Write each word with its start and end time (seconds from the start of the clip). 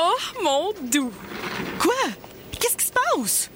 Oh, 0.00 0.14
mon 0.44 0.72
doux! 0.92 1.12
Quoi? 1.80 1.92
Qu'est-ce 2.52 2.76
qui 2.76 2.86
se 2.86 2.92
passe? 2.92 3.50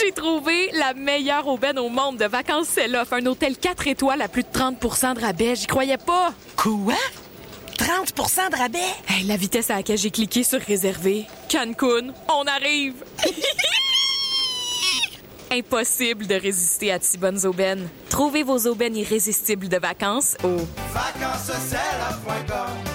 J'ai 0.00 0.12
trouvé 0.12 0.70
la 0.72 0.94
meilleure 0.94 1.46
aubaine 1.46 1.78
au 1.78 1.90
monde 1.90 2.16
de 2.16 2.24
vacances 2.24 2.68
Sell-Off. 2.68 3.12
Un 3.12 3.26
hôtel 3.26 3.58
4 3.58 3.88
étoiles 3.88 4.22
à 4.22 4.28
plus 4.28 4.42
de 4.42 4.48
30% 4.48 5.14
de 5.16 5.20
rabais. 5.20 5.54
J'y 5.54 5.66
croyais 5.66 5.98
pas. 5.98 6.32
Quoi? 6.56 6.94
30% 7.76 8.52
de 8.52 8.56
rabais? 8.56 8.78
Hey, 9.06 9.24
la 9.24 9.36
vitesse 9.36 9.70
à 9.70 9.76
laquelle 9.76 9.98
j'ai 9.98 10.10
cliqué 10.10 10.44
sur 10.44 10.60
réserver. 10.60 11.26
Cancun, 11.50 12.14
on 12.28 12.44
arrive! 12.44 13.04
Impossible 15.50 16.26
de 16.26 16.36
résister 16.36 16.90
à 16.90 16.98
de 16.98 17.04
si 17.04 17.18
bonnes 17.18 17.44
aubaines. 17.44 17.86
Trouvez 18.08 18.42
vos 18.44 18.66
aubaines 18.66 18.96
irrésistibles 18.96 19.68
de 19.68 19.76
vacances 19.76 20.38
au 20.42 20.56
Vacancescella.com 20.94 22.91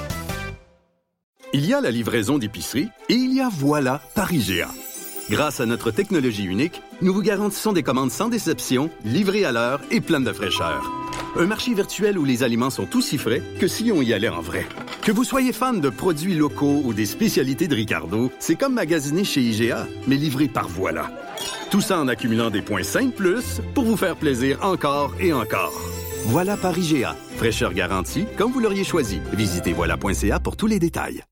Il 1.53 1.65
y 1.65 1.73
a 1.73 1.79
la 1.79 1.91
livraison 1.91 2.37
d'épicerie 2.37 2.89
et 3.07 3.13
il 3.13 3.33
y 3.33 3.39
a 3.39 3.49
Voilà 3.49 4.01
par 4.15 4.33
IGA. 4.33 4.67
Grâce 5.29 5.61
à 5.61 5.65
notre 5.65 5.91
technologie 5.91 6.43
unique, 6.43 6.81
nous 7.01 7.13
vous 7.13 7.21
garantissons 7.21 7.71
des 7.71 7.83
commandes 7.83 8.11
sans 8.11 8.27
déception, 8.27 8.89
livrées 9.05 9.45
à 9.45 9.53
l'heure 9.53 9.79
et 9.89 10.01
pleines 10.01 10.25
de 10.25 10.33
fraîcheur. 10.33 10.91
Un 11.37 11.45
marché 11.45 11.73
virtuel 11.73 12.17
où 12.17 12.25
les 12.25 12.43
aliments 12.43 12.69
sont 12.69 12.95
aussi 12.97 13.17
frais 13.17 13.41
que 13.59 13.67
si 13.67 13.91
on 13.93 14.01
y 14.01 14.13
allait 14.13 14.27
en 14.27 14.41
vrai. 14.41 14.65
Que 15.03 15.11
vous 15.11 15.23
soyez 15.23 15.53
fan 15.53 15.79
de 15.79 15.89
produits 15.89 16.35
locaux 16.35 16.81
ou 16.83 16.93
des 16.93 17.05
spécialités 17.05 17.69
de 17.69 17.75
Ricardo, 17.75 18.29
c'est 18.39 18.55
comme 18.55 18.73
magasiner 18.73 19.23
chez 19.23 19.41
IGA, 19.41 19.87
mais 20.05 20.17
livré 20.17 20.49
par 20.49 20.67
Voilà. 20.67 21.09
Tout 21.71 21.81
ça 21.81 21.99
en 21.99 22.09
accumulant 22.09 22.49
des 22.49 22.61
points 22.61 22.83
5 22.83 23.13
plus 23.13 23.61
pour 23.73 23.85
vous 23.85 23.97
faire 23.97 24.17
plaisir 24.17 24.59
encore 24.63 25.13
et 25.19 25.31
encore. 25.31 25.73
Voilà 26.25 26.57
par 26.57 26.77
IGA. 26.77 27.15
Fraîcheur 27.37 27.73
garantie, 27.73 28.25
comme 28.37 28.51
vous 28.51 28.59
l'auriez 28.59 28.83
choisi. 28.83 29.21
Visitez 29.31 29.71
voilà.ca 29.71 30.39
pour 30.41 30.57
tous 30.57 30.67
les 30.67 30.79
détails. 30.79 31.23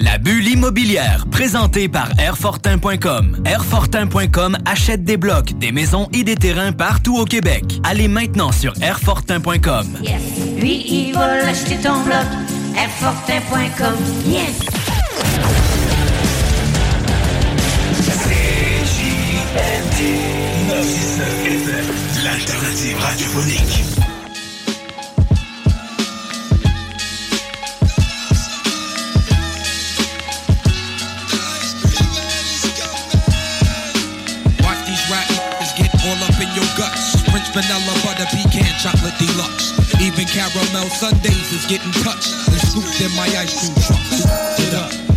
La 0.00 0.16
bulle 0.16 0.48
immobilière, 0.48 1.26
présentée 1.30 1.86
par 1.86 2.08
Airfortin.com. 2.18 3.42
Airfortin.com 3.44 4.56
achète 4.64 5.04
des 5.04 5.18
blocs, 5.18 5.52
des 5.58 5.72
maisons 5.72 6.08
et 6.14 6.24
des 6.24 6.36
terrains 6.36 6.72
partout 6.72 7.18
au 7.18 7.26
Québec. 7.26 7.64
Allez 7.84 8.08
maintenant 8.08 8.50
sur 8.50 8.72
Airfortin.com. 8.80 9.86
Yes. 10.02 10.22
Lui, 10.58 10.84
il 10.88 11.12
va 11.12 11.44
l'acheter 11.44 11.76
ton 11.76 12.02
bloc. 12.02 12.26
Airfortin.com. 12.76 13.94
Yes. 14.26 14.60
L'alternative 22.24 22.96
radiophonique. 22.98 24.09
Vanilla 37.60 37.94
butter 38.04 38.26
pecan 38.30 38.72
chocolate 38.80 39.16
deluxe. 39.18 39.72
Even 40.00 40.26
caramel 40.26 40.88
sundaes 40.88 41.52
is 41.52 41.66
getting 41.66 41.92
touched 42.02 42.32
and 42.48 42.60
scooped 42.60 43.00
in 43.00 43.14
my 43.16 43.26
ice 43.36 43.52
cream 43.58 43.74
truck. 43.84 45.04
Up 45.04 45.09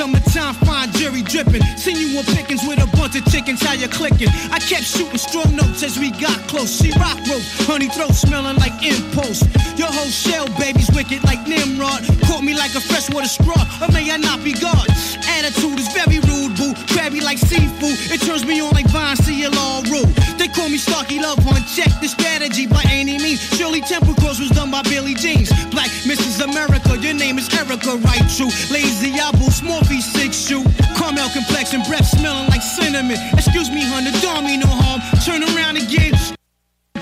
summertime, 0.00 0.54
fine 0.64 0.90
Jerry 0.92 1.20
dripping. 1.20 1.60
Seen 1.76 1.96
you 2.00 2.16
on 2.16 2.24
pickings 2.32 2.64
with 2.64 2.80
a 2.80 2.88
bunch 2.96 3.20
of 3.20 3.24
chickens, 3.28 3.60
how 3.60 3.74
you 3.74 3.88
clicking? 3.88 4.32
I 4.48 4.58
kept 4.58 4.88
shooting 4.88 5.20
strong 5.20 5.54
notes 5.54 5.82
as 5.82 5.98
we 5.98 6.10
got 6.16 6.40
close. 6.48 6.72
She 6.80 6.88
rock 6.96 7.20
rope, 7.28 7.44
honey 7.68 7.88
throat 7.92 8.16
smelling 8.16 8.56
like 8.56 8.72
impulse. 8.80 9.44
Your 9.76 9.92
whole 9.92 10.08
shell, 10.08 10.48
baby's 10.56 10.88
wicked 10.96 11.22
like 11.24 11.44
Nimrod. 11.46 12.00
Caught 12.24 12.44
me 12.44 12.54
like 12.56 12.72
a 12.74 12.80
freshwater 12.80 13.28
straw, 13.28 13.60
or 13.82 13.92
may 13.92 14.08
I 14.10 14.16
not 14.16 14.42
be 14.42 14.54
God? 14.54 14.88
Attitude 15.36 15.78
is 15.78 15.92
very 15.92 16.20
rude, 16.24 16.56
boo. 16.56 16.72
Crabby 16.96 17.20
like 17.20 17.36
seafood, 17.36 17.96
it 18.08 18.24
turns 18.24 18.46
me 18.46 18.60
on 18.64 18.72
like 18.72 18.88
Vine 18.88 19.20
all 19.58 19.82
rude 19.84 20.08
They 20.38 20.48
call 20.48 20.68
me 20.68 20.78
Starkey 20.78 21.20
Love 21.20 21.44
One. 21.44 21.62
Check 21.76 21.92
the 22.00 22.08
strategy 22.08 22.66
by 22.66 22.82
any 22.88 23.18
means. 23.18 23.40
Shirley 23.56 23.82
Temple 23.82 24.14
Cross 24.14 24.40
was 24.40 24.50
done 24.50 24.70
by 24.70 24.82
Billy 24.82 25.14
Jeans. 25.14 25.52
Black 25.70 25.90
Mrs. 26.08 26.40
America, 26.40 26.96
your 26.96 27.14
name 27.14 27.36
is 27.38 27.52
Erica, 27.52 28.00
right? 28.00 28.24
True, 28.36 28.50
lazy, 28.72 29.12
I 29.20 29.30
small 29.60 29.84
V6 29.90 30.30
shoe, 30.30 30.62
Caramel 30.94 31.28
complexion, 31.34 31.82
breath 31.82 32.06
smelling 32.06 32.46
like 32.46 32.62
cinnamon. 32.62 33.18
Excuse 33.34 33.68
me, 33.70 33.82
hun, 33.82 34.06
the 34.06 34.14
dog 34.22 34.44
me 34.44 34.56
no 34.56 34.70
harm. 34.70 35.02
Turn 35.26 35.42
around 35.42 35.82
again. 35.82 36.14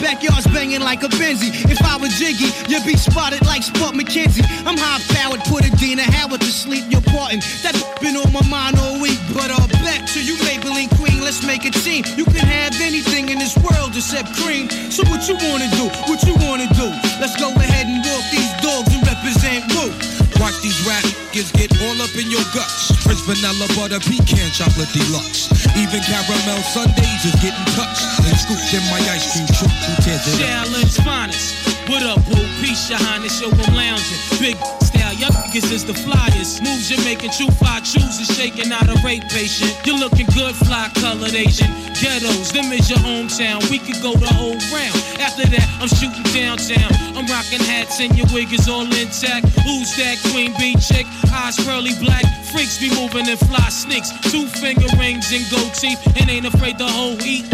Backyard's 0.00 0.47
banging 0.47 0.81
like 0.81 1.03
a 1.03 1.10
Benzy. 1.21 1.53
If 1.69 1.82
I 1.84 1.98
was 2.00 2.16
Jiggy, 2.16 2.48
you'd 2.72 2.87
be 2.87 2.97
spotted 2.97 3.44
like 3.44 3.62
Spuds 3.62 3.93
MacKenzie. 3.93 4.41
I'm 4.65 4.78
high 4.81 5.04
powered, 5.12 5.44
put 5.44 5.69
Adina 5.69 6.03
Howard 6.16 6.41
to 6.41 6.48
sleep. 6.48 6.84
You're 6.88 7.04
parting. 7.12 7.44
That's 7.60 7.82
been 8.00 8.16
on 8.16 8.32
my 8.32 8.41
mind 8.48 8.78
all 8.81 8.97
week. 9.03 9.21
But 9.37 9.50
I'll 9.53 9.69
back 9.84 10.09
to 10.16 10.25
you, 10.25 10.41
Maybelline 10.48 10.88
Queen. 10.97 11.21
Let's 11.21 11.44
make 11.44 11.66
a 11.66 11.71
team. 11.71 12.09
You 12.16 12.25
can 12.25 12.41
have 12.41 12.72
anything 12.81 13.28
in 13.28 13.38
this 13.38 13.53
world 13.59 13.93
except 13.93 14.32
cream. 14.41 14.71
So 14.88 15.04
what 15.12 15.28
you 15.28 15.37
wanna 15.44 15.69
do? 15.77 15.93
What 16.09 16.25
you 16.25 16.34
wanna 16.41 16.72
do? 16.72 16.88
Let's 17.21 17.37
go 17.37 17.53
ahead 17.53 17.84
and 17.84 18.00
walk 18.00 18.25
these 18.32 18.53
dogs 18.65 18.88
and 18.97 19.04
represent 19.04 19.69
Woo. 19.77 20.08
Watch 20.48 20.62
these 20.62 20.81
rap 20.88 21.04
niggas 21.38 21.53
get 21.53 21.70
all 21.82 22.00
up 22.00 22.14
in 22.16 22.31
your 22.31 22.41
guts. 22.54 22.91
French 23.04 23.20
vanilla 23.28 23.69
butter 23.76 24.00
pecan 24.00 24.50
chocolate 24.50 24.88
deluxe. 24.92 25.48
Even 25.76 26.00
caramel 26.00 26.62
sundaes 26.62 27.25
is 27.25 27.34
getting 27.42 27.64
touched 27.76 28.03
and 28.25 28.36
scooped 28.38 28.72
in 28.72 28.82
my 28.91 28.98
ice 29.12 29.32
cream 29.32 29.47
truck. 29.47 29.70
Who 29.70 30.03
tears 30.03 30.26
it? 30.26 30.38
Challenge 30.38 30.97
finest. 31.04 31.68
What 31.88 32.03
up, 32.03 32.21
boo? 32.26 32.44
Peace, 32.60 32.91
your 32.91 32.99
highness, 33.00 33.41
yo, 33.41 33.49
I'm 33.49 33.72
lounging. 33.72 34.21
Big 34.37 34.60
style, 34.84 35.15
y'all 35.16 35.32
niggas 35.32 35.72
is 35.72 35.87
the 35.87 35.94
flyest. 35.97 36.60
Moves 36.60 36.91
you're 36.91 37.00
making, 37.00 37.31
true 37.31 37.49
fly 37.56 37.81
chooses, 37.81 38.28
shaking 38.37 38.71
out 38.71 38.93
a 38.93 39.00
rape 39.00 39.25
patient. 39.32 39.72
You're 39.87 39.97
looking 39.97 40.27
good, 40.37 40.54
fly 40.54 40.93
colored 41.00 41.32
Asian. 41.32 41.72
Ghettos, 41.97 42.53
them 42.53 42.71
is 42.77 42.91
your 42.91 43.00
hometown. 43.00 43.65
We 43.71 43.78
could 43.78 43.97
go 44.03 44.12
the 44.12 44.28
whole 44.37 44.60
round. 44.69 45.00
After 45.16 45.48
that, 45.48 45.66
I'm 45.81 45.88
shooting 45.88 46.28
downtown. 46.37 46.93
I'm 47.16 47.25
rocking 47.25 47.65
hats 47.65 47.98
and 48.04 48.12
your 48.12 48.28
wig 48.37 48.53
is 48.53 48.69
all 48.69 48.84
intact. 48.84 49.48
Who's 49.65 49.97
that 49.97 50.21
queen 50.31 50.53
bee 50.60 50.77
chick? 50.77 51.06
Eyes 51.32 51.56
pearly 51.65 51.97
black. 52.04 52.22
Freaks 52.53 52.77
be 52.78 52.93
moving 52.94 53.27
in 53.27 53.37
fly 53.48 53.66
sneaks. 53.72 54.12
Two 54.31 54.47
finger 54.47 54.87
rings 55.00 55.32
and 55.32 55.43
gold 55.50 55.72
teeth. 55.72 55.98
And 56.21 56.28
ain't 56.28 56.47
afraid 56.47 56.77
to 56.78 56.87
hold 56.87 57.22
heat. 57.22 57.48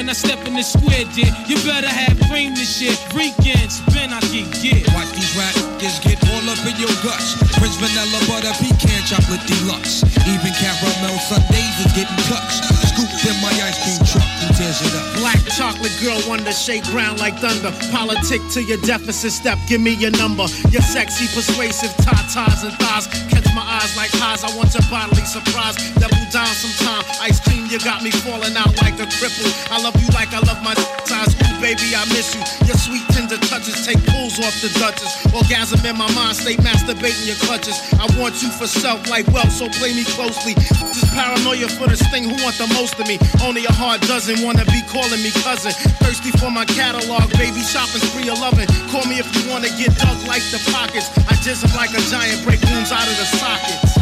So 0.00 0.04
when 0.04 0.08
I 0.08 0.14
step 0.14 0.46
in 0.46 0.54
the 0.54 0.62
square, 0.62 1.04
dear, 1.12 1.28
you 1.46 1.56
better 1.56 1.86
have 1.86 2.16
cream 2.30 2.54
this 2.54 2.78
shit. 2.78 2.96
Weekends, 3.12 3.84
spin 3.84 4.08
I 4.14 4.20
get 4.32 4.48
get. 4.62 4.88
Watch 4.94 5.12
these 5.12 5.36
rap 5.36 5.70
niggas 5.80 6.00
get 6.04 6.20
all 6.28 6.44
up 6.52 6.60
in 6.68 6.76
your 6.76 6.92
guts. 7.00 7.40
French 7.56 7.76
vanilla 7.80 8.20
butter 8.28 8.52
pecan 8.60 9.00
chocolate 9.08 9.40
deluxe. 9.48 10.04
Even 10.28 10.52
caramel 10.60 11.16
sundaes 11.24 11.76
is 11.80 11.92
getting 11.96 12.20
touched. 12.28 12.60
Scooped 12.92 13.24
in 13.24 13.36
my 13.40 13.48
ice 13.64 13.80
cream 13.80 14.00
truck. 14.04 14.28
Who 14.44 14.46
tears 14.54 14.80
it 14.84 14.92
up? 14.92 15.06
Black 15.16 15.40
chocolate 15.56 15.96
girl, 16.04 16.20
wonder 16.28 16.52
shake 16.52 16.84
ground 16.92 17.18
like 17.18 17.36
thunder. 17.40 17.72
Politic 17.90 18.40
to 18.52 18.62
your 18.62 18.80
deficit 18.84 19.32
step, 19.32 19.58
give 19.68 19.80
me 19.80 19.94
your 19.96 20.12
number. 20.12 20.44
Your 20.68 20.84
sexy, 20.84 21.26
persuasive 21.32 21.92
tatas 22.04 22.64
and 22.64 22.76
thighs. 22.76 23.06
Catch 23.32 23.48
my 23.54 23.64
eyes 23.64 23.96
like 23.96 24.10
highs, 24.12 24.44
I 24.44 24.54
want 24.56 24.74
your 24.74 24.84
bodily 24.90 25.24
surprise. 25.24 25.76
Double 25.96 26.24
down 26.30 26.52
sometime. 26.52 27.04
Ice 27.22 27.40
cream, 27.40 27.66
you 27.66 27.78
got 27.80 28.02
me 28.02 28.10
falling 28.10 28.56
out 28.56 28.76
like 28.82 29.00
a 29.00 29.08
cripple. 29.16 29.48
I 29.70 29.80
love 29.80 29.89
you 29.98 30.06
like 30.12 30.30
I 30.36 30.40
love 30.44 30.62
my 30.62 30.74
size. 31.08 31.32
Ooh, 31.34 31.56
baby, 31.58 31.96
I 31.96 32.04
miss 32.12 32.36
you. 32.36 32.42
Your 32.68 32.76
sweet 32.76 33.02
tender 33.10 33.40
touches 33.48 33.86
take 33.86 33.98
pulls 34.06 34.38
off 34.38 34.54
the 34.60 34.70
Duchess. 34.78 35.10
Orgasm 35.32 35.80
in 35.86 35.96
my 35.96 36.10
mind, 36.12 36.36
stay 36.36 36.54
masturbating 36.60 37.26
your 37.26 37.40
clutches. 37.42 37.74
I 37.96 38.06
want 38.20 38.42
you 38.42 38.50
for 38.50 38.66
self 38.66 39.08
like 39.08 39.26
wealth, 39.32 39.50
so 39.50 39.68
play 39.80 39.94
me 39.96 40.04
closely. 40.04 40.54
Just 40.92 41.10
paranoia 41.16 41.68
for 41.68 41.88
this 41.88 42.04
thing, 42.12 42.24
who 42.28 42.36
want 42.44 42.56
the 42.60 42.68
most 42.76 42.98
of 43.00 43.06
me? 43.08 43.18
Only 43.42 43.64
a 43.64 43.72
hard 43.72 44.00
dozen 44.02 44.44
wanna 44.44 44.64
be 44.68 44.82
calling 44.86 45.22
me 45.22 45.32
cousin. 45.42 45.72
Thirsty 46.04 46.30
for 46.38 46.50
my 46.50 46.64
catalog, 46.64 47.30
baby, 47.40 47.62
shopping 47.64 48.04
spree 48.04 48.28
11. 48.28 48.66
Call 48.92 49.04
me 49.08 49.18
if 49.18 49.28
you 49.34 49.48
wanna 49.50 49.72
get 49.80 49.96
dug 49.96 50.18
like 50.28 50.44
the 50.54 50.60
pockets. 50.70 51.08
I 51.26 51.34
just 51.40 51.64
like 51.74 51.90
a 51.96 52.02
giant, 52.12 52.44
break 52.44 52.60
wounds 52.68 52.92
out 52.92 53.06
of 53.06 53.16
the 53.16 53.26
sockets. 53.38 54.00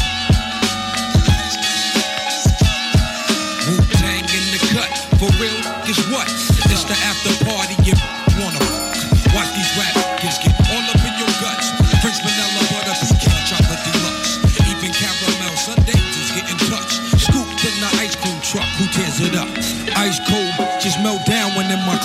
For 5.18 5.26
real, 5.42 5.57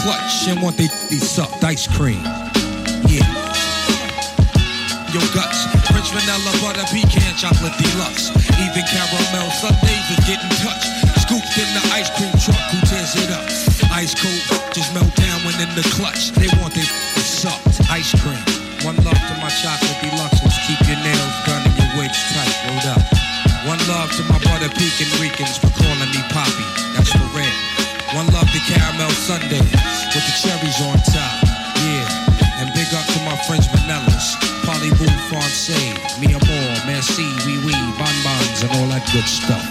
clutch 0.03 0.51
and 0.51 0.59
want 0.59 0.75
they 0.75 0.91
be 1.07 1.15
sucked 1.15 1.63
ice 1.63 1.87
cream. 1.87 2.19
Yeah. 3.07 3.23
Yo 5.15 5.23
guts, 5.31 5.63
French 5.87 6.11
vanilla 6.11 6.51
butter 6.59 6.83
pecan 6.91 7.31
chocolate 7.39 7.71
deluxe. 7.79 8.27
Even 8.59 8.83
caramel 8.83 9.47
sundaes 9.63 10.03
are 10.11 10.23
getting 10.27 10.51
touched. 10.59 10.91
Scooped 11.23 11.55
in 11.55 11.69
the 11.71 11.83
ice 11.95 12.11
cream 12.19 12.35
truck, 12.35 12.59
who 12.75 12.83
tears 12.83 13.15
it 13.15 13.31
up? 13.31 13.47
Ice 13.95 14.11
cold, 14.11 14.43
just 14.75 14.91
melt 14.91 15.07
down 15.15 15.39
when 15.47 15.55
in 15.63 15.71
the 15.79 15.87
clutch. 15.95 16.35
They 16.35 16.51
want 16.59 16.75
they 16.75 16.83
sucked 17.23 17.79
ice 17.87 18.11
cream. 18.19 18.43
One 18.83 18.99
love 19.07 19.15
to 19.15 19.33
my 19.39 19.47
chocolate 19.63 20.03
deluxes. 20.03 20.51
Keep 20.67 20.83
your 20.83 20.99
nails 20.99 21.35
done 21.47 21.63
and 21.63 21.75
your 21.79 21.91
wigs 21.95 22.19
tight. 22.35 22.51
Rolled 22.67 22.99
up. 22.99 23.03
One 23.71 23.79
love 23.87 24.11
to 24.19 24.23
my 24.27 24.35
butter 24.43 24.67
pecan 24.67 25.07
Ricans 25.23 25.55
for 25.55 25.71
calling 25.79 26.11
me 26.11 26.19
Poppy. 26.27 26.67
That's 26.91 27.15
for 27.15 27.23
red. 27.31 27.55
One 28.11 28.27
love 28.27 28.51
to 28.51 28.59
caramel 28.67 29.09
Sunday 29.09 29.82
with 30.15 30.25
the 30.25 30.47
cherries 30.47 30.79
on 30.81 30.97
top. 31.09 31.41
Yeah, 31.81 32.61
and 32.61 32.69
big 32.73 32.87
up 32.93 33.05
to 33.05 33.19
my 33.25 33.35
French 33.47 33.65
vanillas. 33.73 34.37
Polywood 34.63 35.11
Francais, 35.27 35.97
mi 36.19 36.33
amor, 36.33 36.85
merci, 36.85 37.25
oui, 37.45 37.57
oui, 37.65 37.73
bonbons, 37.97 38.61
and 38.61 38.71
all 38.77 38.87
that 38.87 39.03
good 39.11 39.27
stuff. 39.27 39.67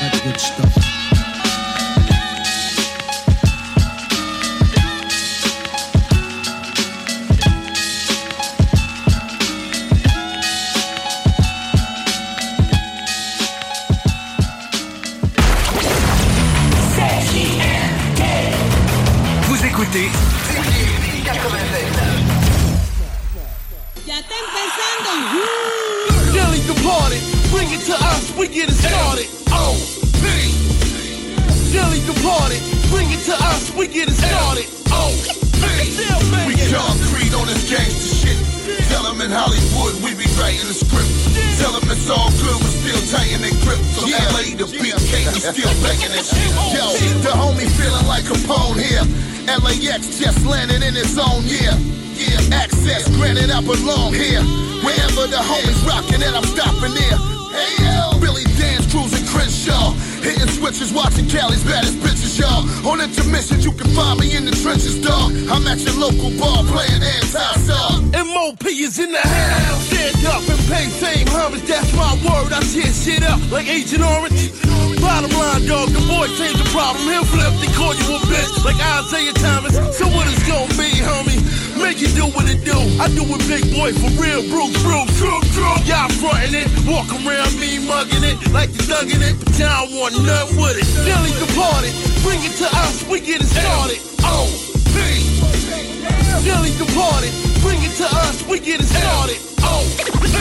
That 0.00 0.20
good 0.24 0.40
stuff. 0.40 0.69
Walk 86.90 87.06
around 87.22 87.54
me 87.62 87.78
mugging 87.86 88.26
it 88.26 88.34
like 88.50 88.68
you 88.74 88.82
thugging 88.82 89.22
it, 89.22 89.38
but 89.38 89.54
y'all 89.54 89.86
want 89.94 90.10
nothing 90.26 90.58
with 90.58 90.74
it. 90.74 90.86
Nelly 91.06 91.30
departed, 91.38 91.94
bring 92.26 92.42
it 92.42 92.58
to 92.58 92.66
us, 92.66 93.06
we 93.06 93.22
get 93.22 93.38
it 93.38 93.46
started. 93.46 94.02
Oh, 94.26 94.50
P. 94.90 94.98
Nelly 96.42 96.74
departed, 96.74 97.30
bring 97.62 97.78
it 97.86 97.94
to 98.02 98.06
us, 98.26 98.42
we 98.50 98.58
get 98.58 98.82
it 98.82 98.90
started. 98.90 99.38
Oh, 99.62 99.86
P. 100.18 100.34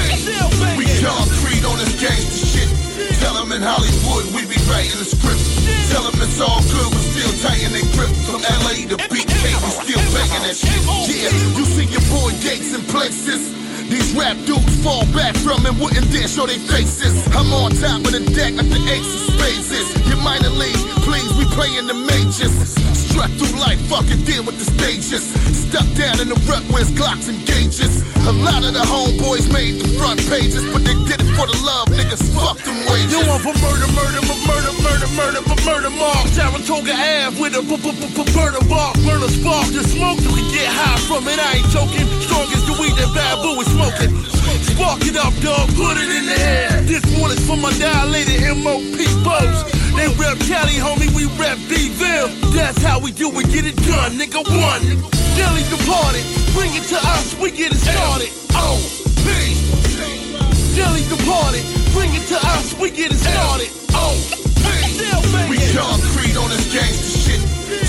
We 0.74 0.90
concrete 1.06 1.64
on 1.70 1.78
this 1.78 1.94
gangster 2.02 2.46
shit. 2.50 2.70
Tell 3.22 3.38
them 3.38 3.54
in 3.54 3.62
Hollywood 3.62 4.26
we 4.34 4.42
be 4.50 4.58
writing 4.66 4.98
the 4.98 5.06
script. 5.06 5.46
Tell 5.94 6.02
them 6.02 6.18
it's 6.18 6.42
all 6.42 6.66
good, 6.66 6.90
we're 6.90 7.08
still 7.14 7.34
tighten 7.46 7.78
their 7.78 7.86
grip. 7.94 8.10
From 8.26 8.42
LA 8.66 8.90
to 8.90 8.98
BK, 9.06 9.54
we 9.54 9.70
still 9.86 10.02
banging 10.18 10.44
that 10.50 10.58
shit. 10.58 10.82
Yeah, 11.14 11.30
you 11.54 11.64
see 11.70 11.86
your 11.94 12.02
boy 12.10 12.34
Gates 12.42 12.74
in 12.74 12.82
places. 12.90 13.69
These 13.90 14.14
rap 14.14 14.38
dudes 14.46 14.78
fall 14.86 15.02
back 15.18 15.36
from 15.36 15.66
and 15.66 15.74
wouldn't 15.82 16.06
dare 16.14 16.28
show 16.30 16.46
their 16.46 16.62
faces. 16.70 17.26
I'm 17.34 17.50
on 17.52 17.74
top 17.74 18.06
of 18.06 18.14
the 18.14 18.22
deck 18.38 18.54
like 18.54 18.70
the 18.70 18.82
ace 18.86 19.02
of 19.02 19.34
spades. 19.34 19.74
Your 20.06 20.22
minor 20.22 20.54
league, 20.54 20.78
please, 21.02 21.26
we 21.34 21.46
playing 21.58 21.88
the 21.90 21.98
majors. 21.98 22.54
Strut 22.94 23.34
through 23.42 23.58
life, 23.58 23.82
fucking 23.90 24.22
deal 24.30 24.46
with 24.46 24.62
the 24.62 24.66
stages. 24.70 25.26
Stuck 25.58 25.90
down 25.98 26.22
in 26.22 26.30
the 26.30 26.38
rut 26.46 26.62
where 26.70 26.86
Glocks 26.94 27.34
and 27.34 27.42
gauges. 27.50 28.06
A 28.30 28.34
lot 28.46 28.62
of 28.62 28.78
the 28.78 28.86
homeboys 28.86 29.50
made 29.50 29.82
the 29.82 29.90
front 29.98 30.22
pages, 30.30 30.62
but 30.70 30.86
they 30.86 30.94
did 31.10 31.18
it 31.26 31.30
for 31.34 31.50
the 31.50 31.58
love, 31.66 31.90
niggas. 31.90 32.22
Fuck 32.38 32.62
them 32.62 32.78
wages. 32.94 33.10
You 33.10 33.26
want 33.26 33.42
for 33.42 33.58
murder, 33.58 33.90
murder, 33.98 34.22
but 34.22 34.40
murder, 34.46 34.74
murder, 34.86 35.10
murder, 35.18 35.42
but 35.50 35.60
murder 35.66 35.90
mark. 35.98 36.30
Saratoga 36.30 36.94
Ave 36.94 37.42
with 37.42 37.58
a 37.58 37.64
murder 37.66 38.64
bar, 38.70 38.94
burn 39.06 39.24
a 39.24 39.30
spark. 39.30 39.68
The 39.74 39.82
smoke 39.82 40.22
you 40.22 40.30
can 40.30 40.48
get 40.54 40.70
high 40.70 41.02
from 41.10 41.28
it. 41.28 41.40
I 41.40 41.58
ain't 41.58 41.70
joking. 41.74 42.06
Strong 42.22 42.54
as 42.54 42.66
the 42.69 42.69
weed 42.80 42.96
that 42.96 43.12
Babu 43.14 43.60
is 43.62 43.68
smoking. 43.76 44.12
Spark 44.64 45.04
it 45.06 45.18
up, 45.20 45.36
dog. 45.44 45.68
Put 45.76 46.00
it 46.00 46.10
in 46.10 46.26
the 46.26 46.38
air. 46.40 46.82
This 46.88 47.04
one 47.20 47.32
is 47.32 47.42
for 47.46 47.58
my 47.58 47.72
dilated 47.78 48.40
MOP 48.64 48.98
boats. 49.24 49.68
They 49.94 50.08
rep 50.16 50.40
Cali, 50.48 50.80
homie. 50.80 51.12
We 51.12 51.28
rep 51.36 51.60
D-Ville. 51.68 52.32
That's 52.56 52.82
how 52.82 53.00
we 53.00 53.12
do 53.12 53.28
it. 53.40 53.52
Get 53.52 53.66
it 53.66 53.76
done, 53.84 54.16
nigga. 54.18 54.42
One. 54.48 54.84
Nelly 55.36 55.64
departed. 55.68 56.24
Bring 56.56 56.72
it 56.74 56.88
to 56.90 56.98
us. 56.98 57.36
We 57.40 57.52
get 57.52 57.72
it 57.72 57.80
started. 57.84 58.32
Oh, 58.56 58.80
P. 59.24 59.28
Nelly 60.76 61.04
departed. 61.12 61.64
Bring 61.92 62.12
it 62.16 62.26
to 62.32 62.38
us. 62.40 62.74
We 62.80 62.92
get 62.92 63.12
it 63.12 63.20
started. 63.20 63.70
Oh, 63.92 64.16
We 65.50 65.58
concrete 65.76 66.38
on 66.38 66.50
this 66.50 66.74
gangster. 66.74 67.19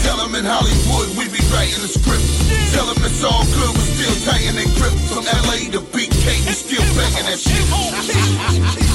Tell 0.03 0.17
them 0.17 0.35
in 0.35 0.45
Hollywood 0.45 1.09
we 1.17 1.29
be 1.29 1.43
writing 1.53 1.81
the 1.83 1.89
script. 1.89 2.25
Tell 2.73 2.87
them 2.87 3.03
it's 3.05 3.23
all 3.25 3.45
good, 3.45 3.71
we're 3.77 3.91
still 3.95 4.17
tighten 4.25 4.57
their 4.57 4.71
grip. 4.77 4.95
From 5.13 5.25
LA 5.25 5.71
to 5.75 5.81
BK, 5.93 6.27
we 6.47 6.53
still 6.53 6.87
banging 6.97 7.27
that 7.29 7.39
shit. 7.39 8.87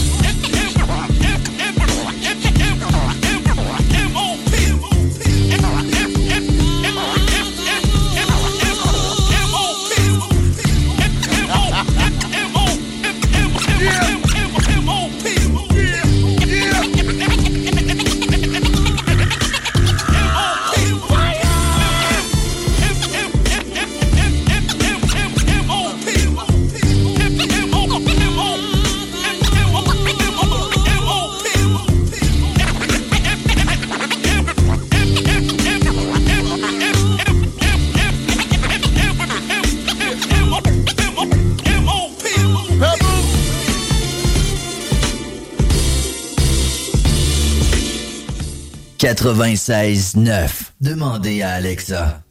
Demandez 50.81 51.41
à 51.41 51.51
Alexa. 51.53 52.21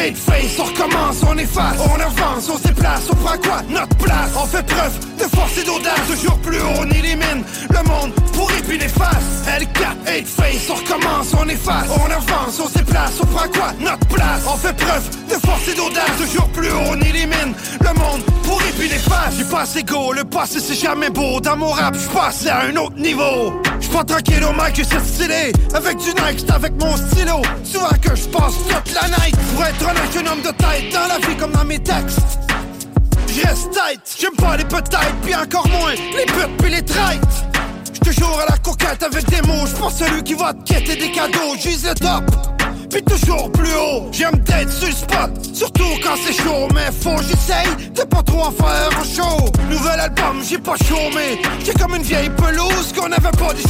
L4, 0.00 0.06
8 0.06 0.16
face, 0.16 0.58
on 0.58 0.64
recommence, 0.64 1.16
on 1.28 1.36
efface, 1.36 1.76
on 1.78 2.00
avance, 2.00 2.48
on 2.48 2.56
se 2.56 2.68
déplace, 2.68 3.02
on 3.10 3.16
prend 3.16 3.36
quoi? 3.38 3.62
Notre 3.68 3.96
place, 3.96 4.30
on 4.36 4.46
fait 4.46 4.64
preuve 4.66 4.98
de 5.18 5.24
force 5.36 5.58
et 5.58 5.64
d'audace, 5.64 6.00
toujours 6.08 6.38
plus 6.38 6.58
haut, 6.58 6.80
on 6.80 6.90
élimine 6.90 7.44
le 7.70 7.88
monde 7.88 8.12
pourri 8.32 8.62
puis 8.66 8.78
l'efface. 8.78 9.44
L4, 9.46 10.16
8 10.16 10.26
face, 10.26 10.70
on 10.70 10.74
recommence, 10.74 11.34
on 11.38 11.48
efface, 11.48 11.88
on 11.90 12.10
avance, 12.10 12.60
on 12.60 12.68
se 12.68 12.78
déplace, 12.78 13.12
on 13.22 13.26
prend 13.26 13.48
quoi? 13.48 13.72
Notre 13.80 14.06
place, 14.08 14.42
on 14.46 14.56
fait 14.56 14.76
preuve 14.76 15.08
de 15.28 15.34
force 15.46 15.68
et 15.68 15.74
d'audace, 15.74 16.16
toujours 16.18 16.48
plus 16.48 16.70
haut, 16.70 16.92
on 16.92 17.00
élimine 17.00 17.54
le 17.80 17.98
monde 17.98 18.22
pourri 18.44 18.72
puis 18.78 18.88
l'efface. 18.88 19.34
J'ai 19.36 19.44
pas 19.44 19.60
assez 19.60 19.82
go, 19.82 20.12
le 20.12 20.24
passé 20.24 20.60
c'est 20.60 20.74
jamais 20.80 21.10
beau, 21.10 21.40
dans 21.40 21.56
mon 21.56 21.70
rap, 21.70 21.94
je 21.94 22.08
passe 22.08 22.46
à 22.46 22.62
un 22.62 22.76
autre 22.76 22.96
niveau. 22.96 23.60
J'suis 23.90 23.98
pas 23.98 24.04
tranquille 24.04 24.44
au 24.44 24.52
mic, 24.52 24.76
de 24.76 25.04
stylé. 25.04 25.52
Avec 25.74 25.96
du 25.98 26.10
Nike, 26.10 26.48
avec 26.48 26.72
mon 26.80 26.96
stylo. 26.96 27.42
Souvent 27.64 27.88
que 28.00 28.14
je 28.14 28.28
passe 28.28 28.54
toute 28.68 28.94
la 28.94 29.08
night. 29.08 29.36
Pour 29.52 29.64
être 29.64 29.82
honnête, 29.82 30.16
un 30.16 30.32
homme 30.32 30.42
de 30.42 30.50
tête 30.50 30.92
Dans 30.92 31.08
la 31.08 31.26
vie 31.26 31.36
comme 31.36 31.50
dans 31.50 31.64
mes 31.64 31.78
textes. 31.80 32.20
Je 33.26 33.46
reste 33.46 33.80
j'aime 34.18 34.34
pas 34.36 34.56
les 34.56 34.64
peut-être 34.64 35.14
Puis 35.22 35.34
encore 35.34 35.66
moins 35.68 35.92
les 35.92 36.26
putes 36.26 36.56
puis 36.58 36.70
les 36.70 36.84
traites 36.84 37.20
J'suis 37.84 38.16
toujours 38.16 38.40
à 38.40 38.50
la 38.50 38.58
coquette 38.58 39.02
avec 39.02 39.24
des 39.30 39.40
mots 39.42 39.66
J'pense 39.66 39.98
celui 39.98 40.22
qui 40.22 40.34
va 40.34 40.52
te 40.52 40.72
quêter 40.72 40.96
des 40.96 41.12
cadeaux. 41.12 41.54
J'vise 41.58 41.86
le 41.86 41.94
top 41.94 42.49
puis 42.90 43.02
toujours 43.02 43.50
plus 43.52 43.72
haut, 43.74 44.08
j'aime 44.12 44.38
d'être 44.40 44.70
sur 44.70 44.88
le 44.88 44.94
spot. 44.94 45.30
Surtout 45.54 45.84
quand 46.02 46.16
c'est 46.24 46.32
chaud, 46.32 46.68
mais 46.74 46.90
faut 47.00 47.22
j'essaye 47.22 47.90
De 47.94 48.02
pas 48.02 48.22
trop 48.22 48.44
en 48.44 48.50
faire 48.50 48.90
un 49.00 49.04
show. 49.04 49.44
Nouvel 49.70 50.00
album, 50.00 50.42
j'ai 50.46 50.58
pas 50.58 50.76
chômé. 50.88 51.40
J'ai 51.64 51.72
comme 51.72 51.94
une 51.94 52.02
vieille 52.02 52.30
pelouse 52.30 52.92
qu'on 52.94 53.10
avait 53.12 53.36
pas 53.38 53.54
de 53.54 53.60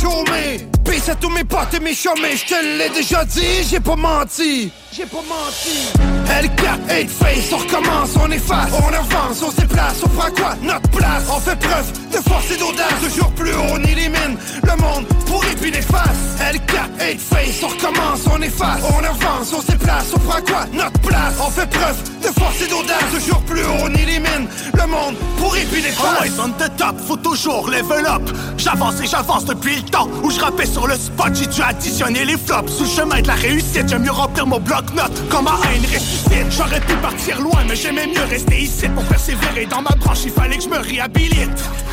Pis 0.91 1.09
à 1.09 1.15
tous 1.15 1.31
mes 1.31 1.45
potes 1.45 1.73
et 1.73 1.79
mes 1.79 1.95
chômés 1.95 2.37
Je 2.37 2.47
te 2.47 2.79
l'ai 2.79 2.91
déjà 2.91 3.25
dit, 3.25 3.63
j'ai 3.71 3.79
pas 3.79 3.95
menti. 3.95 4.73
J'ai 4.93 5.07
pas 5.07 5.19
menti. 5.19 5.89
L4, 6.27 7.03
8 7.03 7.11
face, 7.11 7.53
on 7.53 7.59
recommence, 7.59 8.11
on 8.21 8.31
efface, 8.31 8.71
on 8.73 8.93
avance, 8.93 9.43
on 9.43 9.51
se 9.53 9.61
déplace, 9.61 10.03
on 10.05 10.09
prend 10.09 10.31
quoi? 10.33 10.57
Notre 10.63 10.89
place, 10.91 11.25
on 11.29 11.39
fait 11.39 11.59
preuve 11.59 11.93
de 12.11 12.17
force 12.29 12.51
et 12.51 12.57
d'audace, 12.57 12.95
toujours 13.01 13.31
plus 13.33 13.53
haut, 13.53 13.67
on 13.71 13.85
élimine 13.85 14.37
le 14.65 14.83
monde 14.83 15.07
pour 15.27 15.45
puis 15.61 15.71
néfaste. 15.71 16.11
L4, 16.41 17.13
8 17.13 17.21
face, 17.21 17.63
on 17.63 17.69
recommence, 17.69 18.21
on 18.33 18.43
efface, 18.43 18.81
on 18.83 19.05
avance, 19.05 19.53
on 19.57 19.61
se 19.61 19.67
déplace, 19.71 20.07
on 20.15 20.19
prend 20.19 20.43
quoi? 20.43 20.67
Notre 20.73 21.01
place, 21.01 21.35
on 21.41 21.51
fait 21.51 21.71
preuve 21.71 21.97
de 22.21 22.41
force 22.41 22.61
et 22.63 22.67
d'audace, 22.69 23.05
toujours 23.13 23.43
plus 23.43 23.63
haut, 23.63 23.85
on 23.85 23.95
élimine 23.95 24.49
le 24.75 24.87
monde 24.87 25.15
pour 25.39 25.53
puis 25.53 25.83
néfaste. 25.83 26.17
Always 26.19 26.41
on 26.41 26.49
the 26.59 26.77
top, 26.77 26.97
faut 27.07 27.17
toujours 27.17 27.69
level 27.69 28.07
up. 28.07 28.23
J'avance 28.57 29.01
et 29.01 29.07
j'avance 29.07 29.45
depuis 29.45 29.77
le 29.77 29.83
temps 29.83 30.09
où 30.23 30.31
je 30.31 30.41
rappais 30.41 30.67
sur 30.67 30.80
le 30.87 30.95
spot, 30.95 31.35
j'ai 31.35 31.47
dû 31.47 31.63
additionner 31.63 32.25
les 32.25 32.37
flops. 32.37 32.73
Sous 32.73 32.85
le 32.85 32.89
chemin 32.89 33.21
de 33.23 33.27
la 33.27 33.35
réussite, 33.35 33.89
j'aime 33.89 34.03
mieux 34.03 34.11
remplir 34.11 34.47
mon 34.47 34.61
bloc-notes 34.61 35.23
quand 35.29 35.43
ma 35.43 35.59
haine 35.65 35.83
ressuscite? 35.83 36.47
J'aurais 36.51 36.81
pu 36.81 36.95
partir 36.97 37.41
loin, 37.41 37.61
mais 37.69 37.77
j'aimais 37.77 38.07
mieux 38.07 38.25
rester 38.29 38.61
ici 38.61 38.89
pour 38.89 39.05
persévérer 39.05 39.67
dans 39.67 39.83
ma 39.83 39.95
branche. 39.97 40.21
Il 40.25 40.31
fallait 40.33 40.57
que 40.57 40.65
je 40.65 40.69
me 40.69 40.79
réhabilite. 40.79 41.51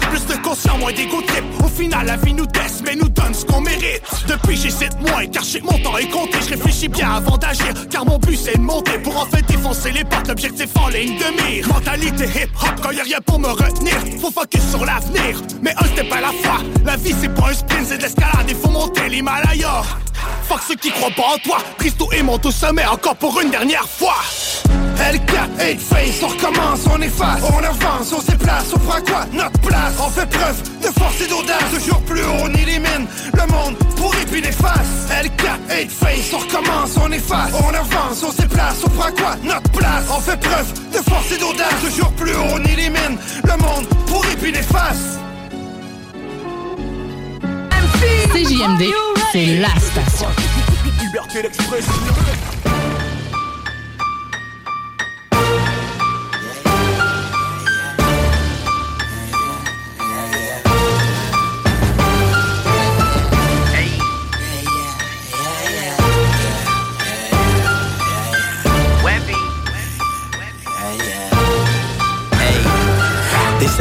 Plus 0.10 0.26
de 0.26 0.42
conscience, 0.42 0.80
moins 0.80 0.94
d'égo 0.94 1.22
trip. 1.22 1.44
Au 1.64 1.68
final, 1.68 2.06
la 2.06 2.18
vie 2.18 2.34
nous 2.34 2.46
teste, 2.46 2.84
mais 2.86 2.96
nous 2.96 3.10
donne 3.10 3.34
ce 3.34 3.46
qu'on 3.46 3.62
mérite. 3.62 4.02
Depuis, 4.28 4.56
j'hésite 4.56 4.98
moins, 5.02 5.26
car 5.28 5.44
j'ai 5.44 5.62
mon 5.62 5.78
temps 5.80 5.98
est 5.98 6.10
compté. 6.10 6.38
Je 6.42 6.50
réfléchis 6.52 6.88
bien 6.88 7.12
avant 7.12 7.38
d'agir, 7.38 7.74
car 7.90 8.06
mon 8.06 8.18
but 8.18 8.40
c'est 8.42 8.58
de 8.58 8.62
monter 8.62 8.98
pour 9.00 9.18
en 9.22 9.26
fait 9.26 9.46
défoncer 9.48 9.92
les 9.92 10.04
portes. 10.04 10.28
L'objectif 10.28 10.70
en 10.80 10.88
ligne 10.88 11.18
de 11.18 11.44
mire. 11.44 11.68
Mentalité 11.68 12.26
hip-hop, 12.26 12.74
quand 12.82 12.92
y'a 12.92 13.04
rien 13.04 13.20
pour 13.26 13.40
me 13.40 13.50
retenir. 13.50 13.96
Faut 14.22 14.32
focus 14.32 14.62
sur 14.70 14.86
l'avenir, 14.86 15.42
mais 15.62 15.74
un 15.78 15.86
step 15.86 16.12
à 16.12 16.22
la 16.22 16.28
fois. 16.28 16.60
La 16.86 16.96
vie 16.96 17.14
c'est 17.20 17.34
pas 17.34 17.50
un 17.50 17.54
sprint, 17.54 17.86
c'est 17.88 17.98
de 17.98 18.04
l'escalade, 18.04 18.46
il 18.48 18.56
faut 18.56 18.70
monter 18.78 19.10
l'Himalaya. 19.10 19.82
Fuck 20.48 20.62
ceux 20.68 20.76
qui 20.76 20.92
croient 20.92 21.16
pas 21.16 21.36
en 21.36 21.38
toi, 21.40 21.58
Christo 21.78 22.10
et 22.14 22.22
monte 22.22 22.46
au 22.46 22.52
sommet 22.52 22.86
encore 22.86 23.16
pour 23.16 23.40
une 23.42 23.50
dernière 23.50 23.88
fois. 23.88 24.22
L4, 24.98 25.50
8 25.60 25.80
face, 25.80 26.24
on 26.24 26.28
recommence, 26.28 26.80
on 26.92 27.02
efface, 27.02 27.42
on 27.54 27.64
avance, 27.64 28.14
on 28.14 28.22
se 28.22 28.32
déplace, 28.32 28.66
on 28.74 28.80
prend 28.80 29.02
quoi? 29.02 29.26
Notre 29.32 29.60
place, 29.60 29.94
on 30.00 30.10
fait 30.10 30.30
preuve 30.30 30.62
de 30.82 30.88
force 31.00 31.22
et 31.22 31.28
d'audace, 31.28 31.64
toujours 31.74 32.02
plus 32.02 32.22
haut, 32.22 32.44
on 32.44 32.54
élimine 32.54 33.08
le 33.34 33.52
monde 33.52 33.76
pour 33.96 34.12
puis 34.32 34.42
néfaste. 34.42 35.10
L4, 35.10 35.82
8 35.82 35.92
face, 35.92 36.34
on 36.34 36.38
recommence, 36.40 36.92
on 37.02 37.12
efface, 37.12 37.52
on 37.54 37.74
avance, 37.74 38.24
on 38.24 38.32
se 38.32 38.42
déplace, 38.42 38.78
on 38.86 38.90
prend 38.90 39.12
quoi? 39.12 39.36
Notre 39.44 39.72
place, 39.72 40.06
on 40.10 40.20
fait 40.20 40.40
preuve 40.40 40.74
de 40.92 41.10
force 41.10 41.32
et 41.32 41.38
d'audace, 41.38 41.76
toujours 41.84 42.12
plus 42.14 42.36
haut, 42.36 42.54
on 42.54 42.64
élimine 42.64 43.18
le 43.44 43.58
monde 43.64 43.88
pour 44.08 44.26
puis 44.42 44.52
néfaste. 44.52 45.20
CJMD, 48.00 48.94
c'est 49.32 49.58
la 49.58 49.70
station. 49.80 50.28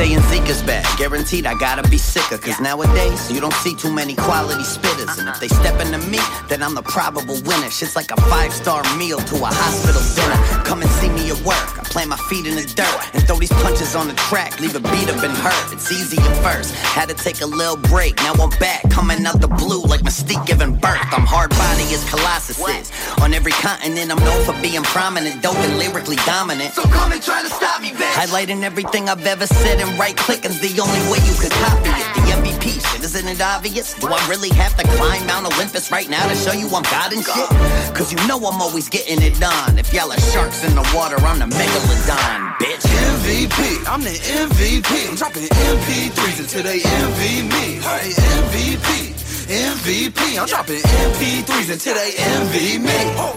Saying 0.07 0.21
Zika's 0.21 0.63
back, 0.63 0.85
guaranteed 0.99 1.47
I 1.47 1.55
gotta 1.55 1.89
be 1.89 1.99
sicker. 1.99 2.39
Cause 2.39 2.61
nowadays, 2.61 3.31
you 3.31 3.41
don't 3.41 3.55
see 3.55 3.75
too 3.75 3.93
many 3.93 4.15
quality 4.15 4.63
spitters. 4.63 5.19
And 5.19 5.29
if 5.29 5.41
they 5.41 5.49
step 5.49 5.81
into 5.81 5.99
me, 6.09 6.19
then 6.49 6.63
I'm 6.63 6.75
the 6.75 6.83
probable 6.83 7.41
winner. 7.43 7.71
Shit's 7.71 7.97
like 7.97 8.11
a 8.11 8.21
five 8.23 8.53
star 8.53 8.83
meal 8.97 9.19
to 9.19 9.37
a 9.37 9.51
hospital 9.51 10.03
dinner. 10.15 10.65
Come 10.65 10.83
and 10.83 10.91
see 10.91 11.09
me 11.09 11.31
at 11.31 11.41
work. 11.45 11.76
Plant 11.97 12.11
my 12.11 12.17
feet 12.29 12.45
in 12.45 12.57
the 12.57 12.67
dirt 12.77 13.15
and 13.15 13.27
throw 13.27 13.37
these 13.37 13.57
punches 13.65 13.97
on 13.97 14.07
the 14.07 14.13
track, 14.29 14.61
leave 14.61 14.77
a 14.77 14.81
beat 14.81 15.09
up 15.09 15.25
and 15.25 15.33
hurt. 15.33 15.73
It's 15.73 15.91
easy 15.91 16.19
at 16.21 16.37
first, 16.45 16.75
had 16.75 17.09
to 17.09 17.15
take 17.15 17.41
a 17.41 17.47
little 17.47 17.79
break. 17.89 18.17
Now 18.17 18.35
I'm 18.35 18.51
back, 18.59 18.83
coming 18.91 19.25
out 19.25 19.41
the 19.41 19.49
blue 19.49 19.81
like 19.81 20.03
Mystique 20.03 20.45
giving 20.45 20.77
birth. 20.77 21.01
I'm 21.17 21.25
hard 21.25 21.49
body 21.57 21.89
as 21.97 22.05
Colossus 22.11 22.61
is. 22.61 22.93
On 23.23 23.33
every 23.33 23.53
continent, 23.53 24.13
I'm 24.13 24.23
known 24.23 24.45
for 24.45 24.53
being 24.61 24.83
prominent, 24.83 25.41
dope 25.41 25.57
and 25.57 25.79
lyrically 25.79 26.17
dominant. 26.29 26.75
So 26.75 26.83
come 26.83 27.13
and 27.13 27.23
try 27.23 27.41
to 27.41 27.49
stop 27.49 27.81
me, 27.81 27.93
bitch. 27.93 28.13
Highlighting 28.13 28.63
everything 28.63 29.09
I've 29.09 29.25
ever 29.25 29.47
said 29.47 29.81
and 29.81 29.99
right 29.99 30.19
clicking 30.19 30.53
the 30.53 30.77
only 30.77 31.01
way 31.09 31.25
you 31.25 31.33
could 31.41 31.53
copy 31.65 31.97
it. 31.97 32.09
The 32.21 32.26
MVP 32.27 32.83
shit, 32.83 33.03
isn't 33.05 33.29
it 33.29 33.41
obvious? 33.41 33.95
Do 33.95 34.09
I 34.09 34.21
really 34.29 34.51
have 34.51 34.77
to 34.77 34.85
climb 34.97 35.27
Mount 35.27 35.47
Olympus 35.55 35.91
right 35.91 36.09
now 36.09 36.27
to 36.29 36.35
show 36.35 36.53
you 36.53 36.67
I'm 36.69 36.83
God 36.85 37.13
and 37.13 37.25
shit? 37.25 37.49
Cause 37.95 38.13
you 38.13 38.19
know 38.27 38.37
I'm 38.39 38.61
always 38.61 38.89
getting 38.89 39.23
it 39.23 39.39
done. 39.39 39.79
If 39.79 39.93
y'all 39.93 40.13
are 40.13 40.21
sharks 40.33 40.65
in 40.65 40.75
the 40.75 40.87
water, 40.95 41.17
I'm 41.21 41.39
the 41.39 41.47
megalodon, 41.47 42.57
bitch. 42.59 42.83
MVP, 42.83 43.87
I'm 43.87 44.03
the 44.03 44.17
MVP. 44.51 45.09
I'm 45.09 45.17
dropping 45.17 45.45
MP3s 45.45 46.41
until 46.41 46.63
they 46.63 46.83
envy 46.83 47.43
me. 47.47 47.81
Hey, 47.81 48.11
MVP, 48.43 49.15
MVP. 49.47 50.39
I'm 50.41 50.47
dropping 50.47 50.83
MP3s 50.83 51.73
until 51.73 51.95
they 51.95 52.13
envy 52.19 52.79
me. 52.79 53.37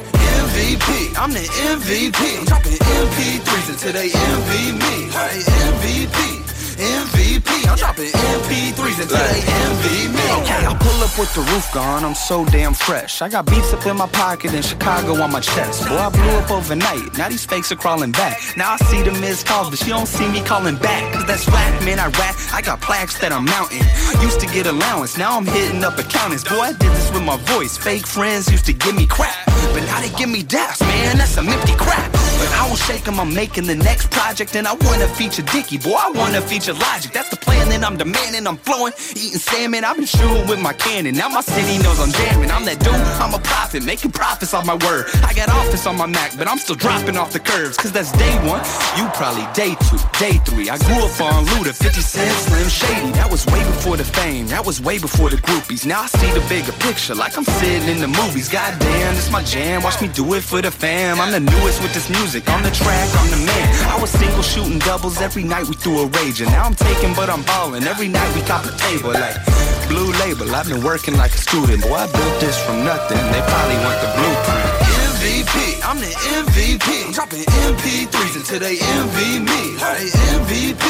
MVP, 0.49 1.17
I'm 1.17 1.31
the 1.31 1.45
MVP. 1.77 2.39
I'm 2.39 2.45
dropping 2.45 2.73
MP3s 2.73 3.69
until 3.69 3.93
they 3.93 4.09
envy 4.11 4.71
me. 4.73 5.09
Hey, 5.11 5.41
MVP. 5.77 6.38
MVP, 6.79 7.67
I'm 7.67 7.77
dropping 7.77 8.07
MP3s 8.07 9.01
until 9.01 9.17
they 9.17 10.07
me. 10.07 10.25
Okay, 10.41 10.65
I 10.65 10.75
pull 10.79 11.03
up 11.03 11.11
with 11.19 11.33
the 11.35 11.41
roof 11.51 11.67
gone, 11.73 12.05
I'm 12.05 12.15
so 12.15 12.45
damn 12.45 12.73
fresh. 12.73 13.21
I 13.21 13.27
got 13.27 13.45
beats 13.45 13.73
up 13.73 13.85
in 13.85 13.97
my 13.97 14.07
pocket 14.07 14.53
in 14.53 14.61
Chicago 14.61 15.21
on 15.21 15.31
my 15.31 15.41
chest. 15.41 15.87
Boy, 15.89 15.97
I 15.97 16.09
blew 16.09 16.29
up 16.39 16.49
overnight, 16.49 17.17
now 17.17 17.27
these 17.27 17.45
fakes 17.45 17.71
are 17.73 17.75
crawling 17.75 18.11
back. 18.13 18.39
Now 18.55 18.73
I 18.73 18.77
see 18.77 19.01
the 19.01 19.11
missed 19.19 19.45
calls, 19.45 19.69
but 19.69 19.79
she 19.79 19.89
don't 19.89 20.07
see 20.07 20.27
me 20.29 20.41
calling 20.41 20.77
back. 20.77 21.13
Cause 21.13 21.25
that's 21.25 21.47
whack, 21.47 21.83
man, 21.83 21.99
I 21.99 22.07
rap, 22.07 22.35
I 22.53 22.61
got 22.61 22.79
plaques 22.79 23.19
that 23.19 23.33
I'm 23.33 23.45
mounting. 23.45 23.83
Used 24.21 24.39
to 24.39 24.47
get 24.47 24.65
allowance, 24.65 25.17
now 25.17 25.35
I'm 25.37 25.45
hitting 25.45 25.83
up 25.83 25.97
accountants. 25.97 26.43
Boy, 26.47 26.59
I 26.59 26.71
did 26.71 26.91
this 26.91 27.11
with 27.11 27.23
my 27.23 27.37
voice. 27.53 27.77
Fake 27.77 28.07
friends 28.07 28.49
used 28.49 28.65
to 28.67 28.73
give 28.73 28.95
me 28.95 29.05
crap, 29.05 29.35
but 29.73 29.83
now 29.83 29.99
they 29.99 30.09
give 30.17 30.29
me 30.29 30.43
daps, 30.43 30.79
man, 30.81 31.17
that's 31.17 31.31
some 31.31 31.49
empty 31.49 31.73
crap. 31.75 32.09
But 32.11 32.49
I 32.53 32.67
won't 32.67 32.79
shake 32.79 33.05
'em, 33.05 33.19
I'm 33.19 33.33
making 33.33 33.65
the 33.65 33.75
next 33.75 34.09
project, 34.11 34.55
and 34.55 34.65
I 34.65 34.73
wanna 34.73 35.07
feature 35.09 35.41
Dickie, 35.41 35.77
boy, 35.77 35.95
I 35.95 36.09
wanna 36.11 36.41
feature 36.41 36.68
Logic. 36.73 37.11
That's 37.11 37.29
the 37.29 37.37
plan 37.37 37.69
that 37.69 37.83
I'm 37.83 37.97
demanding, 37.97 38.45
I'm 38.45 38.57
flowing, 38.57 38.93
eating 39.15 39.39
salmon, 39.39 39.83
I've 39.83 39.97
been 39.97 40.05
shooting 40.05 40.45
with 40.47 40.61
my 40.61 40.73
cannon. 40.73 41.15
Now 41.15 41.29
my 41.29 41.41
city 41.41 41.81
knows 41.81 41.99
I'm 41.99 42.11
jamming, 42.11 42.51
I'm 42.51 42.65
that 42.65 42.79
dude, 42.79 42.93
I'm 42.93 43.33
a 43.33 43.39
prophet, 43.39 43.83
making 43.83 44.11
profits 44.11 44.53
off 44.53 44.65
my 44.65 44.75
word. 44.85 45.05
I 45.25 45.33
got 45.33 45.49
office 45.49 45.85
on 45.87 45.97
my 45.97 46.05
Mac, 46.05 46.37
but 46.37 46.47
I'm 46.47 46.57
still 46.57 46.75
dropping 46.75 47.17
off 47.17 47.33
the 47.33 47.39
curves, 47.39 47.77
cause 47.77 47.91
that's 47.91 48.11
day 48.13 48.35
one. 48.45 48.61
You 48.97 49.09
probably 49.17 49.47
day 49.53 49.73
two, 49.89 49.97
day 50.19 50.37
three. 50.45 50.69
I 50.69 50.77
grew 50.77 51.01
up 51.01 51.17
on 51.21 51.45
Luda, 51.57 51.73
50 51.73 52.01
Cent, 52.01 52.31
Slim 52.45 52.69
Shady. 52.69 53.11
That 53.17 53.31
was 53.31 53.45
way 53.47 53.63
before 53.65 53.97
the 53.97 54.05
fame, 54.05 54.47
that 54.47 54.65
was 54.65 54.81
way 54.81 54.99
before 54.99 55.29
the 55.29 55.37
groupies. 55.37 55.85
Now 55.85 56.01
I 56.01 56.07
see 56.07 56.31
the 56.37 56.45
bigger 56.49 56.73
picture, 56.83 57.15
like 57.15 57.37
I'm 57.37 57.45
sitting 57.45 57.89
in 57.89 57.99
the 57.99 58.07
movies. 58.07 58.49
Goddamn, 58.49 59.15
this 59.15 59.31
my 59.31 59.43
jam, 59.43 59.81
watch 59.83 60.01
me 60.01 60.07
do 60.09 60.33
it 60.33 60.43
for 60.43 60.61
the 60.61 60.71
fam. 60.71 61.19
I'm 61.19 61.31
the 61.31 61.39
newest 61.39 61.81
with 61.81 61.93
this 61.93 62.09
music, 62.09 62.49
on 62.49 62.63
the 62.63 62.71
track, 62.71 63.09
I'm 63.17 63.29
the 63.31 63.41
man. 63.45 63.67
I 63.89 63.99
was 63.99 64.11
single 64.11 64.43
shooting 64.43 64.79
doubles 64.79 65.21
every 65.21 65.43
night 65.43 65.67
we 65.67 65.75
threw 65.75 65.99
a 65.99 66.05
rage, 66.07 66.41
and 66.41 66.49
now 66.59 66.65
I'm 66.67 66.75
taking, 66.75 67.13
but 67.15 67.29
I'm 67.29 67.43
balling. 67.43 67.83
Every 67.87 68.09
night 68.09 68.29
we 68.35 68.41
top 68.43 68.63
the 68.67 68.75
table, 68.75 69.15
like 69.15 69.39
blue 69.87 70.11
label. 70.19 70.51
I've 70.51 70.67
been 70.67 70.83
working 70.83 71.15
like 71.15 71.31
a 71.31 71.39
student, 71.39 71.81
boy. 71.81 71.95
I 71.95 72.05
built 72.11 72.35
this 72.43 72.59
from 72.65 72.83
nothing. 72.83 73.23
They 73.31 73.41
probably 73.47 73.79
want 73.79 73.97
the 74.03 74.09
blueprint. 74.11 74.67
MVP, 75.07 75.55
I'm 75.87 75.99
the 76.03 76.11
MVP. 76.43 76.87
I'm 77.07 77.13
dropping 77.15 77.45
MP3s 77.71 78.35
until 78.35 78.59
they 78.59 78.75
envy 78.75 79.39
me. 79.39 79.61
Hey, 79.79 80.11
MVP, 80.35 80.83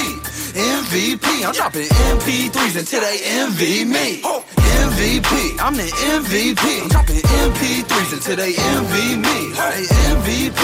MVP. 0.58 1.28
I'm 1.46 1.54
dropping 1.54 1.90
MP3s 2.18 2.76
until 2.82 3.02
they 3.06 3.18
envy 3.38 3.86
me. 3.86 4.26
MVP, 4.26 5.32
I'm 5.62 5.76
the 5.78 5.90
MVP. 6.18 6.66
I'm 6.82 6.90
dropping 6.90 7.22
MP3s 7.46 8.14
until 8.18 8.38
they 8.42 8.54
envy 8.58 9.08
me. 9.22 9.38
Hey, 9.54 9.86
MVP, 10.18 10.62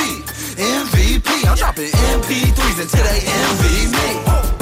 MVP. 0.57 1.29
I'm 1.45 1.57
dropping 1.57 1.93
MP3s 2.17 2.77
until 2.81 3.03
they 3.05 3.21
envy 3.21 3.77
me. 3.93 4.54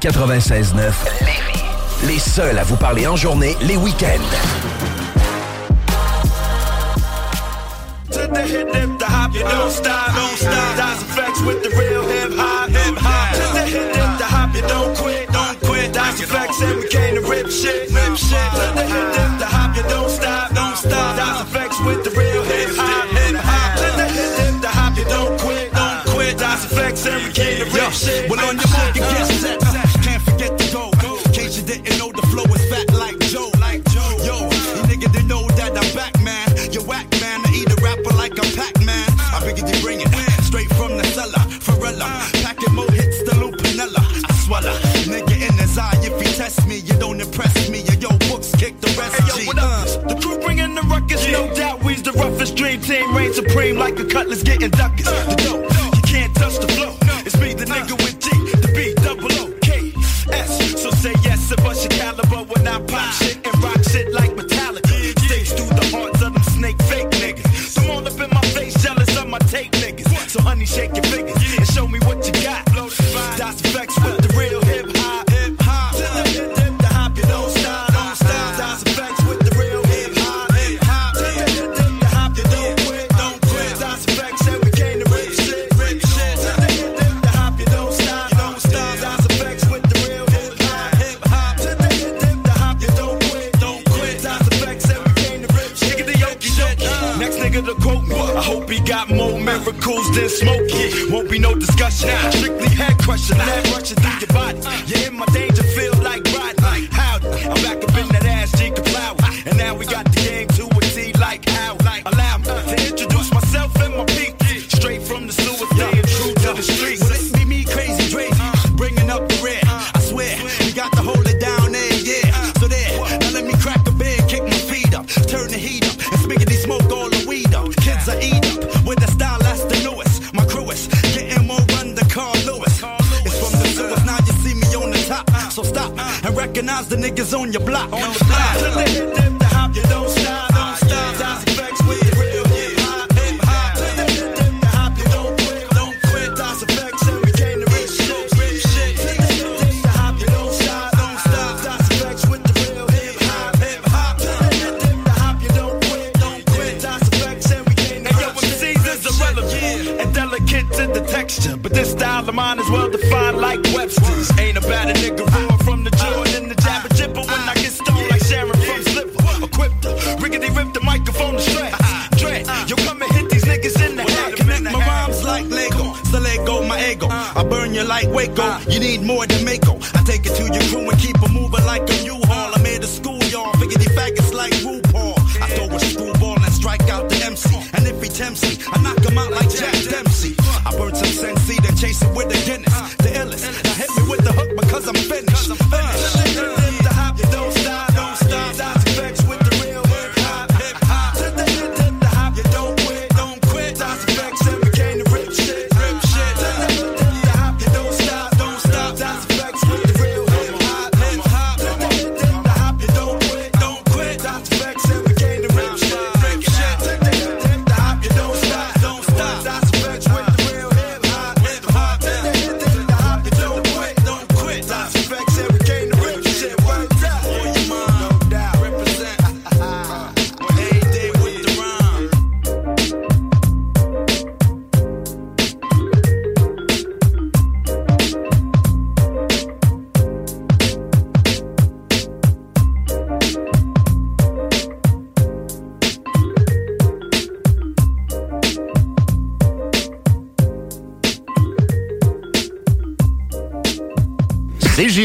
96.9. 0.00 0.92
Les 2.06 2.18
seuls 2.18 2.58
à 2.58 2.62
vous 2.62 2.76
parler 2.76 3.06
en 3.06 3.16
journée, 3.16 3.54
les 3.60 3.76
week-ends. 3.76 4.06
To 8.10 8.20
the 8.20 8.98
the 8.98 9.04
hop, 9.04 9.34
you 9.34 9.42
don't 9.42 9.70
stop, 9.70 10.14
don't 10.14 10.36
stop. 10.36 10.89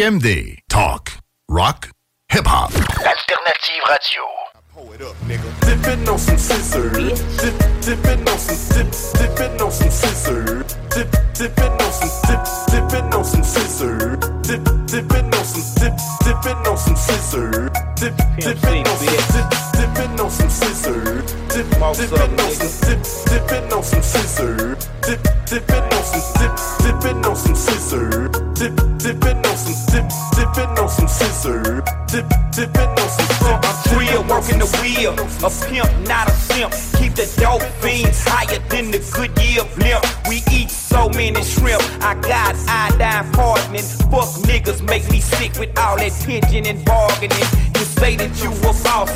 CJMD. 0.05 0.54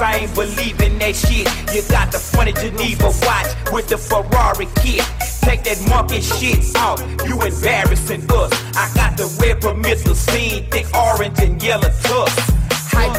I 0.02 0.18
ain't 0.18 0.36
believing 0.36 0.98
that 1.00 1.16
shit. 1.16 1.48
You 1.76 1.82
got 1.90 2.12
the 2.12 2.20
funny 2.20 2.54
Geneva 2.54 3.12
watch 3.24 3.48
with 3.72 3.88
the 3.90 3.98
Ferrari 3.98 4.68
kit. 4.76 5.04
Take 5.42 5.64
that 5.64 5.80
monkey 5.90 6.22
shit 6.22 6.76
off, 6.78 7.02
you 7.26 7.42
embarrassing 7.42 8.32
us. 8.32 8.52
I 8.76 8.90
got 8.94 9.18
the 9.18 9.26
red 9.42 9.62
permissive 9.62 10.16
scene, 10.16 10.70
thick 10.70 10.86
orange 10.96 11.40
and 11.40 11.62
yellow. 11.62 11.90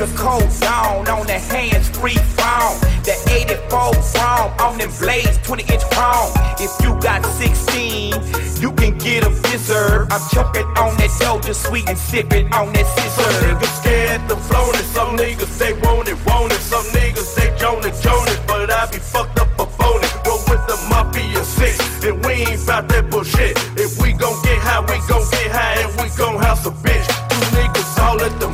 Hyper 0.01 0.17
cold 0.17 0.61
down 0.61 1.09
on 1.09 1.27
the 1.27 1.39
hands 1.39 1.91
free 1.91 2.17
phone. 2.17 2.81
The 3.05 3.13
84 3.29 3.93
chrome 4.01 4.53
on 4.57 4.79
them 4.79 4.89
blades, 4.99 5.37
20 5.45 5.65
inch 5.65 5.85
chrome. 5.93 6.33
If 6.57 6.73
you 6.81 6.97
got 7.05 7.21
16, 7.27 8.17
you 8.63 8.73
can 8.73 8.97
get 8.97 9.25
a 9.25 9.31
fizzer. 9.45 10.09
I'm 10.11 10.25
choking 10.33 10.65
on 10.81 10.97
that 10.97 11.13
doja 11.21 11.55
sweet 11.55 11.87
and 11.87 11.99
sipping 11.99 12.51
on 12.55 12.73
that 12.73 12.87
scissor. 12.97 13.29
Some 13.29 13.45
niggas 13.45 13.81
scared 13.81 14.27
the 14.27 14.37
flown 14.37 14.75
it, 14.75 14.89
some 14.89 15.17
niggas 15.19 15.59
they 15.59 15.75
want 15.85 16.09
it, 16.09 16.17
want 16.25 16.53
it. 16.53 16.61
Some 16.61 16.87
niggas 16.97 17.35
they 17.37 17.53
joan 17.61 17.85
it, 17.85 18.41
but 18.47 18.71
I 18.71 18.91
be 18.91 18.97
fucked 18.97 19.39
up 19.39 19.53
a 19.59 19.67
phone 19.67 20.01
it. 20.01 20.13
Roll 20.25 20.41
with 20.49 20.65
the 20.65 20.81
mafia 20.89 21.45
six, 21.45 21.77
and 22.03 22.25
we 22.25 22.49
ain't 22.49 22.67
bout 22.67 22.89
that 22.89 23.11
bullshit. 23.11 23.53
If 23.77 24.01
we 24.01 24.15
gon' 24.15 24.41
get 24.43 24.65
high, 24.65 24.81
we 24.81 24.97
gon' 25.05 25.29
get 25.29 25.53
high, 25.53 25.85
and 25.85 25.93
we 26.01 26.09
gon' 26.17 26.41
house 26.41 26.65
a 26.65 26.71
bitch. 26.71 27.05
Two 27.29 27.45
niggas 27.53 27.99
all 28.01 28.21
at 28.23 28.41
the 28.41 28.49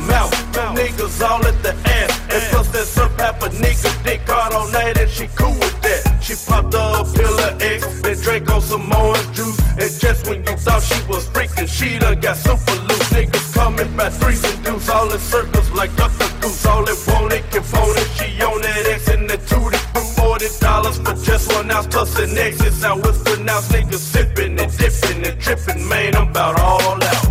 all 1.21 1.45
at 1.45 1.57
the 1.63 1.73
ass, 1.89 2.11
and 2.33 2.43
plus 2.51 2.67
that 2.69 2.85
some 2.85 3.11
half 3.17 3.41
a 3.43 3.49
nigga 3.49 3.91
dick 4.03 4.21
hard 4.25 4.53
on 4.53 4.71
that, 4.71 4.99
and 4.99 5.09
she 5.09 5.27
cool 5.35 5.53
with 5.53 5.81
that. 5.81 6.01
She 6.21 6.35
popped 6.47 6.73
a 6.73 7.03
pill 7.15 7.39
of 7.39 7.61
X, 7.61 8.01
then 8.01 8.17
drank 8.21 8.49
on 8.51 8.61
some 8.61 8.91
orange 8.91 9.31
juice, 9.33 9.59
and 9.77 9.91
just 9.99 10.27
when 10.27 10.39
you 10.45 10.55
thought 10.57 10.83
she 10.83 10.99
was 11.07 11.27
freaking, 11.29 11.67
she 11.67 11.97
done 11.99 12.19
got 12.19 12.37
super 12.37 12.75
loose. 12.87 13.09
Niggas 13.13 13.53
coming 13.53 13.89
by 13.95 14.09
threes 14.09 14.43
and 14.43 14.63
deuce, 14.63 14.89
all 14.89 15.11
in 15.11 15.19
circles 15.19 15.71
like 15.71 15.95
Dr. 15.95 16.29
Goose. 16.41 16.65
All 16.65 16.87
it 16.87 16.97
want 17.07 17.33
it 17.33 17.43
can 17.51 17.63
phone 17.63 17.95
it. 17.97 18.09
She 18.17 18.41
on 18.43 18.61
that 18.61 18.85
X 18.87 19.07
and 19.09 19.29
the 19.29 19.37
two 19.37 19.67
forty 20.17 20.47
dollars 20.59 20.97
for 20.97 21.15
just 21.25 21.51
one 21.53 21.71
ounce 21.71 21.87
plus 21.87 22.17
an 22.19 22.37
exit. 22.37 22.73
How 22.83 22.99
it's 22.99 23.21
pronounced, 23.23 23.71
niggas 23.71 24.05
sipping 24.13 24.59
and 24.59 24.71
dipping 24.77 25.25
and 25.25 25.39
tripping, 25.41 25.87
man. 25.87 26.15
I'm 26.15 26.29
about 26.29 26.59
all 26.59 27.03
out. 27.03 27.26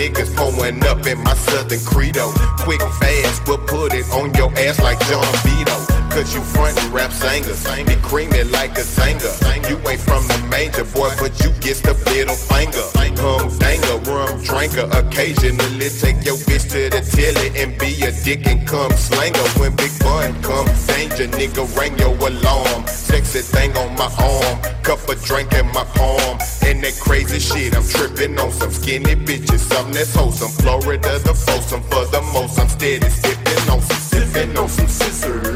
Niggas 0.00 0.34
pulling 0.34 0.82
up 0.86 1.06
in 1.06 1.18
my 1.22 1.34
Southern 1.34 1.80
Credo. 1.84 2.32
Quick, 2.64 2.80
fast, 2.80 3.46
we'll 3.46 3.58
put 3.58 3.92
it 3.92 4.08
on 4.12 4.32
your 4.34 4.50
ass 4.56 4.80
like 4.80 4.98
John 5.08 5.28
Vito. 5.44 5.76
Cause 6.08 6.34
you 6.34 6.40
frontin' 6.40 6.90
rap 6.90 7.12
singers, 7.12 7.62
be 7.84 7.96
creaming 8.00 8.50
like 8.50 8.76
a 8.78 8.82
singer. 8.82 9.32
You 9.68 9.76
ain't 9.86 10.00
from 10.00 10.26
the 10.26 10.38
major, 10.50 10.84
boy, 10.84 11.10
but 11.20 11.38
you 11.44 11.50
get 11.60 11.76
the 11.84 11.94
middle 12.08 12.34
finger. 12.34 12.86
Hum 13.20 13.52
danger, 13.58 13.98
rum 14.10 14.42
drinker, 14.42 14.88
occasionally 14.96 15.90
take 16.00 16.24
your 16.24 16.38
bitch 16.48 16.64
to 16.72 16.88
the 16.88 17.02
tilly 17.04 17.48
and 17.60 17.78
be 17.78 17.92
a 18.02 18.10
dick 18.24 18.46
and 18.46 18.66
come 18.66 18.92
slanger. 18.92 19.46
When 19.60 19.76
Big 19.76 19.92
Bun 20.00 20.32
come, 20.42 20.66
danger, 20.88 21.28
nigga, 21.28 21.62
ring 21.78 21.98
your 21.98 22.16
alarm. 22.16 22.86
Sexy 22.86 23.42
thing 23.42 23.76
on 23.76 23.94
my 23.96 24.08
arm, 24.18 24.56
cup 24.82 25.06
of 25.08 25.22
drink 25.22 25.52
in 25.52 25.66
my 25.66 25.84
palm. 25.94 26.38
That 26.80 26.98
crazy 26.98 27.38
shit, 27.38 27.76
I'm 27.76 27.86
tripping 27.86 28.38
on 28.38 28.50
some 28.52 28.70
skinny 28.70 29.14
bitches, 29.14 29.58
something 29.58 29.92
that's 29.92 30.14
wholesome. 30.14 30.48
Florida, 30.48 31.18
the 31.18 31.34
foursome 31.34 31.82
for 31.82 32.06
the 32.06 32.22
most. 32.32 32.58
I'm 32.58 32.70
steady 32.70 33.06
sipping 33.10 33.70
on 33.70 33.82
some, 33.82 33.98
sipping 33.98 34.56
on 34.56 34.68
some 34.68 34.88
scissor. 34.88 35.49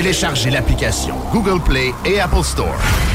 Téléchargez 0.00 0.48
l'application 0.48 1.14
Google 1.30 1.60
Play 1.62 1.92
et 2.06 2.20
Apple 2.20 2.42
Store. 2.42 3.09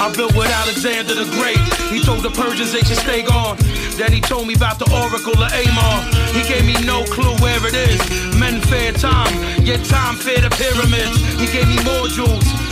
I 0.00 0.10
built 0.16 0.34
with 0.34 0.48
Alexander 0.48 1.14
the 1.14 1.28
Great. 1.36 1.60
He 1.92 2.00
told 2.02 2.22
the 2.22 2.30
Persians 2.30 2.72
they 2.72 2.80
should 2.80 2.96
stay 2.96 3.22
gone. 3.22 3.58
Then 4.00 4.12
he 4.12 4.20
told 4.20 4.48
me 4.48 4.54
about 4.54 4.78
the 4.78 4.88
Oracle 4.88 5.36
of 5.36 5.52
Amon. 5.52 6.00
He 6.32 6.40
gave 6.48 6.64
me 6.64 6.72
no 6.86 7.04
clue 7.04 7.36
where 7.44 7.60
it 7.68 7.74
is. 7.74 8.00
Men 8.40 8.62
fear 8.62 8.92
time, 8.92 9.34
yet 9.62 9.84
time 9.84 10.16
fear 10.16 10.40
the 10.40 10.48
pyramids. 10.56 11.20
He 11.36 11.46
gave 11.52 11.68
me 11.68 11.76
more 11.84 12.08
jewels. 12.08 12.69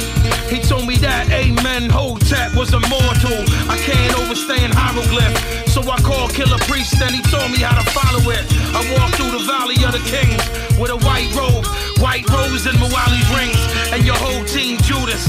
He 0.49 0.59
told 0.61 0.87
me 0.87 0.97
that 1.05 1.31
Amenhotep 1.31 2.55
was 2.55 2.73
immortal. 2.73 3.39
I 3.69 3.77
can't 3.79 4.15
overstand 4.19 4.75
hieroglyph. 4.75 5.37
So 5.69 5.83
I 5.83 5.99
called 6.01 6.33
Killah 6.33 6.61
Priest 6.67 7.01
and 7.01 7.15
he 7.15 7.23
told 7.29 7.51
me 7.53 7.59
how 7.61 7.77
to 7.77 7.87
follow 7.93 8.25
it. 8.33 8.45
I 8.75 8.81
walked 8.97 9.17
through 9.17 9.33
the 9.37 9.45
valley 9.45 9.79
of 9.85 9.93
the 9.93 10.03
kings 10.09 10.41
with 10.79 10.91
a 10.91 10.99
white 11.07 11.29
robe, 11.35 11.67
white 12.01 12.27
rose 12.31 12.67
and 12.67 12.79
Mawali's 12.79 13.29
rings, 13.35 13.61
and 13.93 14.05
your 14.05 14.17
whole 14.17 14.45
team 14.47 14.79
Judas. 14.83 15.29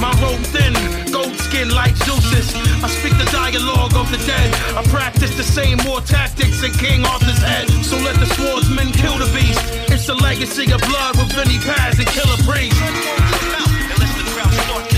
My 0.00 0.12
robe 0.22 0.42
thin, 0.54 0.72
gold 1.12 1.36
skin 1.38 1.70
like 1.70 1.96
Zeus's. 2.02 2.54
I 2.82 2.88
speak 2.88 3.16
the 3.18 3.28
dialogue 3.30 3.94
of 3.94 4.10
the 4.10 4.18
dead. 4.26 4.48
I 4.76 4.82
practice 4.88 5.36
the 5.36 5.44
same 5.44 5.78
war 5.86 6.00
tactics 6.00 6.62
in 6.62 6.72
King 6.72 7.04
Arthur's 7.04 7.42
head. 7.42 7.68
So 7.84 7.96
let 7.98 8.16
the 8.16 8.26
swordsman 8.34 8.92
kill 8.92 9.18
the 9.18 9.30
beast. 9.34 9.60
It's 9.90 10.06
the 10.06 10.14
legacy 10.14 10.70
of 10.72 10.80
blood 10.82 11.16
with 11.16 11.32
Vinnie 11.32 11.58
Paz 11.58 11.98
and 11.98 12.08
Killah 12.08 12.40
Priest. 12.46 13.65
Norte. 14.56 14.95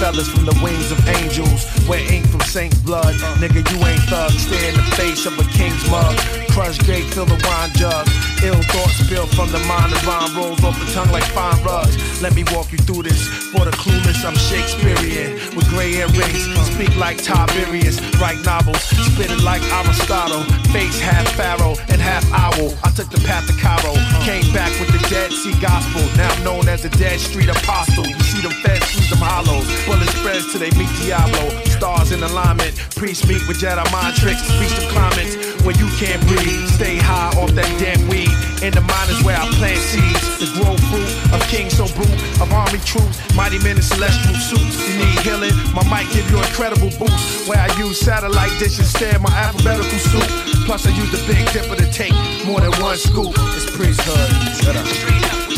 The 0.00 0.06
feathers 0.06 0.28
from 0.28 0.44
the 0.44 0.58
wings 0.62 0.90
of 0.90 0.98
angels. 1.08 1.66
Wear 1.88 2.00
ink 2.12 2.26
from 2.28 2.40
Saint 2.40 2.72
blood. 2.84 3.14
Nigga, 3.38 3.60
you 3.70 3.78
ain't 3.86 4.02
thug. 4.08 4.30
Stare 4.32 4.70
in 4.70 4.76
the 4.76 4.82
face 4.96 5.26
of 5.26 5.38
a 5.38 5.44
king's 5.52 5.88
mug. 5.90 6.16
Crush 6.50 6.78
gate, 6.86 7.04
fill 7.14 7.26
the 7.26 7.38
wine 7.44 7.70
jug. 7.74 8.06
Ill 8.42 8.60
thoughts 8.72 8.96
spill 9.04 9.26
from 9.26 9.50
the 9.52 9.60
mind 9.68 9.92
and 9.92 10.04
rhyme 10.04 10.36
rolls 10.36 10.64
off 10.64 10.78
the 10.80 10.90
tongue 10.92 11.10
like 11.12 11.24
fine 11.36 11.62
rugs. 11.62 11.96
Let 12.22 12.34
me 12.34 12.44
walk 12.52 12.72
you 12.72 12.78
through 12.78 13.04
this. 13.04 13.28
For 13.52 13.64
the 13.64 13.72
clueless, 13.72 14.24
I'm 14.24 14.36
Shakespearean. 14.36 15.36
With 15.54 15.68
gray 15.68 15.92
earrings, 15.92 16.48
speak 16.72 16.96
like 16.96 17.22
Tiberius. 17.22 18.00
Write 18.20 18.40
novels, 18.44 18.80
spit 19.20 19.36
it 19.36 19.44
like 19.44 19.62
Aristotle. 19.72 20.42
Face 20.72 20.98
half 21.00 21.28
pharaoh 21.36 21.76
and 21.88 22.00
half 22.00 22.24
owl. 22.32 22.72
I 22.82 22.90
took 22.90 23.10
the 23.10 23.20
path 23.26 23.46
to 23.46 23.54
Cairo. 23.60 23.94
Came 24.24 24.48
back 24.52 24.72
with 24.80 24.90
the 24.92 25.02
Dead 25.08 25.32
Sea 25.32 25.54
Gospel. 25.60 26.02
Now 26.16 26.32
known 26.44 26.68
as 26.68 26.82
the 26.82 26.88
Dead 26.90 27.20
Street 27.20 27.48
Apostle. 27.48 28.06
You 28.06 28.24
see 28.24 28.40
them 28.40 28.52
feds 28.62 28.86
through 28.92 29.08
them 29.12 29.20
hollows. 29.20 29.66
Bullet 29.86 30.08
spreads 30.16 30.50
till 30.50 30.60
they 30.60 30.70
meet 30.78 30.90
Diablo. 31.02 31.50
Stars 31.76 32.12
in 32.12 32.22
alignment. 32.22 32.76
Priests 32.96 33.26
meet 33.26 33.46
with 33.46 33.58
Jedi 33.60 33.84
mind 33.92 34.16
tricks. 34.16 34.42
Speech 34.42 34.76
of 34.78 34.88
climates 34.90 35.49
where 35.64 35.76
you 35.76 35.88
can't 35.96 36.20
breathe. 36.26 36.68
Stay 36.68 36.96
high 36.96 37.32
off 37.40 37.52
that 37.52 37.68
damn 37.78 38.00
weed. 38.08 38.30
In 38.62 38.72
the 38.72 38.80
mind 38.80 39.08
is 39.10 39.20
where 39.24 39.36
I 39.36 39.46
plant 39.56 39.80
seeds. 39.80 40.38
The 40.40 40.48
grow 40.56 40.76
fruit 40.88 41.10
of 41.32 41.40
kings 41.48 41.76
so 41.76 41.86
brute. 41.96 42.12
Of 42.40 42.52
army 42.52 42.80
troops. 42.84 43.18
Mighty 43.34 43.58
men 43.60 43.76
in 43.76 43.82
celestial 43.82 44.34
suits. 44.36 44.76
You 44.88 44.98
need 44.98 45.18
healing? 45.20 45.56
My 45.74 45.84
mic 45.88 46.10
give 46.12 46.28
you 46.30 46.38
incredible 46.38 46.90
boost. 46.98 47.48
Where 47.48 47.58
I 47.58 47.68
use 47.78 47.98
satellite 48.00 48.52
dish 48.58 48.78
instead 48.78 49.20
my 49.20 49.32
alphabetical 49.32 49.98
soup. 49.98 50.28
Plus 50.64 50.86
I 50.86 50.90
use 50.96 51.10
the 51.10 51.22
big 51.26 51.44
dipper 51.52 51.76
to 51.76 51.88
take 51.92 52.14
more 52.46 52.60
than 52.60 52.72
one 52.80 52.96
scoop. 52.96 53.32
It's 53.56 53.68
priesthood. 53.74 54.28
Shut 54.62 54.76
up. 54.76 55.49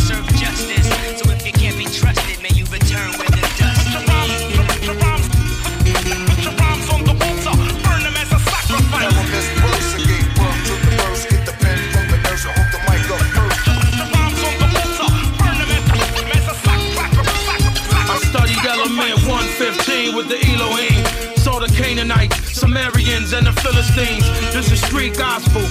a 23.34 23.41
Philistines. 23.62 24.26
This 24.52 24.72
is 24.72 24.82
street 24.82 25.16
gospel. 25.16 25.62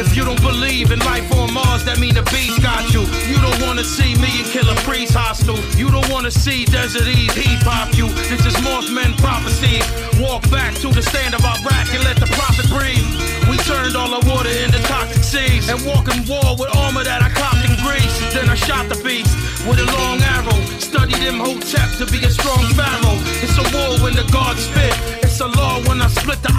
If 0.00 0.16
you 0.16 0.24
don't 0.24 0.40
believe 0.40 0.90
in 0.90 0.98
life 1.00 1.28
on 1.36 1.52
Mars, 1.52 1.84
that 1.84 2.00
mean 2.00 2.14
the 2.14 2.24
beast 2.32 2.62
got 2.62 2.88
you. 2.88 3.04
You 3.28 3.36
don't 3.44 3.60
wanna 3.60 3.84
see 3.84 4.16
me 4.16 4.40
and 4.40 4.48
Killah 4.48 4.80
Priest 4.88 5.12
hostile. 5.12 5.60
You 5.76 5.90
don't 5.90 6.08
wanna 6.08 6.30
see 6.30 6.64
Desert 6.64 7.06
Ease 7.06 7.34
heat 7.36 7.60
pop 7.60 7.92
you. 7.92 8.08
This 8.32 8.46
is 8.48 8.56
Mothman 8.64 9.12
prophecy. 9.20 9.84
Walk 10.16 10.48
back 10.50 10.72
to 10.80 10.88
the 10.88 11.02
stand 11.02 11.34
of 11.34 11.44
our 11.44 11.58
Iraq 11.60 11.92
and 11.92 12.02
let 12.04 12.16
the 12.16 12.30
prophet 12.32 12.64
breathe. 12.72 13.04
We 13.50 13.56
turned 13.68 13.96
all 13.96 14.08
the 14.08 14.24
water 14.24 14.50
into 14.64 14.80
toxic 14.88 15.22
seas 15.22 15.68
and 15.68 15.84
walk 15.84 16.08
in 16.08 16.24
war 16.24 16.56
with 16.56 16.72
armor 16.76 17.04
that 17.04 17.20
I 17.20 17.28
copped 17.28 17.60
in 17.68 17.76
Greece. 17.84 18.16
Then 18.32 18.48
I 18.48 18.56
shot 18.56 18.88
the 18.88 18.96
beast 19.04 19.36
with 19.68 19.78
a 19.84 19.88
long 20.00 20.16
arrow. 20.22 20.58
Studied 20.80 21.20
him 21.20 21.40
Hotep 21.44 21.92
to 22.00 22.06
be 22.08 22.24
a 22.24 22.30
strong 22.30 22.64
pharaoh. 22.72 23.20
It's 23.44 23.56
a 23.60 23.66
war 23.76 24.00
when 24.00 24.16
the 24.16 24.24
gods 24.32 24.64
spit. 24.64 24.96
It's 25.20 25.40
a 25.40 25.46
law 25.46 25.80
when 25.86 26.00
I 26.00 26.08
split 26.08 26.42
the 26.42 26.52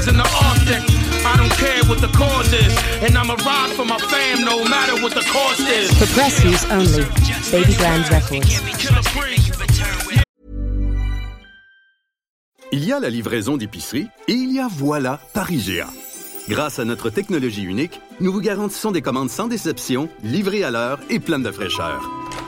icebergs 0.00 0.08
in 0.08 0.16
the 0.16 0.28
Arctic. 0.44 0.82
I 1.24 1.36
don't 1.36 1.52
care 1.52 1.82
what 1.88 2.00
the 2.00 2.08
cause 2.16 2.52
is, 2.52 2.76
and 3.02 3.16
I'ma 3.16 3.34
ride 3.34 3.72
for 3.76 3.84
my 3.84 3.98
fam 3.98 4.44
no 4.44 4.64
matter 4.64 5.02
what 5.02 5.14
the 5.14 5.24
cost 5.32 5.60
is. 5.60 5.90
For 5.98 6.06
press 6.14 6.44
use 6.44 6.64
only. 6.70 7.04
Baby 7.50 7.74
Grand 7.74 8.08
Records. 8.08 8.62
Il 12.72 12.84
y 12.84 12.92
a 12.92 13.00
la 13.00 13.10
livraison 13.10 13.56
d'épicerie 13.56 14.08
et 14.28 14.32
il 14.32 14.52
y 14.52 14.60
a 14.60 14.68
Voilà 14.70 15.20
par 15.34 15.50
IGA. 15.50 15.88
Grâce 16.48 16.78
à 16.78 16.84
notre 16.84 17.10
technologie 17.10 17.62
unique, 17.62 18.00
nous 18.20 18.32
vous 18.32 18.40
garantissons 18.40 18.92
des 18.92 19.02
commandes 19.02 19.30
sans 19.30 19.48
déception, 19.48 20.08
livrées 20.22 20.62
à 20.62 20.70
l'heure 20.70 21.00
et 21.10 21.18
pleines 21.18 21.42
de 21.42 21.50
fraîcheur. 21.50 22.00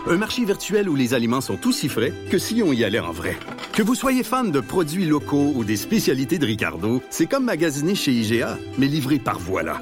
Un 0.09 0.17
marché 0.17 0.45
virtuel 0.45 0.89
où 0.89 0.97
les 0.97 1.15
aliments 1.15 1.41
sont 1.41 1.67
aussi 1.67 1.89
frais 1.89 2.13
que 2.29 2.39
si 2.39 2.63
on 2.63 2.73
y 2.73 2.83
allait 2.83 2.99
en 2.99 3.13
vrai. 3.13 3.37
Que 3.73 3.83
vous 3.83 3.95
soyez 3.95 4.25
fan 4.25 4.51
de 4.51 4.61
produits 4.61 5.05
locaux 5.05 5.53
ou 5.55 5.65
des 5.65 5.77
spécialités 5.77 6.39
de 6.39 6.47
Ricardo, 6.47 7.01
c'est 7.09 7.27
comme 7.27 7.45
magasiner 7.45 7.95
chez 7.95 8.13
IGA, 8.13 8.59
mais 8.79 8.89
livré 8.89 9.19
par 9.19 9.39
Voilà. 9.39 9.81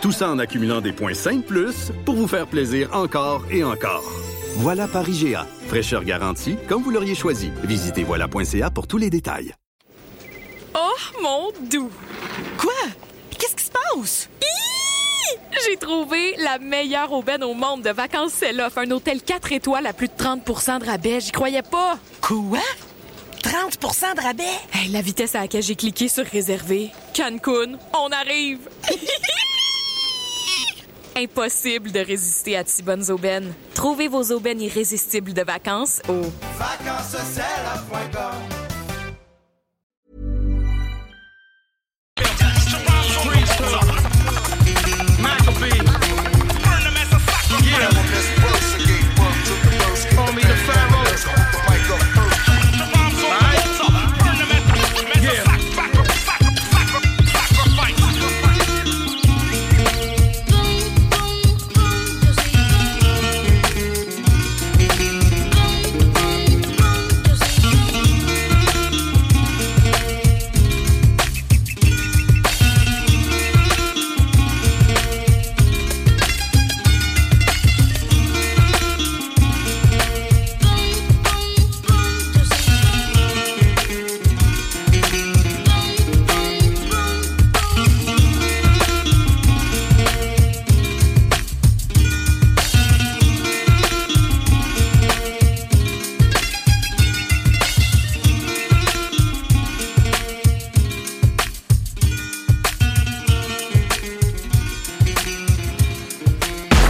Tout 0.00 0.10
ça 0.12 0.30
en 0.30 0.38
accumulant 0.40 0.80
des 0.80 0.92
points 0.92 1.14
5 1.14 1.44
plus 1.44 1.92
pour 2.04 2.16
vous 2.16 2.26
faire 2.26 2.48
plaisir 2.48 2.90
encore 2.92 3.44
et 3.50 3.62
encore. 3.62 4.04
Voilà 4.56 4.88
par 4.88 5.08
IGA. 5.08 5.46
Fraîcheur 5.68 6.04
garantie, 6.04 6.56
comme 6.68 6.82
vous 6.82 6.90
l'auriez 6.90 7.14
choisi. 7.14 7.50
Visitez 7.62 8.02
voilà.ca 8.02 8.70
pour 8.70 8.88
tous 8.88 8.98
les 8.98 9.10
détails. 9.10 9.54
Oh, 10.74 11.20
mon 11.22 11.52
doux! 11.70 11.90
Quoi? 12.58 12.72
Qu'est-ce 13.38 13.54
qui 13.54 13.64
se 13.64 13.70
passe? 13.70 14.28
J'ai 15.66 15.76
trouvé 15.76 16.34
la 16.38 16.58
meilleure 16.58 17.12
aubaine 17.12 17.44
au 17.44 17.54
monde 17.54 17.82
de 17.82 17.90
vacances 17.90 18.32
Selloff. 18.32 18.78
Un 18.78 18.90
hôtel 18.90 19.22
4 19.22 19.52
étoiles 19.52 19.86
à 19.86 19.92
plus 19.92 20.08
de 20.08 20.14
30% 20.14 20.80
de 20.80 20.86
rabais. 20.86 21.20
J'y 21.20 21.32
croyais 21.32 21.62
pas. 21.62 21.98
Quoi? 22.20 22.58
30% 23.42 24.16
de 24.16 24.22
rabais? 24.22 24.44
Hey, 24.72 24.88
la 24.90 25.02
vitesse 25.02 25.34
à 25.34 25.40
laquelle 25.40 25.62
j'ai 25.62 25.76
cliqué 25.76 26.08
sur 26.08 26.24
réserver. 26.24 26.90
Cancun, 27.14 27.78
on 27.92 28.08
arrive! 28.10 28.68
Impossible 31.16 31.92
de 31.92 32.00
résister 32.00 32.56
à 32.56 32.64
de 32.64 32.68
si 32.68 32.82
bonnes 32.82 33.10
aubaines. 33.10 33.52
Trouvez 33.74 34.08
vos 34.08 34.32
aubaines 34.32 34.62
irrésistibles 34.62 35.34
de 35.34 35.42
vacances 35.42 36.00
au 36.08 36.22
Vacances.com 36.58 38.61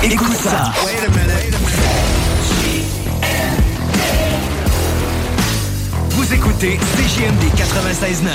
Écoute 0.05 0.35
ça. 0.35 0.73
Vous 6.11 6.35
écoutez 6.35 6.77
CJMD 6.77 7.43
96.9. 7.57 8.29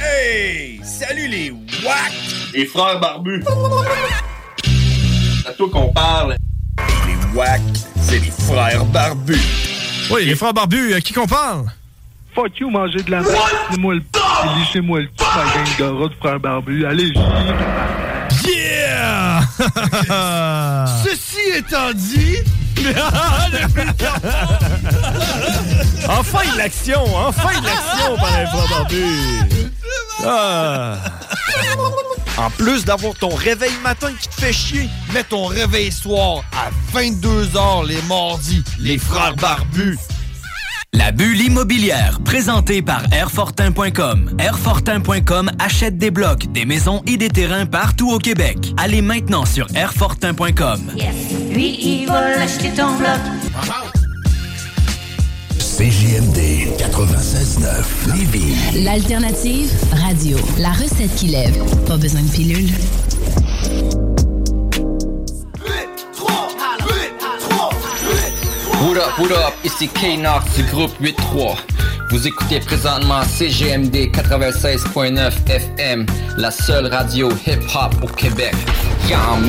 Hey! 0.00 0.80
Salut 0.82 1.28
les 1.28 1.50
WAC! 1.50 2.12
Les 2.54 2.66
frères 2.66 2.98
barbus! 2.98 3.44
C'est 5.42 5.48
à 5.48 5.52
toi 5.52 5.68
qu'on 5.72 5.92
parle. 5.92 6.36
Les 7.06 7.38
WAC, 7.38 7.60
c'est 8.00 8.18
les 8.18 8.32
frères 8.32 8.84
barbus. 8.86 9.38
Oui, 10.10 10.26
les 10.26 10.34
frères 10.34 10.54
barbus, 10.54 10.94
à 10.94 11.00
qui 11.00 11.12
qu'on 11.12 11.26
parle? 11.26 11.66
Fuck 12.34 12.58
you, 12.58 12.68
manger 12.68 13.02
de 13.02 13.10
la 13.12 13.20
merde. 13.20 13.36
Laissez-moi 13.70 13.94
le 13.94 14.00
p. 14.00 14.18
Laissez-moi 14.58 15.00
le 15.00 15.06
p, 15.06 15.24
ma 15.36 15.44
gang 15.44 15.76
de 15.78 15.84
rats 16.02 16.08
de 16.08 16.14
frères 16.14 16.40
barbus. 16.40 16.84
Allez! 16.84 17.12
Ceci 21.04 21.40
étant 21.56 21.92
dit. 21.94 22.38
enfin 26.08 26.52
de 26.52 26.58
l'action! 26.58 27.04
Enfin 27.14 27.60
de 27.60 27.66
l'action 27.66 28.16
par! 28.16 28.30
Ah. 30.26 30.96
En 32.38 32.50
plus 32.50 32.84
d'avoir 32.84 33.14
ton 33.14 33.28
réveil 33.28 33.72
matin 33.82 34.10
qui 34.18 34.28
te 34.28 34.34
fait 34.34 34.52
chier, 34.52 34.88
mets 35.12 35.24
ton 35.24 35.44
réveil 35.46 35.92
soir 35.92 36.42
à 36.52 36.70
22h 36.96 37.86
les 37.86 38.00
mardis, 38.02 38.64
les 38.78 38.96
frères 38.98 39.36
barbus. 39.36 39.98
La 40.94 41.10
bulle 41.10 41.40
immobilière, 41.40 42.20
présentée 42.24 42.80
par 42.80 43.02
Airfortin.com. 43.12 44.30
Airfortin.com 44.38 45.50
achète 45.58 45.98
des 45.98 46.12
blocs, 46.12 46.46
des 46.52 46.64
maisons 46.64 47.02
et 47.08 47.16
des 47.16 47.28
terrains 47.28 47.66
partout 47.66 48.12
au 48.12 48.18
Québec. 48.18 48.72
Allez 48.76 49.02
maintenant 49.02 49.44
sur 49.44 49.66
Airfortin.com. 49.74 50.92
Lui, 51.50 51.78
il 51.80 52.06
va 52.06 52.40
acheter 52.40 52.70
ton 52.70 52.96
bloc. 52.96 53.18
CJMD 55.58 56.78
96.9 56.78 58.16
Lévis. 58.16 58.84
L'alternative 58.84 59.72
radio. 59.90 60.38
La 60.58 60.70
recette 60.70 61.12
qui 61.16 61.26
lève. 61.26 61.56
Pas 61.88 61.96
besoin 61.96 62.22
de 62.22 62.30
pilule. 62.30 62.70
What 68.94 69.02
up, 69.02 69.18
what 69.18 69.32
up, 69.32 69.54
ici 69.64 69.88
K-Nox 69.88 70.54
du 70.54 70.62
groupe 70.70 70.92
8-3. 71.00 71.56
Vous 72.10 72.28
écoutez 72.28 72.60
présentement 72.60 73.24
CGMD 73.24 74.12
96.9 74.12 75.32
FM, 75.48 76.06
la 76.36 76.52
seule 76.52 76.86
radio 76.86 77.28
hip-hop 77.44 77.92
au 78.04 78.06
Québec. 78.06 78.54
Y'all 79.10 79.40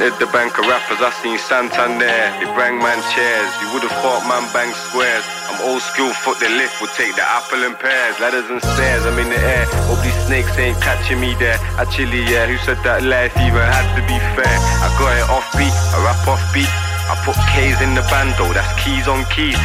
Entered 0.00 0.16
the 0.16 0.32
bank 0.32 0.56
of 0.56 0.64
rappers, 0.64 0.96
I 1.04 1.12
seen 1.20 1.36
Santander. 1.36 2.08
They 2.40 2.48
bang 2.56 2.80
man 2.80 2.96
chairs. 3.12 3.52
You 3.60 3.68
would've 3.76 3.92
thought 4.00 4.24
man 4.24 4.48
bang 4.48 4.72
squares. 4.88 5.28
I'm 5.52 5.60
old 5.68 5.84
school, 5.84 6.08
foot 6.24 6.40
the 6.40 6.48
lift. 6.48 6.80
We'll 6.80 6.88
take 6.96 7.12
the 7.20 7.26
apple 7.28 7.60
and 7.68 7.76
pears, 7.76 8.16
ladders 8.16 8.48
and 8.48 8.64
stairs. 8.64 9.04
I'm 9.04 9.20
in 9.20 9.28
the 9.28 9.36
air. 9.36 9.68
Hope 9.92 10.00
these 10.00 10.16
snakes 10.24 10.56
ain't 10.56 10.80
catching 10.80 11.20
me 11.20 11.36
there. 11.36 11.60
Actually, 11.76 12.24
yeah, 12.24 12.48
who 12.48 12.56
said 12.64 12.80
that 12.80 13.04
life 13.04 13.36
even 13.44 13.60
had 13.60 13.84
to 13.92 14.00
be 14.08 14.16
fair? 14.32 14.56
I 14.80 14.88
got 14.96 15.12
it 15.20 15.28
off 15.28 15.44
beat, 15.52 15.76
I 15.92 16.00
rap 16.00 16.24
off 16.24 16.40
beat. 16.56 16.72
I 17.04 17.20
put 17.20 17.36
K's 17.52 17.76
in 17.84 17.92
the 17.92 18.00
bando, 18.08 18.48
that's 18.56 18.72
keys 18.80 19.04
on 19.04 19.28
keys. 19.28 19.60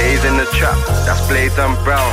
K's 0.00 0.24
in 0.24 0.40
the 0.40 0.48
trap, 0.56 0.80
that's 1.04 1.20
blades 1.28 1.60
and 1.60 1.76
brown. 1.84 2.08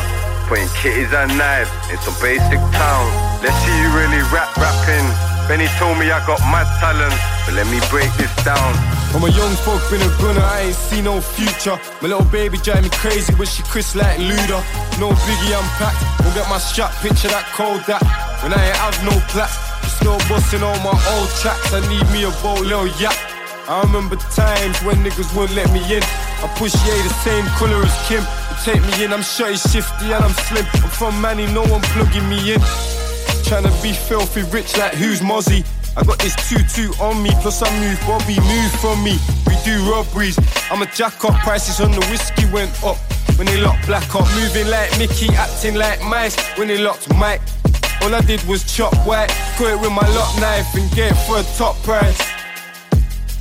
Putting 0.52 0.68
kitties 0.84 1.16
and 1.16 1.32
knives 1.40 1.72
in 1.88 1.96
some 2.04 2.20
basic 2.20 2.60
town. 2.76 3.06
Let's 3.40 3.56
see 3.64 3.72
you 3.80 3.96
really 3.96 4.20
rap 4.28 4.52
rapping. 4.60 5.29
Benny 5.50 5.66
told 5.82 5.98
me 5.98 6.06
I 6.14 6.22
got 6.30 6.38
mad 6.54 6.70
talent, 6.78 7.10
but 7.42 7.58
let 7.58 7.66
me 7.74 7.82
break 7.90 8.14
this 8.22 8.30
down. 8.46 8.70
I'm 9.18 9.26
a 9.26 9.34
young 9.34 9.50
folk, 9.66 9.82
been 9.90 9.98
a 9.98 10.12
gunner, 10.22 10.46
I 10.46 10.70
ain't 10.70 10.78
see 10.78 11.02
no 11.02 11.18
future. 11.20 11.74
My 12.06 12.14
little 12.14 12.30
baby 12.30 12.62
drive 12.62 12.86
me 12.86 12.94
crazy 12.94 13.34
when 13.34 13.50
she 13.50 13.66
Chris 13.66 13.98
like 13.98 14.22
Luda. 14.22 14.62
No 15.02 15.10
biggie, 15.10 15.58
I'm 15.58 15.66
packed. 15.82 15.98
Won't 16.22 16.38
get 16.38 16.46
my 16.54 16.62
strap, 16.62 16.94
picture 17.02 17.34
that 17.34 17.50
cold 17.58 17.82
that. 17.90 17.98
When 18.46 18.54
I 18.54 18.62
ain't 18.62 18.78
have 18.78 19.02
no 19.02 19.18
plat, 19.34 19.50
still 19.90 20.22
busting 20.30 20.62
all 20.62 20.78
my 20.86 20.94
old 21.18 21.30
tracks. 21.42 21.74
I 21.74 21.82
need 21.90 22.06
me 22.14 22.30
a 22.30 22.32
boat, 22.46 22.62
little 22.62 22.86
yap. 23.02 23.18
I 23.66 23.82
remember 23.90 24.22
times 24.30 24.78
when 24.86 25.02
niggas 25.02 25.34
wouldn't 25.34 25.58
let 25.58 25.74
me 25.74 25.82
in. 25.90 26.06
I 26.46 26.48
push 26.62 26.78
yeah 26.86 26.94
the 27.02 27.14
same 27.26 27.50
color 27.58 27.82
as 27.82 27.98
Kim. 28.06 28.22
You 28.22 28.56
take 28.62 28.86
me 28.86 29.02
in, 29.02 29.10
I'm 29.10 29.26
shorty 29.26 29.58
shifty 29.58 30.14
and 30.14 30.22
I'm 30.22 30.36
slim. 30.46 30.70
I'm 30.78 30.94
from 30.94 31.18
Manny, 31.18 31.50
no 31.50 31.66
one 31.66 31.82
plugging 31.90 32.30
me 32.30 32.54
in. 32.54 32.62
Tryna 33.50 33.74
be 33.82 33.94
filthy 33.94 34.44
rich 34.54 34.78
like 34.78 34.94
who's 34.94 35.22
Mozzie? 35.22 35.66
I 35.98 36.04
got 36.04 36.20
this 36.20 36.36
tutu 36.48 36.94
on 37.02 37.24
me, 37.24 37.32
plus 37.42 37.64
I 37.64 37.70
move 37.80 38.00
Bobby, 38.06 38.40
move 38.42 38.72
from 38.80 39.04
me. 39.04 39.18
We 39.48 39.56
do 39.66 39.82
robberies. 39.90 40.38
I'm 40.70 40.84
a 40.84 40.86
jack 40.86 41.26
up, 41.26 41.34
prices 41.42 41.82
on 41.82 41.90
the 41.90 42.06
whiskey 42.12 42.46
went 42.54 42.72
up. 42.84 42.98
When 43.40 43.48
they 43.48 43.60
locked 43.60 43.88
black 43.88 44.14
up, 44.14 44.28
moving 44.36 44.68
like 44.68 44.96
Mickey, 45.00 45.34
acting 45.34 45.74
like 45.74 46.00
mice. 46.04 46.38
When 46.60 46.68
they 46.68 46.78
locked 46.78 47.12
Mike, 47.16 47.42
all 48.04 48.14
I 48.14 48.22
did 48.22 48.44
was 48.44 48.64
chop 48.72 48.94
white, 49.08 49.30
cut 49.58 49.74
it 49.74 49.82
with 49.82 49.94
my 49.94 50.08
lock 50.14 50.40
knife 50.40 50.68
and 50.76 50.86
get 50.92 51.14
it 51.14 51.18
for 51.26 51.40
a 51.40 51.44
top 51.58 51.76
price. 51.82 52.22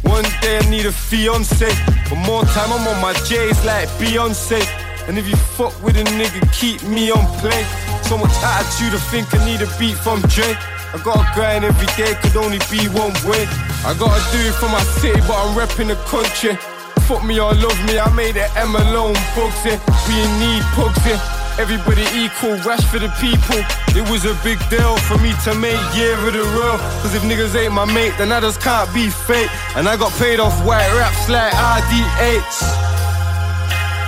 One 0.05 0.25
day 0.41 0.57
I 0.57 0.71
need 0.71 0.87
a 0.87 0.93
fiance, 0.93 1.69
but 2.09 2.17
more 2.25 2.45
time 2.57 2.73
I'm 2.73 2.89
on 2.89 3.03
my 3.03 3.13
J's 3.29 3.63
like 3.67 3.89
Beyonce. 4.01 4.88
And 5.09 5.17
if 5.17 5.27
you 5.27 5.37
fuck 5.37 5.73
with 5.83 5.97
a 5.97 6.05
nigga, 6.05 6.45
keep 6.53 6.85
me 6.85 7.11
on 7.11 7.25
play. 7.41 7.65
So 8.05 8.19
much 8.19 8.37
attitude, 8.45 8.93
I 8.93 9.01
think 9.09 9.33
I 9.33 9.41
need 9.43 9.65
a 9.65 9.69
beat 9.81 9.97
from 9.97 10.21
Dre. 10.29 10.53
I 10.93 11.01
gotta 11.03 11.25
grind 11.33 11.65
every 11.65 11.89
day, 11.97 12.13
could 12.21 12.37
only 12.37 12.61
be 12.69 12.85
one 12.93 13.17
way. 13.25 13.49
I 13.89 13.97
gotta 13.97 14.21
do 14.29 14.39
it 14.45 14.53
for 14.61 14.69
my 14.69 14.85
city, 15.01 15.21
but 15.25 15.33
I'm 15.41 15.57
repping 15.57 15.89
the 15.89 15.97
country. 16.13 16.61
Fuck 17.09 17.25
me 17.25 17.41
or 17.41 17.57
love 17.57 17.81
me, 17.89 17.99
I 17.99 18.13
made 18.13 18.37
it 18.37 18.53
M 18.55 18.77
alone, 18.77 19.17
bugs 19.33 19.65
it. 19.65 19.81
We 20.05 20.17
need, 20.45 20.61
pugs 20.77 21.01
it. 21.09 21.17
Everybody 21.57 22.05
equal, 22.13 22.61
rash 22.69 22.85
for 22.85 23.01
the 23.01 23.09
people. 23.17 23.65
It 23.97 24.05
was 24.13 24.29
a 24.29 24.37
big 24.45 24.61
deal 24.69 24.97
for 25.09 25.17
me 25.25 25.33
to 25.49 25.57
make 25.57 25.81
year 25.97 26.21
of 26.21 26.37
the 26.37 26.45
real. 26.53 26.77
Cause 27.01 27.15
if 27.17 27.23
niggas 27.25 27.57
ain't 27.57 27.73
my 27.73 27.89
mate, 27.89 28.13
then 28.19 28.31
I 28.31 28.41
just 28.41 28.61
can't 28.61 28.93
be 28.93 29.09
fake. 29.09 29.49
And 29.75 29.89
I 29.89 29.97
got 29.97 30.13
paid 30.21 30.39
off 30.39 30.53
white 30.69 30.93
raps 30.93 31.29
like 31.33 31.53
RDH. 31.53 33.08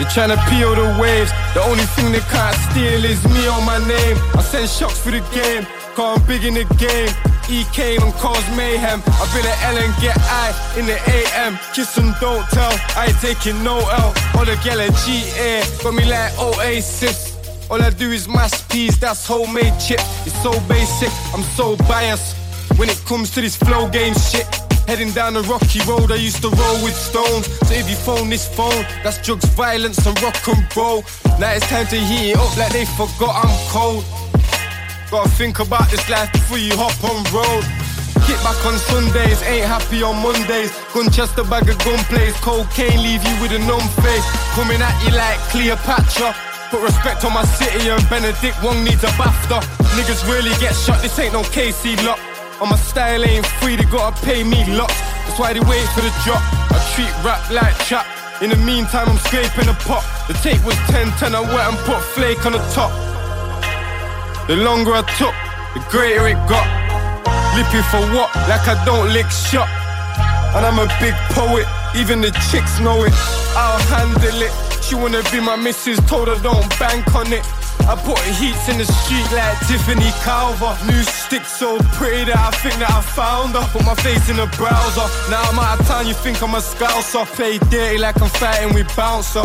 They're 0.00 0.08
tryna 0.08 0.40
peel 0.48 0.74
the 0.74 0.96
waves. 0.98 1.30
The 1.52 1.60
only 1.60 1.84
thing 1.92 2.10
they 2.10 2.24
can't 2.32 2.56
steal 2.72 3.04
is 3.04 3.22
me 3.28 3.46
on 3.48 3.66
my 3.66 3.76
name. 3.86 4.16
I 4.32 4.40
send 4.40 4.66
shots 4.70 4.98
for 4.98 5.10
the 5.10 5.20
game, 5.28 5.66
cause 5.94 6.18
I'm 6.18 6.26
big 6.26 6.42
in 6.44 6.54
the 6.54 6.64
game. 6.80 7.12
E 7.50 7.64
came 7.74 8.00
and 8.00 8.14
caused 8.14 8.48
mayhem. 8.56 9.02
I've 9.20 9.30
been 9.34 9.44
at 9.44 9.62
L 9.62 9.76
and 9.76 9.92
get 10.00 10.16
I 10.16 10.56
in 10.78 10.86
the 10.86 10.96
AM. 11.04 11.58
Kiss 11.74 11.98
and 11.98 12.14
don't 12.18 12.48
tell, 12.48 12.72
I 12.96 13.08
ain't 13.08 13.20
taking 13.20 13.62
no 13.62 13.76
L. 13.76 14.14
All 14.38 14.46
the 14.46 14.58
gal 14.64 14.80
at 14.80 14.94
GA 15.04 15.60
got 15.82 15.92
me 15.92 16.06
like 16.06 16.32
Oasis. 16.38 17.36
All 17.68 17.82
I 17.82 17.90
do 17.90 18.10
is 18.10 18.26
mash 18.26 18.66
peas, 18.70 18.98
that's 18.98 19.26
homemade 19.26 19.78
chip. 19.78 20.00
It's 20.24 20.42
so 20.42 20.52
basic, 20.66 21.12
I'm 21.34 21.42
so 21.42 21.76
biased. 21.76 22.36
When 22.78 22.88
it 22.88 23.02
comes 23.04 23.32
to 23.32 23.42
this 23.42 23.56
flow 23.56 23.86
game 23.90 24.14
shit, 24.14 24.48
Heading 24.86 25.12
down 25.12 25.34
the 25.34 25.42
rocky 25.42 25.80
road, 25.86 26.10
I 26.12 26.16
used 26.16 26.42
to 26.42 26.50
roll 26.50 26.82
with 26.82 26.94
stones. 26.94 27.46
So 27.68 27.74
if 27.74 27.88
you 27.88 27.96
phone 27.96 28.28
this 28.28 28.48
phone, 28.48 28.84
that's 29.02 29.20
drugs, 29.22 29.44
violence, 29.54 30.04
and 30.06 30.20
rock 30.22 30.36
and 30.48 30.64
roll. 30.76 31.04
Now 31.38 31.52
it's 31.52 31.66
time 31.68 31.86
to 31.88 31.96
heat 31.96 32.32
it 32.32 32.36
up 32.36 32.56
like 32.56 32.72
they 32.72 32.84
forgot 32.84 33.44
I'm 33.44 33.54
cold. 33.70 34.04
Gotta 35.10 35.28
think 35.30 35.58
about 35.58 35.90
this 35.90 36.08
life 36.08 36.32
before 36.32 36.58
you 36.58 36.72
hop 36.76 36.94
on 37.02 37.22
road. 37.34 37.64
Kick 38.26 38.38
back 38.46 38.60
on 38.66 38.78
Sundays, 38.78 39.42
ain't 39.42 39.66
happy 39.66 40.02
on 40.02 40.22
Mondays. 40.22 40.70
Gunchester 40.94 41.48
bag 41.48 41.68
of 41.68 41.78
gunplays, 41.78 42.34
cocaine 42.42 43.02
leave 43.02 43.22
you 43.24 43.34
with 43.42 43.50
a 43.50 43.58
numb 43.66 43.82
face. 44.02 44.26
Coming 44.54 44.80
at 44.80 44.94
you 45.02 45.10
like 45.10 45.38
Cleopatra. 45.50 46.34
Put 46.70 46.82
respect 46.82 47.24
on 47.24 47.34
my 47.34 47.44
city 47.44 47.88
and 47.90 48.08
Benedict 48.08 48.62
Wong 48.62 48.84
needs 48.84 49.02
a 49.02 49.10
BAFTA. 49.18 49.58
Niggas 49.98 50.22
really 50.30 50.54
get 50.60 50.74
shot, 50.74 51.02
this 51.02 51.18
ain't 51.18 51.32
no 51.32 51.42
KC 51.42 51.96
lock. 52.06 52.29
On 52.60 52.68
my 52.68 52.76
style 52.76 53.24
ain't 53.24 53.46
free, 53.64 53.76
they 53.76 53.84
gotta 53.84 54.14
pay 54.20 54.44
me 54.44 54.60
lots. 54.76 54.92
That's 55.24 55.38
why 55.38 55.54
they 55.54 55.60
wait 55.60 55.88
for 55.96 56.02
the 56.02 56.12
drop. 56.24 56.42
I 56.68 56.76
treat 56.92 57.08
rap 57.24 57.40
like 57.50 57.72
trap. 57.88 58.04
In 58.42 58.50
the 58.50 58.56
meantime, 58.56 59.08
I'm 59.08 59.16
scraping 59.16 59.64
the 59.64 59.72
pot. 59.88 60.04
The 60.28 60.34
tape 60.44 60.62
was 60.64 60.76
10 60.92 61.08
10, 61.16 61.34
I 61.34 61.40
went 61.40 61.56
and 61.56 61.78
put 61.88 62.00
flake 62.12 62.44
on 62.44 62.52
the 62.52 62.64
top. 62.76 62.92
The 64.46 64.56
longer 64.56 64.92
I 64.92 65.00
took, 65.16 65.32
the 65.72 65.80
greater 65.88 66.28
it 66.28 66.36
got. 66.44 66.68
Lipping 67.56 67.84
for 67.88 68.04
what? 68.12 68.28
Like 68.44 68.68
I 68.68 68.76
don't 68.84 69.08
lick 69.08 69.30
shot. 69.32 69.68
And 70.52 70.66
I'm 70.66 70.78
a 70.78 70.88
big 71.00 71.14
poet, 71.32 71.64
even 71.96 72.20
the 72.20 72.30
chicks 72.52 72.78
know 72.78 73.04
it. 73.04 73.14
I'll 73.56 73.80
handle 73.88 74.42
it. 74.42 74.52
She 74.84 74.96
wanna 74.96 75.22
be 75.32 75.40
my 75.40 75.56
missus, 75.56 75.98
told 76.04 76.28
her 76.28 76.36
don't 76.42 76.68
bank 76.78 77.08
on 77.14 77.32
it. 77.32 77.44
I 77.88 77.96
put 77.96 78.18
heats 78.38 78.68
in 78.68 78.78
the 78.78 78.84
street 78.84 79.28
like 79.32 79.58
Tiffany 79.68 80.10
Calver. 80.24 80.74
New 80.86 81.02
stick 81.02 81.44
so 81.44 81.78
pretty 81.96 82.24
that 82.30 82.38
I 82.38 82.50
think 82.62 82.76
that 82.82 82.90
I 82.90 83.00
found 83.00 83.54
her. 83.54 83.64
Put 83.72 83.84
my 83.84 83.94
face 83.94 84.28
in 84.28 84.36
the 84.36 84.46
browser. 84.58 85.06
Now 85.30 85.42
I'm 85.48 85.58
out 85.58 85.80
of 85.80 85.86
town, 85.86 86.06
you 86.06 86.14
think 86.14 86.42
I'm 86.42 86.54
a 86.54 86.60
scouser. 86.60 87.24
Play 87.36 87.58
dirty 87.70 87.98
like 87.98 88.20
I'm 88.20 88.28
fighting 88.28 88.74
with 88.74 88.88
bouncer. 88.96 89.44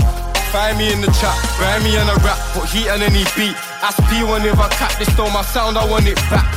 Find 0.52 0.78
me 0.78 0.93
in 0.93 1.02
the 1.02 1.12
chat, 1.19 1.36
find 1.60 1.84
me 1.84 1.98
in 2.00 2.08
a 2.08 2.15
rap, 2.24 2.39
put 2.54 2.69
heat 2.69 2.88
on 2.88 3.02
any 3.02 3.28
beat. 3.36 3.58
Ask 3.84 4.00
P1 4.08 4.45
if 4.45 4.57
I 4.57 4.70
cap 4.70 4.93
this, 4.97 5.12
stole 5.12 5.30
my 5.32 5.41
sound, 5.41 5.78
I 5.78 5.84
want 5.84 6.07
it 6.07 6.16
back. 6.32 6.47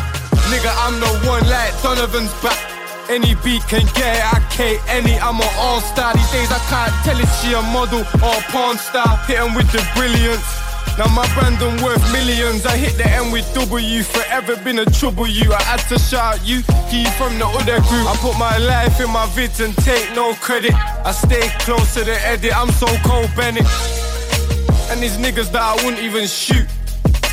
Nigga, 0.54 0.70
I'm 0.86 1.00
the 1.00 1.10
one 1.26 1.42
like 1.50 1.74
Donovan's 1.82 2.32
back. 2.38 2.54
Any 3.10 3.34
beat 3.42 3.66
can 3.66 3.86
get 3.98 4.14
it, 4.14 4.22
I 4.22 4.38
K 4.54 4.78
any, 4.86 5.18
I'm 5.18 5.40
an 5.40 5.48
all-star. 5.58 6.14
These 6.14 6.30
days 6.30 6.50
I 6.52 6.60
can't 6.70 6.94
tell 7.02 7.18
if 7.18 7.30
she 7.40 7.54
a 7.54 7.62
model 7.74 8.06
or 8.22 8.36
a 8.38 8.42
porn 8.52 8.78
star. 8.78 9.16
Hit 9.26 9.40
'em 9.40 9.54
with 9.54 9.70
the 9.72 9.82
brilliance. 9.96 10.46
Now 10.98 11.06
my 11.14 11.32
brand 11.32 11.60
done 11.60 11.80
worth 11.80 12.02
millions. 12.12 12.66
I 12.66 12.76
hit 12.76 12.98
the 12.98 13.08
end 13.08 13.32
with 13.32 13.46
W. 13.54 14.02
Forever 14.02 14.56
been 14.64 14.80
a 14.80 14.84
trouble 14.84 15.28
you. 15.28 15.52
I 15.52 15.62
had 15.62 15.78
to 15.90 15.96
shout 15.96 16.44
you. 16.44 16.56
He 16.90 17.04
from 17.14 17.38
the 17.38 17.46
other 17.46 17.78
group. 17.86 18.04
I 18.10 18.16
put 18.18 18.36
my 18.36 18.58
life 18.58 18.98
in 19.00 19.08
my 19.12 19.26
vids 19.26 19.64
and 19.64 19.76
take 19.76 20.12
no 20.16 20.34
credit. 20.34 20.74
I 20.74 21.12
stay 21.12 21.46
close 21.60 21.94
to 21.94 22.02
the 22.02 22.18
edit. 22.26 22.50
I'm 22.52 22.72
so 22.72 22.88
cold 23.06 23.30
Bennett. 23.36 23.64
And 24.90 25.00
these 25.00 25.16
niggas 25.18 25.52
that 25.52 25.62
I 25.62 25.76
wouldn't 25.84 26.02
even 26.02 26.26
shoot. 26.26 26.66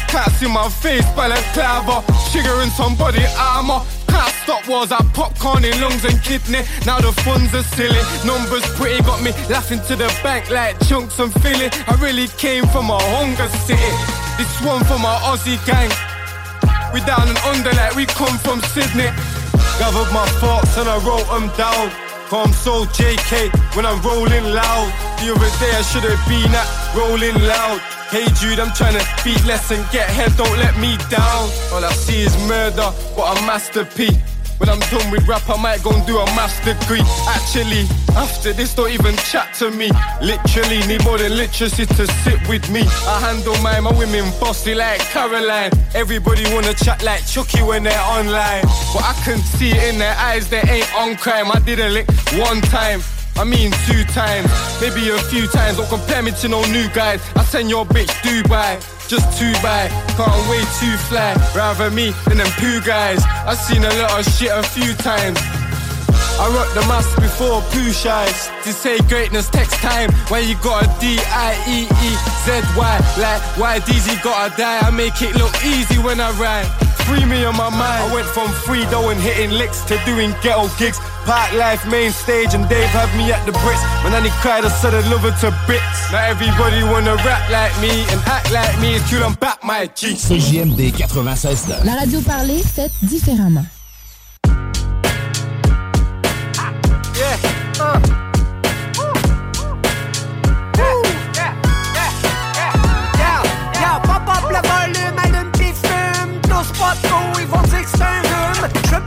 Can't 0.09 0.31
see 0.33 0.47
my 0.47 0.69
face, 0.69 1.05
like 1.17 1.33
clever. 1.57 2.05
Sugar 2.29 2.61
in 2.61 2.69
somebody 2.69 3.25
armor. 3.35 3.81
Can't 4.15 4.35
stop 4.47 4.65
wars, 4.69 4.93
I 4.93 5.03
popcorn 5.11 5.65
in 5.65 5.75
lungs 5.81 6.05
and 6.05 6.15
kidney. 6.23 6.63
Now 6.85 6.99
the 7.01 7.11
funds 7.27 7.53
are 7.53 7.67
silly. 7.75 7.99
Numbers 8.23 8.63
pretty 8.79 9.03
got 9.03 9.21
me 9.21 9.31
laughing 9.51 9.81
to 9.91 9.95
the 9.97 10.07
bank 10.23 10.49
like 10.49 10.79
chunks 10.87 11.19
and 11.19 11.33
filling. 11.43 11.69
I 11.85 11.99
really 11.99 12.27
came 12.39 12.65
from 12.67 12.89
a 12.89 12.97
hunger 13.11 13.49
city. 13.67 13.91
This 14.39 14.55
one 14.63 14.85
for 14.85 14.97
my 15.03 15.19
Aussie 15.27 15.59
gang. 15.67 15.91
We 16.93 17.03
down 17.03 17.27
and 17.27 17.37
under 17.43 17.75
like 17.75 17.93
we 17.95 18.05
come 18.05 18.37
from 18.39 18.61
Sydney. 18.71 19.11
Gathered 19.83 20.11
my 20.15 20.25
thoughts 20.39 20.77
and 20.77 20.87
I 20.87 20.95
wrote 21.03 21.27
them 21.27 21.51
down. 21.59 21.91
I'm 22.41 22.53
so 22.53 22.85
JK 22.85 23.49
when 23.75 23.85
I'm 23.85 24.01
rolling 24.01 24.43
loud. 24.43 24.91
The 25.19 25.31
other 25.31 25.51
day 25.59 25.71
I 25.71 25.81
should 25.81 26.03
have 26.03 26.19
been 26.27 26.51
at 26.53 26.67
rolling 26.95 27.39
loud. 27.47 27.79
Hey 28.09 28.25
Jude, 28.39 28.59
I'm 28.59 28.73
trying 28.73 28.97
to 28.99 29.05
beat 29.23 29.43
less 29.45 29.71
and 29.71 29.83
get 29.91 30.09
head, 30.09 30.35
don't 30.35 30.57
let 30.57 30.77
me 30.77 30.97
down. 31.09 31.49
All 31.71 31.83
I 31.83 31.91
see 31.93 32.23
is 32.23 32.35
murder, 32.47 32.91
but 33.15 33.37
a 33.37 33.41
masterpiece. 33.45 34.34
When 34.57 34.69
I'm 34.69 34.79
done 34.91 35.11
with 35.11 35.27
rap, 35.27 35.49
I 35.49 35.61
might 35.61 35.83
go 35.83 35.91
and 35.91 36.05
do 36.05 36.17
a 36.17 36.25
master 36.27 36.73
degree. 36.73 37.03
Actually, 37.27 37.83
after 38.15 38.53
this, 38.53 38.73
don't 38.73 38.89
even 38.89 39.15
chat 39.17 39.53
to 39.55 39.69
me. 39.71 39.91
Literally, 40.21 40.79
need 40.87 41.03
more 41.03 41.17
than 41.17 41.35
literacy 41.35 41.85
to 41.85 42.07
sit 42.23 42.47
with 42.47 42.69
me. 42.71 42.81
I 42.81 43.19
handle 43.19 43.57
my, 43.61 43.79
my 43.81 43.91
women 43.97 44.31
bossy 44.39 44.73
like 44.73 44.99
Caroline. 45.01 45.71
Everybody 45.93 46.43
wanna 46.53 46.73
chat 46.73 47.03
like 47.03 47.25
Chucky 47.27 47.61
when 47.61 47.83
they're 47.83 48.07
online. 48.07 48.63
But 48.93 49.03
I 49.03 49.13
can 49.25 49.39
see 49.39 49.71
it 49.71 49.93
in 49.93 49.99
their 49.99 50.15
eyes, 50.17 50.49
they 50.49 50.61
ain't 50.61 50.95
on 50.95 51.15
crime. 51.17 51.51
I 51.51 51.59
did 51.59 51.79
a 51.79 51.89
lick 51.89 52.09
one 52.33 52.61
time. 52.61 53.01
I 53.37 53.43
mean 53.43 53.71
two 53.85 54.03
times, 54.05 54.49
maybe 54.79 55.09
a 55.09 55.17
few 55.23 55.45
times. 55.47 55.75
Don't 55.75 55.89
compare 55.89 56.23
me 56.23 56.31
to 56.39 56.47
no 56.47 56.63
new 56.71 56.87
guys. 56.93 57.21
I 57.35 57.43
send 57.43 57.69
your 57.69 57.85
bitch 57.85 58.07
Dubai, 58.23 58.79
just 59.07 59.37
two 59.37 59.53
by. 59.61 59.87
Can't 60.17 60.49
wait 60.49 60.67
to 60.79 60.97
fly. 61.07 61.35
Rather 61.55 61.89
me 61.91 62.13
than 62.27 62.37
them 62.37 62.47
poo 62.57 62.81
guys. 62.81 63.23
I 63.45 63.53
seen 63.55 63.83
a 63.83 63.93
lot 64.01 64.19
of 64.19 64.25
shit 64.33 64.51
a 64.51 64.63
few 64.63 64.93
times. 64.95 65.39
I 66.37 66.49
rock 66.53 66.73
the 66.73 66.81
mask 66.87 67.15
before 67.21 67.61
poo 67.71 67.91
shies. 67.91 68.49
To 68.63 68.73
say 68.73 68.97
greatness 69.07 69.49
takes 69.49 69.75
time. 69.77 70.11
When 70.29 70.47
you 70.47 70.55
got 70.61 70.83
a 70.83 70.87
D-I-E-E-Z-Y. 70.99 72.95
Like 73.17 73.41
why 73.57 73.79
DZ 73.79 74.23
gotta 74.23 74.55
die. 74.57 74.79
I 74.79 74.91
make 74.91 75.21
it 75.21 75.35
look 75.35 75.53
easy 75.63 75.97
when 75.99 76.19
I 76.19 76.31
rhyme. 76.31 76.84
Free 77.05 77.25
me 77.25 77.45
on 77.45 77.55
my 77.55 77.69
mind. 77.69 78.01
I 78.01 78.13
went 78.13 78.27
from 78.27 78.49
free 78.65 78.83
dough 78.85 79.09
and 79.09 79.19
hitting 79.19 79.51
licks 79.51 79.81
to 79.85 79.97
doing 80.05 80.33
ghetto 80.41 80.67
gigs. 80.77 80.99
Park 81.25 81.53
life 81.53 81.85
main 81.89 82.11
stage 82.11 82.53
and 82.53 82.67
Dave 82.67 82.89
had 82.89 83.09
me 83.17 83.31
at 83.31 83.45
the 83.45 83.51
Brits. 83.51 83.83
When 84.03 84.13
Annie 84.13 84.29
cried, 84.41 84.65
I 84.65 84.69
said 84.69 84.93
I 84.93 85.07
love 85.09 85.21
her 85.21 85.35
to 85.41 85.49
bits. 85.67 86.11
Now 86.11 86.25
everybody 86.25 86.83
wanna 86.83 87.15
rap 87.17 87.49
like 87.49 87.75
me 87.79 88.05
and 88.09 88.19
act 88.25 88.51
like 88.51 88.79
me. 88.81 88.95
It's 88.95 89.09
cool, 89.09 89.23
I'm 89.23 89.35
back, 89.35 89.63
my 89.63 89.85
G. 89.87 90.15
CJMD 90.15 90.93
96 90.97 91.85
La 91.85 91.95
radio 91.95 92.21
parlée, 92.21 92.63
faite 92.63 92.93
différemment. 93.03 93.65
Yeah, 97.15 97.37
uh. 97.79 98.14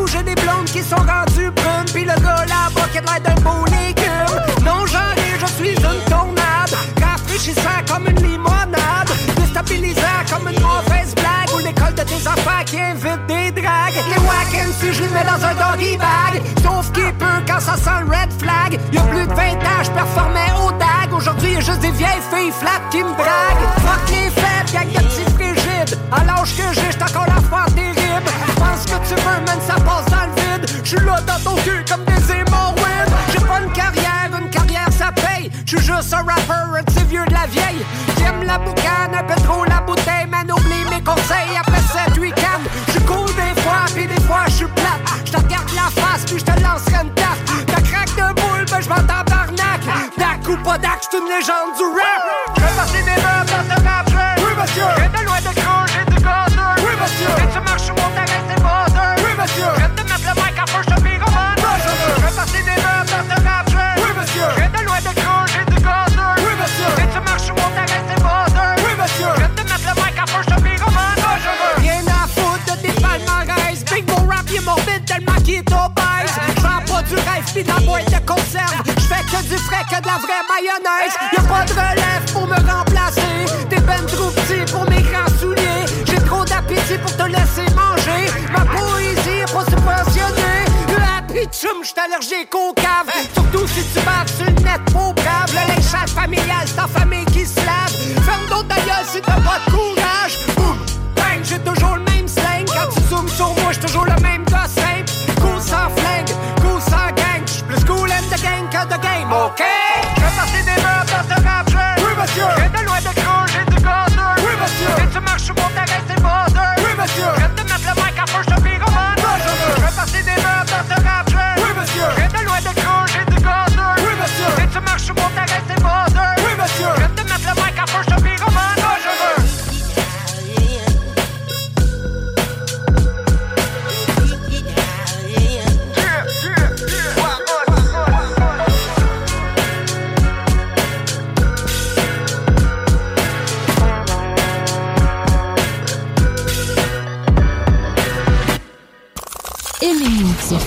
Bouger 0.09 0.23
des 0.23 0.35
blondes 0.35 0.67
qui 0.67 0.83
sont 0.83 0.97
rendues 0.97 1.51
brunes 1.51 1.91
Pis 1.93 2.05
le 2.05 2.15
gars 2.23 2.45
là-bas 2.47 2.89
qui 2.93 2.99
a 2.99 3.03
l'air 3.03 3.21
d'un 3.21 3.41
beau 3.43 3.65
légume 3.67 4.65
Non 4.65 4.87
j'en 4.87 5.13
ai, 5.17 5.39
je 5.41 5.47
suis 5.47 5.75
une 5.75 6.05
tornade 6.09 6.73
Rafraîchissant 7.01 7.81
comme 7.89 8.07
une 8.09 8.23
limonade 8.23 9.11
Déstabilisant 9.37 10.25
comme 10.31 10.49
une 10.49 10.61
mauvaise 10.61 11.15
blague 11.15 11.55
Ou 11.55 11.59
l'école 11.59 11.95
de 11.95 12.03
tes 12.03 12.29
enfants 12.29 12.65
qui 12.65 12.81
invite 12.81 13.27
des 13.27 13.51
dragues. 13.51 14.01
Les 14.09 14.23
wack 14.27 14.67
si 14.81 14.93
je 14.93 15.03
les 15.03 15.09
mets 15.09 15.25
dans 15.25 15.45
un 15.45 15.55
doggy 15.55 15.97
bag 15.97 16.43
Sauf 16.63 16.93
qu'il 16.93 17.13
peut 17.15 17.43
quand 17.47 17.61
ça 17.61 17.77
sent 17.77 18.01
le 18.03 18.11
red 18.11 18.33
flag. 18.39 18.79
Y'a 18.93 19.03
plus 19.03 19.27
de 19.27 19.33
20 19.33 19.43
ans, 19.43 19.83
je 19.83 19.91
performais 19.91 20.53
au 20.65 20.71
tag. 20.73 21.13
Aujourd'hui 21.13 21.53
y'a 21.53 21.61
juste 21.61 21.81
des 21.81 21.91
vieilles 21.91 22.25
filles 22.33 22.53
flat 22.53 22.81
qui 22.91 22.99
me 22.99 23.11
draguent. 23.11 23.69
Fuck 23.85 24.11
les 24.11 24.29
gang 24.73 24.89
de 24.93 25.48
frigides 25.79 25.99
À 26.13 26.25
l'âge 26.25 26.57
que 26.57 26.63
j'ai, 26.75 26.91
j'suis 26.91 27.03
encore 27.03 27.29
fois 27.49 27.67
terrible 27.75 28.31
Pense 28.57 28.85
que 28.85 29.09
tu 29.09 29.15
veux, 29.15 29.41
man, 29.47 29.59
ça 29.67 29.75
passe 29.75 30.07
dans 30.07 30.27
le 30.27 30.35
vide. 30.41 30.71
J'suis 30.85 31.05
là 31.05 31.21
dans 31.23 31.41
ton 31.41 31.57
cul 31.63 31.85
comme 31.89 32.05
des 32.05 32.33
hémorroïdes. 32.33 33.13
J'ai 33.33 33.45
pas 33.47 33.61
une 33.61 33.73
carrière, 33.73 34.31
une 34.41 34.51
carrière 34.51 34.89
ça 34.91 35.11
paye. 35.13 35.51
J'suis 35.65 35.79
juste 35.79 36.13
un 36.13 36.19
rapper, 36.19 36.79
un 36.79 36.83
petit 36.83 37.05
vieux 37.05 37.25
de 37.25 37.33
la 37.33 37.47
vieille. 37.47 37.85
J'aime 38.19 38.43
la 38.45 38.59
boucane, 38.59 39.15
un 39.15 39.25
peu 39.25 39.41
trop 39.43 39.65
la 39.65 39.81
bouteille 39.81 40.27
Man, 40.29 40.51
oublie 40.51 40.85
mes 40.91 41.03
conseils. 41.03 41.57
Après 41.59 41.81
cette 41.93 42.19
week-end 42.19 42.63
J'suis 42.89 43.05
cool 43.05 43.27
des 43.27 43.61
fois, 43.63 43.85
pis 43.95 44.07
des 44.07 44.21
fois 44.23 44.45
j'suis 44.49 44.67
plate. 44.67 45.03
J'te 45.25 45.37
regarde 45.37 45.71
la 45.75 46.03
face, 46.03 46.25
puis 46.27 46.39
j'te 46.39 46.61
lancerai 46.63 47.05
une 47.05 47.15
tarte 47.15 47.39
Ta 47.67 47.81
craque 47.81 48.15
de 48.17 48.41
boule, 48.41 48.65
ben 48.71 48.81
j'vends 48.81 49.07
tabarnak 49.07 49.81
Dac 50.17 50.49
ou 50.49 50.57
pas 50.65 50.79
dac, 50.79 51.01
j'suis 51.03 51.21
une 51.21 51.29
légende 51.29 51.73
du 51.77 51.85
rap. 51.97 52.23
J'fais 52.57 52.77
partie 52.77 53.03
des 53.03 53.21
meubles 53.23 53.51
dans 53.51 53.77
ce 53.77 54.45
Oui 54.45 54.53
monsieur 54.61 55.38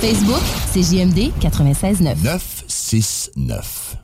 Facebook, 0.01 0.41
c'est 0.73 0.81
JMD 0.81 1.31
96.9. 1.39 2.17
969. 2.23 3.97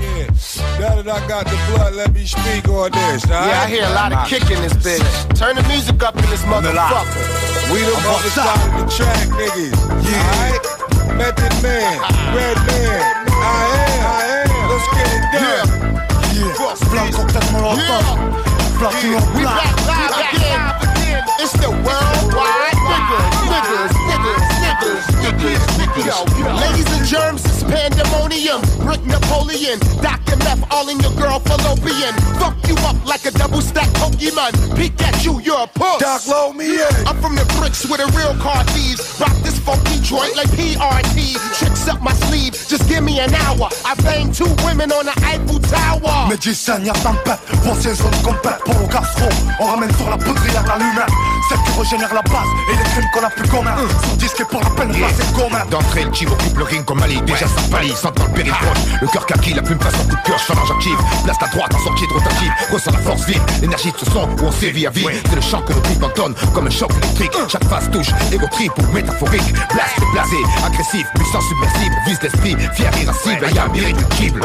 Yeah, 0.00 0.26
now 0.80 0.96
that 0.96 1.06
I 1.06 1.28
got 1.28 1.44
the 1.44 1.58
blood, 1.70 1.94
let 1.94 2.12
me 2.14 2.24
speak 2.24 2.66
on 2.68 2.90
this. 2.90 3.26
Yeah, 3.28 3.62
I 3.64 3.68
hear 3.68 3.84
a 3.84 3.92
lot 3.92 4.12
of 4.12 4.26
kick 4.26 4.50
in 4.50 4.62
this 4.62 4.72
bitch. 4.72 5.04
Turn 5.36 5.56
the 5.56 5.62
music 5.68 6.02
up 6.02 6.16
in 6.16 6.24
this 6.30 6.42
motherfucker. 6.48 7.70
We 7.70 7.80
the 7.84 7.92
track 8.96 9.28
niggas. 9.28 9.76
Yeah. 10.08 10.24
Alright? 10.24 10.64
Method 11.20 11.52
man, 11.62 12.00
red 12.34 12.56
man. 12.66 13.28
I 13.28 13.68
am, 13.76 14.00
I 14.08 14.24
am. 14.40 14.48
Let's 14.72 14.88
get 14.96 15.06
it 15.12 15.24
done. 15.36 15.82
Blanc 16.90 17.12
complètement 17.12 17.60
longtemps. 17.60 18.16
Blanc 18.78 18.94
toujours 19.00 19.26
We 19.36 19.44
back 19.44 19.76
live 19.86 20.16
again. 20.32 20.82
It's 21.38 21.52
the 21.60 21.70
worldwide 21.70 22.78
niggas, 22.88 23.34
niggas, 23.50 23.91
niggas, 24.72 25.11
Ladies 25.22 26.90
and 26.98 27.06
germs, 27.06 27.44
it's 27.44 27.62
pandemonium. 27.62 28.60
brick 28.80 29.04
Napoleon. 29.06 29.78
Dr. 30.02 30.36
Meth 30.38 30.66
all 30.72 30.88
in 30.88 30.98
your 31.00 31.12
girl 31.12 31.38
fallopian. 31.38 32.14
Fuck 32.40 32.56
you 32.66 32.74
up 32.86 32.96
like 33.06 33.24
a 33.26 33.30
double 33.30 33.60
stack 33.60 33.88
Pokemon. 34.00 34.52
Peek 34.76 35.00
at 35.02 35.24
you, 35.24 35.40
you're 35.40 35.62
a 35.62 35.66
puss. 35.66 36.00
Doc, 36.00 36.26
low 36.26 36.52
me 36.52 36.74
in. 36.74 36.94
I'm 37.06 37.20
from 37.20 37.36
the 37.36 37.44
bricks 37.58 37.86
with 37.86 38.00
a 38.00 38.06
real 38.18 38.34
car 38.42 38.64
thieves. 38.74 39.20
Rock 39.20 39.34
this 39.42 39.58
funky 39.60 40.00
joint 40.00 40.34
like 40.36 40.48
PRT. 40.48 41.38
Tricks 41.58 41.88
up 41.88 42.02
my 42.02 42.12
sleeve, 42.26 42.52
just 42.68 42.88
give 42.88 43.04
me 43.04 43.20
an 43.20 43.32
hour. 43.34 43.68
I 43.84 43.94
banged 44.02 44.34
two 44.34 44.50
women 44.64 44.90
on 44.92 45.06
the 45.06 45.14
Eiffel 45.22 45.60
Tower. 45.60 46.28
Médecin, 46.28 46.82
y'a 46.84 46.92
tempête, 46.94 47.38
voici 47.62 47.94
zone 47.94 48.10
complète 48.24 48.58
pour 48.64 48.74
le 48.74 48.86
gastro. 48.86 49.28
On 49.60 49.66
ramène 49.66 49.94
sur 49.96 50.10
la 50.10 50.16
poudrière 50.16 50.64
la 50.66 50.78
lumière, 50.78 51.06
celle 51.48 51.58
qui 51.62 51.78
régénère 51.78 52.14
la 52.14 52.22
base 52.22 52.48
et 52.72 52.76
les 52.76 52.84
crimes 52.90 53.10
qu'on 53.14 53.24
a 53.24 53.30
plus 53.30 53.48
communs. 53.48 53.76
Sur 54.04 54.16
disque 54.16 54.40
et 54.40 54.44
pour 54.44 54.60
la 54.60 54.70
peine, 54.70 54.92
c'est 55.16 55.32
commun. 55.32 55.64
D'entrée, 55.70 56.04
le 56.04 56.12
chiv 56.12 56.30
occupe 56.32 56.56
le 56.58 56.64
ring 56.64 56.84
comme 56.84 57.02
Ali. 57.02 57.20
Déjà 57.22 57.46
ça 57.46 57.62
pâlit, 57.70 57.92
sentant 57.92 58.24
le 58.24 58.32
péril 58.32 58.52
proche. 58.52 59.00
Le 59.00 59.06
cœur 59.08 59.26
kaki, 59.26 59.54
la 59.54 59.62
plume 59.62 59.80
face 59.80 59.94
en 59.94 60.08
coup 60.08 60.16
de 60.16 60.22
pioche, 60.22 60.42
phalange 60.42 60.70
active. 60.70 60.98
Place 61.24 61.38
ta 61.38 61.46
droite 61.46 61.74
en 61.74 61.78
sortie 61.78 62.06
de 62.06 62.12
rotative. 62.12 62.52
Ressens 62.72 62.92
la 62.92 62.98
force 62.98 63.24
vive, 63.26 63.42
l'énergie 63.60 63.92
de 63.92 63.98
ce 63.98 64.06
son 64.06 64.28
où 64.28 64.46
on 64.46 64.52
sévit 64.52 64.86
à 64.86 64.90
vie. 64.90 65.06
C'est 65.28 65.34
le 65.34 65.40
chant 65.40 65.62
que 65.62 65.72
le 65.72 65.80
beat 65.80 66.02
entonne 66.02 66.34
comme 66.54 66.66
un 66.66 66.70
choc 66.70 66.90
électrique. 67.02 67.32
Chaque 67.48 67.64
phase 67.64 67.90
touche, 67.90 68.10
égo 68.32 68.46
trip 68.50 68.72
ou 68.78 68.92
métaphorique. 68.92 69.52
Blast 69.72 69.98
déplacé, 69.98 70.36
agressif, 70.64 71.06
puissant 71.14 71.40
submersible. 71.40 71.96
Vise 72.06 72.22
l'esprit, 72.22 72.56
fier, 72.74 72.90
irascible, 73.02 73.46
y'a 73.54 73.66
irréductible. 73.74 74.44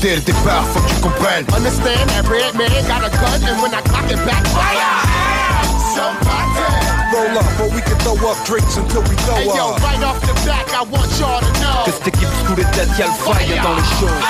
Dès 0.00 0.16
le 0.16 0.22
départ, 0.22 0.64
faut 0.68 0.80
que 0.80 0.88
tu 0.88 1.00
comprennes. 1.02 1.44
Understand 1.54 2.26
red 2.26 2.54
man 2.54 2.70
got 2.88 3.04
a 3.04 3.10
gun 3.10 3.44
and 3.46 3.60
when 3.60 3.74
I 3.74 3.82
cock 3.82 4.10
it 4.10 4.16
back, 4.24 4.46
fire! 4.46 5.39
Somebody! 6.00 6.64
Roll 7.12 7.36
up, 7.38 7.60
or 7.60 7.68
we 7.74 7.80
can 7.82 7.98
throw 8.00 8.16
up 8.30 8.38
drinks 8.46 8.76
until 8.76 9.02
we 9.02 9.14
throw 9.26 9.34
Hey 9.36 9.46
yo, 9.46 9.74
up. 9.74 9.82
right 9.82 10.02
off 10.02 10.20
the 10.22 10.32
back, 10.46 10.66
I 10.72 10.82
want 10.82 11.10
y'all 11.20 11.40
to 11.40 11.52
know. 11.60 11.84
Que 11.84 11.92
cette 11.92 12.08
équipe 12.08 12.28
sous 12.46 12.56
les 12.56 12.64
têtes, 12.72 12.88
y'a 12.98 13.06
le 13.06 13.12
fire 13.12 13.62
dans 13.62 13.74
les 13.74 13.88
shows. 13.98 14.20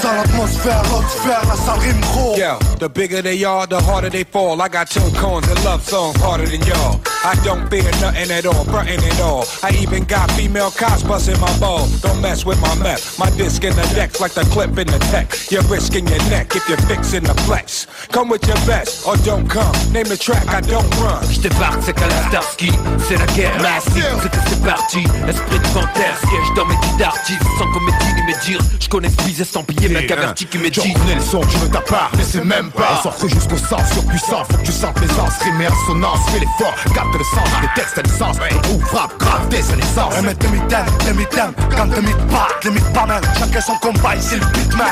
Sans 0.00 0.12
l'atmosphère, 0.14 0.82
l'atmosphère, 0.82 1.42
la 1.48 1.56
salle 1.56 1.78
rime 1.80 2.00
gros. 2.00 2.36
Yeah, 2.36 2.58
the 2.78 2.88
bigger 2.88 3.20
they 3.22 3.44
are, 3.44 3.66
the 3.66 3.80
harder 3.80 4.10
they 4.10 4.24
fall. 4.24 4.60
I 4.60 4.68
got 4.68 4.88
two 4.88 5.00
cones 5.20 5.46
and 5.48 5.62
love 5.64 5.82
songs 5.82 6.16
harder 6.20 6.46
than 6.46 6.60
y'all. 6.66 7.00
I 7.24 7.34
don't 7.44 7.68
fear 7.68 7.82
nothing 8.00 8.30
at 8.30 8.46
all, 8.46 8.64
frontin' 8.64 9.02
at 9.02 9.20
all. 9.20 9.44
I 9.62 9.70
even 9.82 10.04
got 10.04 10.30
female 10.32 10.70
cops 10.70 11.02
busting 11.02 11.38
my 11.40 11.58
ball. 11.58 11.88
Don't 12.00 12.20
mess 12.20 12.44
with 12.44 12.60
my 12.60 12.74
meth. 12.76 13.18
My 13.18 13.30
disc 13.30 13.64
in 13.64 13.74
the 13.74 13.82
decks 13.94 14.20
like 14.20 14.32
the 14.32 14.44
clip 14.52 14.78
in 14.78 14.86
the 14.86 14.98
tech. 15.10 15.34
You're 15.50 15.62
risking 15.64 16.06
your 16.06 16.22
neck 16.30 16.54
if 16.54 16.68
you're 16.68 16.80
fixing 16.86 17.24
the 17.24 17.34
flex. 17.42 17.86
Come 18.12 18.28
with 18.28 18.46
your 18.46 18.56
best 18.66 19.06
or 19.06 19.16
don't 19.18 19.48
come. 19.48 19.74
Name 19.92 20.06
the 20.06 20.16
track, 20.16 20.46
I 20.48 20.60
don't 20.60 20.88
run. 21.00 21.22
Je 21.30 21.40
débarque, 21.40 21.82
c'est 21.82 21.92
qu'à 21.92 22.06
la 22.06 22.28
Starsky, 22.28 22.70
c'est 23.08 23.16
la 23.16 23.26
guerre 23.34 23.60
massive, 23.60 24.04
c'est 24.22 24.30
que 24.30 24.38
c'est 24.48 24.62
parti, 24.64 25.04
esprit 25.28 25.58
de 25.58 25.68
panthère, 25.74 26.16
siège 26.20 26.54
dans 26.56 26.66
mes 26.66 26.76
guides 26.76 26.98
d'artistes, 26.98 27.42
sans 27.58 27.70
comédie 27.72 28.14
ni 28.16 28.22
médire, 28.22 28.60
je 28.80 28.88
connais 28.88 29.10
ce 29.10 29.16
bise 29.24 29.40
estampillé, 29.40 29.88
mec 29.88 30.10
averti 30.10 30.46
qui 30.46 30.58
médite. 30.58 30.82
reconnais 30.82 31.14
le 31.16 31.20
son, 31.20 31.40
tu 31.40 31.56
veux 31.58 31.68
ta 31.68 31.80
part, 31.80 32.10
mais 32.16 32.24
c'est 32.24 32.44
même 32.44 32.70
pas. 32.70 33.00
On 33.00 33.02
sort 33.02 33.28
jusqu'au 33.28 33.56
sens 33.56 33.92
surpuissant, 33.92 34.44
faut 34.44 34.56
que 34.58 34.64
tu 34.64 34.72
sentes 34.72 35.00
l'aisance, 35.00 35.32
rime 35.42 35.60
et 35.60 35.68
résonance, 35.68 36.20
fais 36.30 36.40
l'effort, 36.40 36.74
capte 37.08 37.18
le 37.18 37.24
sens, 37.24 37.48
textes 37.74 37.98
à 37.98 38.02
l'essence, 38.02 38.36
ou 38.72 38.80
frappe, 38.80 39.16
grave 39.18 39.48
dès 39.48 39.62
sa 39.62 39.76
naissance. 39.76 40.14
Un 40.16 40.22
mètre 40.22 40.46
demi-thème, 40.46 40.86
demi-thème, 41.06 41.52
quand 41.76 41.86
demi 41.86 42.12
pas, 42.30 42.48
limite 42.64 42.92
pas 42.92 43.06
même, 43.06 43.22
chacun 43.38 43.60
son 43.60 43.74
combat, 43.76 44.16
ici 44.16 44.36
le 44.36 44.46
beatman. 44.46 44.86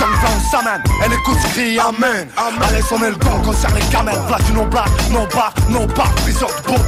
Donc 0.00 0.10
là 0.22 0.28
on 0.36 0.50
s'amène, 0.50 0.82
elle 1.04 1.12
écoute 1.12 1.38
ce 1.42 1.48
cri, 1.48 1.78
amen. 1.78 2.28
Allez 2.68 2.82
sonner 2.82 3.10
le 3.10 3.16
gong, 3.16 3.42
concerne 3.44 3.74
les 3.74 3.86
camels, 3.86 4.18
place 4.26 4.44
du 4.44 4.52
non-black, 4.52 4.88
non-bar, 5.10 5.54
non-bar, 5.68 6.10
priseur 6.22 6.48
de 6.48 6.68
beau. 6.68 6.78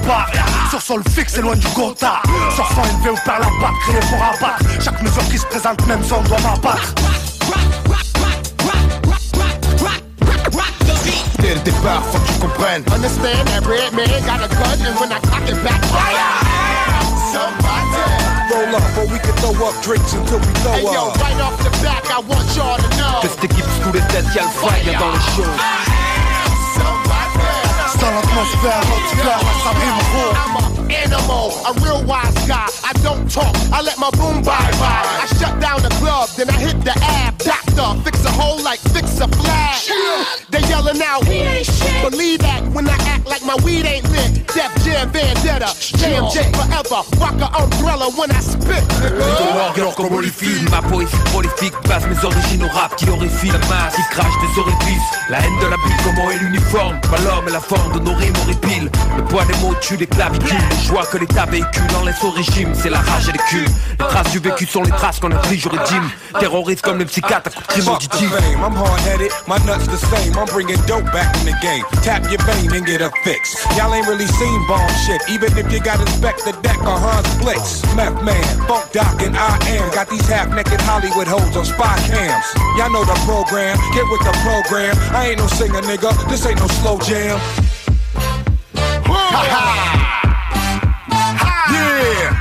Sur 0.70 0.82
sol 0.82 1.02
fixe, 1.14 1.36
loin 1.36 1.54
du 1.54 1.66
gotha. 1.68 2.22
Sur 2.54 2.66
son 2.68 2.82
élevé 2.82 3.10
ou 3.10 3.24
par 3.24 3.38
la 3.40 3.46
batte, 3.46 3.78
créé 3.86 4.00
pour 4.00 4.22
abattre. 4.22 4.64
Chaque 4.80 5.00
mesure 5.02 5.24
qui 5.28 5.38
se 5.38 5.46
présente, 5.46 5.86
même 5.86 6.02
son 6.02 6.20
doit 6.22 6.38
m'abattre. 6.40 6.94
Dès 11.40 11.54
le 11.54 11.60
départ, 11.60 12.02
faut 12.10 12.18
que 12.18 12.26
tu 12.32 12.38
comprennes. 12.40 12.84
Understand 12.92 13.44
that 13.48 13.66
Redman 13.66 14.08
got 14.24 14.40
a 14.44 14.48
gun 14.48 14.78
and 14.86 14.96
when 15.00 15.12
I 15.12 15.20
cock 15.20 15.44
it 15.48 15.62
back, 15.62 15.84
fire! 15.86 16.40
Somebody! 17.32 18.02
Roll 18.50 18.76
up, 18.76 18.82
or 18.98 19.06
we 19.12 19.18
can 19.18 19.34
throw 19.42 19.66
up 19.68 19.74
drinks 19.82 20.12
until 20.14 20.38
we 20.38 20.46
throw 20.62 20.72
Hey 20.72 20.82
yo, 20.84 21.08
up. 21.10 21.16
right 21.20 21.40
off 21.40 21.56
the 21.62 21.70
back, 21.82 22.04
I 22.10 22.20
want 22.20 22.46
y'all 22.56 22.76
to 22.78 22.88
know. 22.96 23.20
Cette 23.22 23.44
équipe 23.44 23.66
sous 23.82 23.92
les 23.92 24.00
têtes, 24.12 24.26
y'a 24.34 24.42
le 24.42 24.48
fire 24.48 25.00
dans 25.00 25.12
les 25.12 25.24
shows. 25.34 25.54
Sans 27.98 28.10
l'atmosphère, 28.10 28.80
l'atmosphère, 28.80 29.40
la 29.44 29.54
salle 29.62 29.78
rime 29.80 30.00
gros. 30.12 30.32
I'm 30.34 30.56
a 30.56 30.63
animal, 30.90 31.52
a 31.66 31.72
real 31.80 32.04
wise 32.04 32.34
guy. 32.46 32.68
I 32.84 32.92
don't 33.02 33.30
talk, 33.30 33.54
I 33.72 33.82
let 33.82 33.98
my 33.98 34.10
boom 34.12 34.42
bye 34.42 34.70
bye. 34.80 35.04
I 35.22 35.26
shut 35.38 35.60
down 35.60 35.82
the 35.82 35.90
club, 36.00 36.28
then 36.36 36.48
I 36.50 36.58
hit 36.58 36.80
the 36.84 36.94
ab. 37.00 37.38
Doctor, 37.38 38.00
fix 38.04 38.24
a 38.24 38.30
hole 38.30 38.62
like 38.62 38.80
fix 38.92 39.20
a 39.20 39.28
flag. 39.28 39.80
They 40.50 40.60
yelling 40.68 41.00
out, 41.02 41.24
believe 41.24 42.40
that 42.40 42.62
when 42.72 42.88
I 42.88 42.96
act 43.08 43.26
like 43.26 43.44
my 43.44 43.56
weed 43.64 43.86
ain't 43.86 44.08
lit. 44.10 44.46
Def 44.54 44.72
Jam 44.84 45.10
Vendetta, 45.10 45.74
JMJ 45.74 46.54
forever. 46.54 47.02
Rock 47.18 47.40
a 47.40 47.48
umbrella 47.62 48.10
when 48.16 48.30
I 48.30 48.40
spit, 48.40 48.84
ma 50.70 50.82
poésie 50.82 51.16
prolifique 51.26 51.74
Base 51.88 52.06
mes 52.06 52.24
origines 52.24 52.64
au 52.64 52.68
rap 52.68 52.94
qui 52.96 53.08
horrifie 53.08 53.48
La 53.48 53.58
masse 53.68 53.94
qui 53.96 54.02
crache 54.10 54.34
des 54.40 54.60
orifices 54.60 55.02
La 55.28 55.38
haine 55.38 55.58
de 55.60 55.66
la 55.66 55.76
bille, 55.76 55.96
comment 56.04 56.30
est 56.30 56.38
l'uniforme? 56.38 57.00
Pas 57.02 57.18
l'homme 57.18 57.48
et 57.48 57.52
la 57.52 57.60
forme 57.60 57.92
de 57.92 57.98
nos 58.00 58.14
rimes 58.14 58.34
horripiles 58.42 58.90
Le 59.34 59.40
poids 59.40 59.52
des 59.52 59.60
mots 59.62 59.74
tue 59.80 59.96
les 59.96 60.06
clavicules 60.06 60.56
Les 60.70 60.86
joies 60.86 61.06
que 61.06 61.18
l'État 61.18 61.44
véhicule 61.46 61.82
en 61.98 62.04
laisse 62.04 62.22
au 62.22 62.30
régime 62.30 62.72
C'est 62.72 62.90
la 62.90 63.00
rage 63.00 63.28
et 63.28 63.32
les 63.32 63.38
culs 63.38 63.66
Les 63.90 64.06
traces 64.06 64.30
du 64.30 64.38
vécu 64.38 64.64
sont 64.64 64.82
les 64.82 64.92
traces 64.92 65.18
qu'on 65.18 65.32
inflige 65.32 65.66
au 65.66 65.70
régime 65.70 66.08
Terroriste 66.38 66.82
comme 66.82 66.98
les 66.98 67.04
psychiatres 67.04 67.50
à 67.50 67.50
coups 67.50 67.84
de 67.84 68.08
crime 68.08 68.30
the 68.30 68.64
I'm 68.64 68.72
hard-headed, 68.72 69.32
my 69.48 69.58
nuts 69.66 69.86
the 69.86 69.98
same. 69.98 70.38
I'm 70.38 70.46
bringing 70.46 70.78
dope 70.86 71.04
back 71.12 71.34
in 71.38 71.46
the 71.46 71.56
game. 71.60 71.84
Tap 72.02 72.22
your 72.30 72.40
vein 72.46 72.72
and 72.72 72.86
get 72.86 73.02
a 73.02 73.10
fix. 73.22 73.54
Y'all 73.76 73.92
ain't 73.94 74.06
really 74.06 74.26
seen 74.26 74.66
bomb 74.66 74.88
shit, 75.06 75.20
even 75.28 75.50
if 75.58 75.70
you 75.72 75.80
got 75.80 76.00
Inspector 76.00 76.52
Deck 76.62 76.78
or 76.82 76.98
Hans 76.98 77.28
Blitz. 77.38 77.82
Meth 77.94 78.22
Man, 78.22 78.42
Funk 78.66 78.90
Doc, 78.92 79.22
and 79.22 79.36
I 79.36 79.58
am. 79.68 79.90
Got 79.92 80.10
these 80.10 80.26
half-naked 80.28 80.80
Hollywood 80.82 81.26
hoes 81.26 81.56
on 81.56 81.64
spy 81.64 81.98
cams. 82.06 82.46
Y'all 82.78 82.90
know 82.90 83.04
the 83.04 83.18
program, 83.26 83.76
get 83.94 84.06
with 84.10 84.22
the 84.22 84.34
program. 84.42 84.96
I 85.14 85.30
ain't 85.30 85.38
no 85.38 85.46
singer, 85.46 85.82
nigga, 85.82 86.10
this 86.28 86.46
ain't 86.46 86.58
no 86.58 86.68
slow 86.68 86.98
jam. 86.98 87.38
Yeah! 91.70 92.34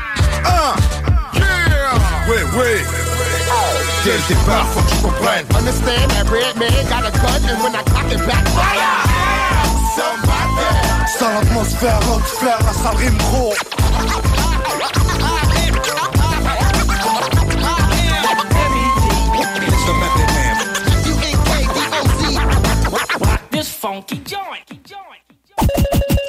Uh! 0.46 0.76
Yeah! 1.36 2.28
Ouais, 2.28 2.44
ouais! 2.58 2.82
Dès 4.04 4.18
le 4.18 4.24
faut 4.74 4.82
que 4.82 4.90
tu 4.90 4.98
comprennes. 5.02 5.46
Understand 5.56 6.10
that 6.12 6.26
man 6.58 6.86
got 6.90 7.06
a 7.06 7.12
gun 7.12 7.42
and 7.50 7.64
when 7.64 7.74
I 7.74 7.84
cock 7.84 8.12
it 8.12 8.20
back, 8.28 8.46
fire! 8.50 9.04
Sans 11.18 11.30
l'atmosphère, 11.30 12.00
l'atmosphère, 12.00 12.60
la 12.66 12.74
salle 12.74 12.98
rime 12.98 13.18
gros. 13.18 13.54
This 23.52 23.70
funky 23.70 24.22
joint. 24.26 24.74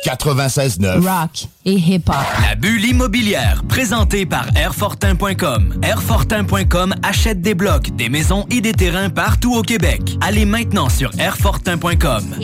96.9. 0.04 1.00
Rock 1.00 1.48
et 1.64 1.72
hip-hop. 1.72 2.14
La 2.42 2.54
bulle 2.54 2.84
immobilière, 2.84 3.62
présentée 3.68 4.26
par 4.26 4.46
Airfortin.com. 4.54 5.80
Airfortin.com 5.82 6.94
achète 7.02 7.40
des 7.40 7.54
blocs, 7.54 7.88
des 7.96 8.10
maisons 8.10 8.44
et 8.50 8.60
des 8.60 8.72
terrains 8.72 9.08
partout 9.08 9.54
au 9.54 9.62
Québec. 9.62 10.18
Allez 10.20 10.44
maintenant 10.44 10.90
sur 10.90 11.10
Airfortin.com. 11.18 12.36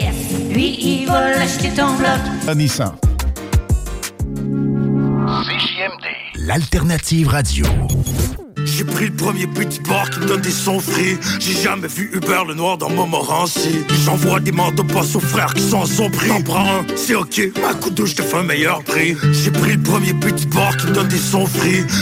Lui, 0.51 0.79
il 0.81 1.07
va 1.07 1.31
l'acheter 1.31 1.71
ton 1.71 1.95
bloc. 1.97 2.57
Nissan. 2.57 2.93
L'alternative 6.37 7.29
radio. 7.29 7.67
J'ai 8.65 8.85
pris 8.85 9.07
le 9.07 9.13
premier 9.13 9.47
petit 9.47 9.81
bar 9.81 10.09
qui 10.11 10.21
me 10.21 10.27
donne 10.27 10.41
des 10.41 10.51
sons. 10.51 10.79
J'ai 11.39 11.63
jamais 11.63 11.89
vu 11.89 12.11
Hubert 12.15 12.45
le 12.45 12.55
noir 12.55 12.79
dans 12.79 12.91
Montmorency. 12.91 13.85
J'envoie 14.05 14.41
des 14.41 14.53
manteaux 14.53 14.85
passe 14.85 15.15
aux 15.15 15.21
frères 15.21 15.53
qui 15.55 15.63
sont 15.63 15.85
son 15.87 16.11
prix. 16.11 16.29
T'en 16.29 16.43
prends 16.43 16.67
un, 16.67 16.87
c'est 16.97 17.15
ok. 17.15 17.41
À 17.69 17.75
coup 17.75 17.91
de 17.91 18.05
je 18.05 18.15
te 18.17 18.23
fais 18.23 18.43
meilleur 18.43 18.83
prix. 18.83 19.17
J'ai 19.33 19.51
pris 19.51 19.73
le 19.73 19.83
premier 19.83 20.15
petit 20.15 20.47
bar 20.47 20.77
qui 20.77 20.87
me 20.87 20.93
donne 20.93 21.09
des 21.09 21.19
sons. 21.19 21.47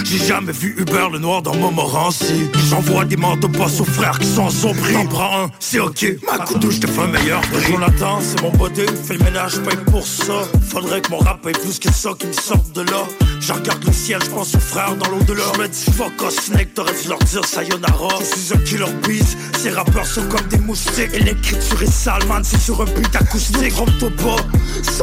J'ai 0.05 0.19
jamais 0.19 0.53
vu 0.53 0.75
Hubert 0.79 1.11
le 1.11 1.19
noir 1.19 1.43
dans 1.43 1.55
Montmorency. 1.55 2.51
J'envoie 2.71 3.05
des 3.05 3.17
manteaux 3.17 3.49
passe 3.49 3.81
aux 3.81 3.85
frères 3.85 4.19
qui 4.19 4.27
sont 4.27 4.51
son 4.51 4.73
prix. 4.75 4.95
T'en 4.95 5.07
prends 5.07 5.45
un, 5.45 5.51
c'est 5.59 5.81
ok. 5.81 6.07
À 6.31 6.39
coup 6.39 6.59
de 6.59 6.71
je 6.71 6.81
te 6.81 6.87
fais 6.87 7.07
meilleur 7.07 7.41
prix. 7.41 7.73
Jonathan, 7.73 8.21
c'est 8.21 8.43
mon 8.43 8.51
beauté. 8.51 8.87
Fais 9.05 9.15
le 9.15 9.25
ménage, 9.25 9.59
paye 9.61 9.79
pour 9.91 10.07
ça. 10.07 10.43
Faudrait 10.69 11.01
que 11.01 11.11
mon 11.11 11.19
rap 11.19 11.43
paye 11.43 11.55
plus 11.55 11.79
que 11.79 11.93
ça 11.93 12.11
qui 12.19 12.27
me 12.27 12.33
sorte 12.33 12.73
de 12.75 12.83
là. 12.83 13.05
Je 13.41 13.53
regarde 13.53 13.85
le 13.85 13.93
ciel, 13.93 14.21
je 14.23 14.31
pense 14.31 14.55
aux 14.55 14.61
frères 14.61 14.97
dans 14.97 15.09
l'au-delà. 15.11 15.45
Je 15.55 15.61
me 15.61 15.69
dis 15.69 15.87
Snake, 16.49 16.73
t'aurais 16.73 16.95
dû 16.95 17.09
leur 17.09 17.19
dire 17.19 17.45
sayonara. 17.45 18.09
Je 18.21 18.41
suis 18.41 18.55
un 18.55 18.59
killer 18.59 18.93
beat, 19.07 19.37
ces 19.59 19.69
rappeurs 19.69 20.07
sont 20.07 20.27
comme 20.29 20.47
des 20.49 20.57
moustiques. 20.59 21.11
Et 21.13 21.19
l'écriture 21.19 21.83
est 21.83 21.93
sale, 21.93 22.25
man, 22.27 22.43
c'est 22.43 22.59
sur 22.59 22.81
un 22.81 22.87
beat 22.87 23.15
acoustique. 23.15 23.75
Trompe-toi 23.75 24.11
pas, 24.17 24.37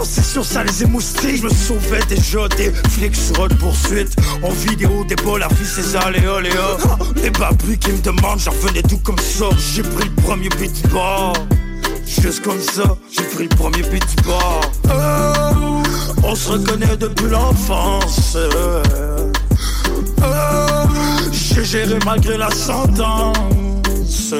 c'est 0.03 0.25
sûr, 0.25 0.43
ça 0.43 0.63
les 0.63 0.81
émoustique. 0.81 1.37
Je 1.37 1.43
me 1.43 1.49
sauvais 1.49 2.03
déjà 2.09 2.47
des 2.47 2.71
flics 2.89 3.15
sur 3.15 3.45
une 3.45 3.55
poursuite. 3.57 4.15
En 4.41 4.49
vidéo, 4.49 5.05
des 5.07 5.15
balles, 5.17 5.41
la 5.41 5.47
vie, 5.49 5.65
c'est 5.65 5.83
ça, 5.83 6.09
léa, 6.09 6.41
léa. 6.41 6.77
Les 7.21 7.29
babus 7.29 7.77
qui 7.77 7.91
me 7.91 8.01
demandent, 8.01 8.39
j'en 8.39 8.51
revenais 8.51 8.81
tout 8.81 8.99
comme 8.99 9.19
ça. 9.19 9.45
J'ai 9.73 9.83
pris 9.83 10.09
le 10.09 10.21
premier 10.23 10.49
beat 10.49 10.73
du 10.81 10.87
bar. 10.87 11.33
Juste 12.07 12.43
comme 12.43 12.61
ça, 12.61 12.97
j'ai 13.11 13.23
pris 13.23 13.43
le 13.43 13.55
premier 13.55 13.83
beat 13.83 14.03
du 14.15 14.23
bar. 14.23 14.61
Oh, 14.85 15.83
on 16.23 16.35
se 16.35 16.49
reconnaît 16.49 16.97
depuis 16.97 17.29
l'enfance 17.29 18.35
j'ai 21.55 21.63
gérer 21.63 21.99
malgré 22.05 22.37
la 22.37 22.49
sentence. 22.51 24.33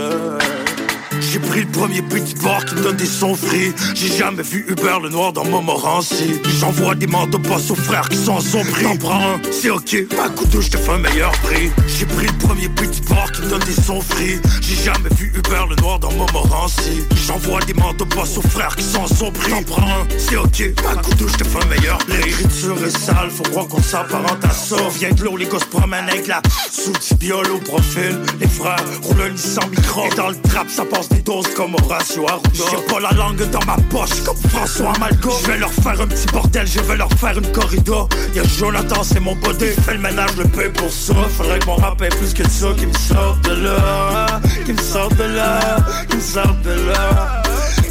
J'ai 1.35 1.41
pris 1.41 1.61
le 1.63 1.67
premier 1.67 2.01
du 2.01 2.33
bar 2.35 2.63
qui 2.63 2.75
me 2.75 2.81
donne 2.81 2.95
des 2.95 3.05
sons 3.05 3.35
frits. 3.35 3.73
J'ai 3.93 4.07
jamais 4.07 4.41
vu 4.41 4.65
Hubert 4.69 5.01
le 5.01 5.09
noir 5.09 5.33
dans 5.33 5.43
Montmorency. 5.43 6.39
J'envoie 6.61 6.95
des 6.95 7.07
manteaux 7.07 7.39
pas 7.39 7.57
aux 7.57 7.75
frères 7.75 8.07
qui 8.07 8.15
sont 8.15 8.39
son 8.39 8.63
prix. 8.63 8.85
T'en 8.85 8.95
prends 8.95 9.19
un, 9.19 9.41
c'est 9.51 9.69
ok. 9.69 9.97
À 10.23 10.29
coup 10.29 10.45
de 10.45 10.61
je 10.61 10.69
te 10.69 10.77
fais 10.77 10.93
un 10.93 10.99
meilleur 10.99 11.33
prix. 11.43 11.71
J'ai 11.87 12.05
pris 12.05 12.27
le 12.27 12.47
premier 12.47 12.69
du 12.69 13.01
bar 13.09 13.29
qui 13.33 13.41
me 13.41 13.49
donne 13.49 13.63
des 13.63 13.73
sons 13.73 13.99
frits. 13.99 14.39
J'ai 14.61 14.81
jamais 14.81 15.09
vu 15.17 15.33
Hubert 15.35 15.67
le 15.67 15.75
noir 15.75 15.99
dans 15.99 16.13
Montmorency. 16.13 17.03
J'envoie 17.27 17.59
des 17.63 17.73
manteaux 17.73 18.05
pas 18.05 18.21
aux 18.21 18.47
frères 18.47 18.73
qui 18.77 18.83
sont 18.83 19.05
son 19.05 19.29
prix. 19.29 19.51
T'en 19.51 19.63
prends 19.63 19.87
un, 19.87 20.07
c'est 20.17 20.37
ok. 20.37 20.63
À 20.89 20.95
coup 21.01 21.15
de 21.15 21.27
je 21.27 21.35
te 21.35 21.43
fais 21.43 21.61
un 21.61 21.67
meilleur 21.67 21.97
prix. 21.97 22.23
L'écriture 22.23 22.77
est 22.85 22.97
sale, 22.97 23.29
faut 23.29 23.43
croire 23.43 23.67
qu'on 23.67 23.81
s'apparente 23.81 24.45
à 24.45 24.51
ça. 24.51 24.77
Viens 24.99 25.11
de 25.11 25.21
l'eau, 25.21 25.35
les 25.35 25.47
gosses 25.47 25.65
promènent 25.65 26.07
avec 26.07 26.27
la 26.27 26.41
sous 26.71 26.93
biole 27.15 27.51
au 27.51 27.57
profil. 27.57 28.21
Les 28.39 28.47
frères 28.47 28.77
roulent 29.01 29.33
un 29.33 29.35
sans 29.35 29.67
micro. 29.67 30.05
Et 30.05 30.15
dans 30.15 30.29
le 30.29 30.37
trap, 30.39 30.69
ça 30.69 30.85
passe 30.85 31.09
des 31.09 31.24
doses 31.25 31.53
comme 31.55 31.75
Horacio 31.75 32.25
Arruda. 32.29 32.49
J'ai 32.53 32.93
pas 32.93 32.99
la 32.99 33.11
langue 33.11 33.49
dans 33.49 33.65
ma 33.65 33.75
poche 33.89 34.21
comme 34.23 34.37
François 34.49 34.93
Malco. 34.99 35.31
Je 35.41 35.51
vais 35.51 35.57
leur 35.57 35.71
faire 35.71 35.99
un 35.99 36.07
petit 36.07 36.27
bordel, 36.27 36.67
je 36.67 36.79
vais 36.79 36.95
leur 36.95 37.11
faire 37.13 37.37
une 37.37 37.51
corrida. 37.51 38.07
Y'a 38.35 38.43
Jonathan, 38.43 39.03
c'est 39.03 39.19
mon 39.19 39.35
body. 39.35 39.65
Fais 39.85 39.95
le 39.95 39.99
ménage, 39.99 40.37
le 40.37 40.45
paye 40.45 40.69
pour 40.69 40.89
ça. 40.89 41.15
Faudrait 41.35 41.59
que 41.59 41.65
mon 41.65 41.75
rap 41.75 42.01
ait 42.01 42.09
plus 42.09 42.33
que 42.33 42.47
ça, 42.47 42.67
qui 42.77 42.85
me 42.85 42.93
sorte 42.93 43.41
de 43.43 43.63
là. 43.65 44.39
Qui 44.65 44.73
me 44.73 44.81
sorte 44.81 45.15
de 45.15 45.23
là. 45.23 45.77
Qui 46.09 46.15
me 46.15 46.21
sorte 46.21 46.61
de 46.61 46.73
là. 46.87 47.41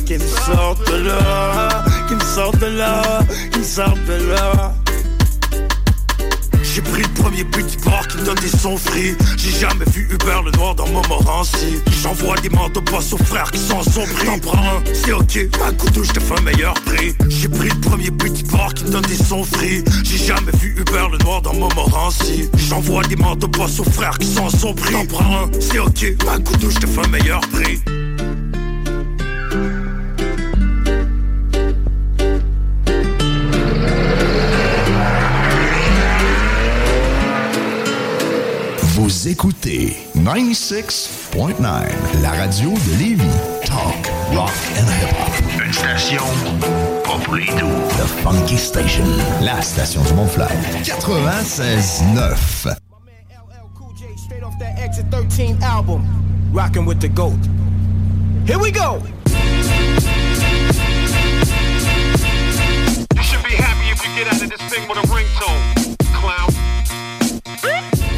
Qui 0.07 0.15
me 0.15 0.27
sorte 0.27 0.91
de 0.91 0.97
là. 0.97 1.85
Qui 2.09 2.15
me 2.15 2.21
sorte 2.21 2.63
là. 2.63 3.03
Qui 3.53 3.59
me 3.59 3.65
sorte 3.65 4.05
de 4.07 4.31
là. 4.31 4.75
J'ai 6.75 6.83
pris 6.83 7.03
le 7.03 7.09
premier 7.23 7.45
but 7.45 7.65
du 7.65 7.77
bar 7.85 8.09
qui 8.09 8.17
me 8.17 8.25
donne 8.25 8.39
des 8.39 8.49
sons. 8.49 8.77
J'ai 9.37 9.51
jamais 9.61 9.85
vu 9.93 10.09
Hubert 10.11 10.43
le 10.43 10.51
noir 10.51 10.75
dans 10.75 10.89
Montmorency. 10.89 11.81
J'envoie 12.03 12.35
des 12.39 12.49
manteaux 12.49 12.83
pas 12.83 12.99
aux 12.99 13.25
frères 13.25 13.53
qui 13.53 13.61
sont 13.61 13.81
son 13.85 14.03
prix. 14.03 14.27
T'en 14.27 14.41
prends 14.41 14.59
un, 14.59 14.83
c'est 14.93 15.13
ok. 15.13 15.39
À 15.65 15.71
coup 15.71 15.89
de 15.91 16.03
je 16.03 16.11
te 16.11 16.19
fais 16.19 16.37
un 16.37 16.43
meilleur 16.43 16.75
prix. 16.75 17.15
J'ai 17.29 17.47
pris 17.47 17.69
le 17.69 17.81
premier 17.81 18.11
but 18.11 18.33
du 18.33 18.43
bar 18.51 18.75
qui 18.75 18.87
me 18.87 18.91
donne 18.91 19.03
des 19.03 19.15
sons. 19.15 19.45
J'ai 20.03 20.19
jamais 20.19 20.51
vu 20.59 20.75
Hubert 20.77 21.11
le 21.11 21.19
noir 21.19 21.43
dans 21.43 21.55
Montmorency. 21.55 22.51
J'envoie 22.69 23.05
des 23.05 23.17
manteaux 23.17 23.47
pas 23.47 23.67
aux 23.67 23.91
frères 23.93 24.19
qui 24.19 24.27
sont 24.27 24.51
son 24.51 24.75
prix. 24.75 24.95
T'en 24.95 25.07
prends 25.07 25.45
un, 25.45 25.51
c'est 25.61 25.79
ok. 25.79 26.07
À 26.29 26.39
coup 26.41 26.57
de 26.57 26.71
je 26.71 26.79
te 26.81 26.89
fais 26.89 27.05
un 27.05 27.09
meilleur 27.09 27.41
prix. 27.53 27.79
Vous 39.25 39.31
écoutez 39.31 39.97
96.9, 40.19 41.63
la 42.21 42.33
radio 42.33 42.69
de 42.69 42.99
Lévis. 42.99 43.25
Talk, 43.65 44.13
rock 44.35 44.53
and 44.77 44.87
hip-hop. 45.01 45.65
Une 45.65 45.73
station 45.73 46.23
pas 47.03 47.17
pour 47.25 47.37
les 47.37 47.47
doux. 47.47 47.73
The 47.97 48.07
Funky 48.23 48.59
Station, 48.59 49.07
la 49.41 49.63
station 49.63 50.03
du 50.03 50.13
Mont-Fly. 50.13 50.45
96.9. 50.83 52.77
Straight 54.15 54.45
off 54.45 54.59
that 54.59 54.79
Exit 54.79 55.07
13 55.11 55.57
album, 55.63 56.05
rocking 56.53 56.85
with 56.85 57.01
the 57.01 57.09
GOAT. 57.09 57.41
Here 58.45 58.59
we 58.59 58.71
go. 58.71 59.01
You 63.17 63.23
should 63.23 63.43
be 63.43 63.57
happy 63.57 63.89
if 63.91 64.05
you 64.05 64.15
get 64.23 64.27
out 64.27 64.43
of 64.43 64.51
this 64.51 64.61
thing 64.71 64.87
with 64.87 64.99
a 64.99 65.07
ringtone, 65.07 65.97
clown. 66.13 66.51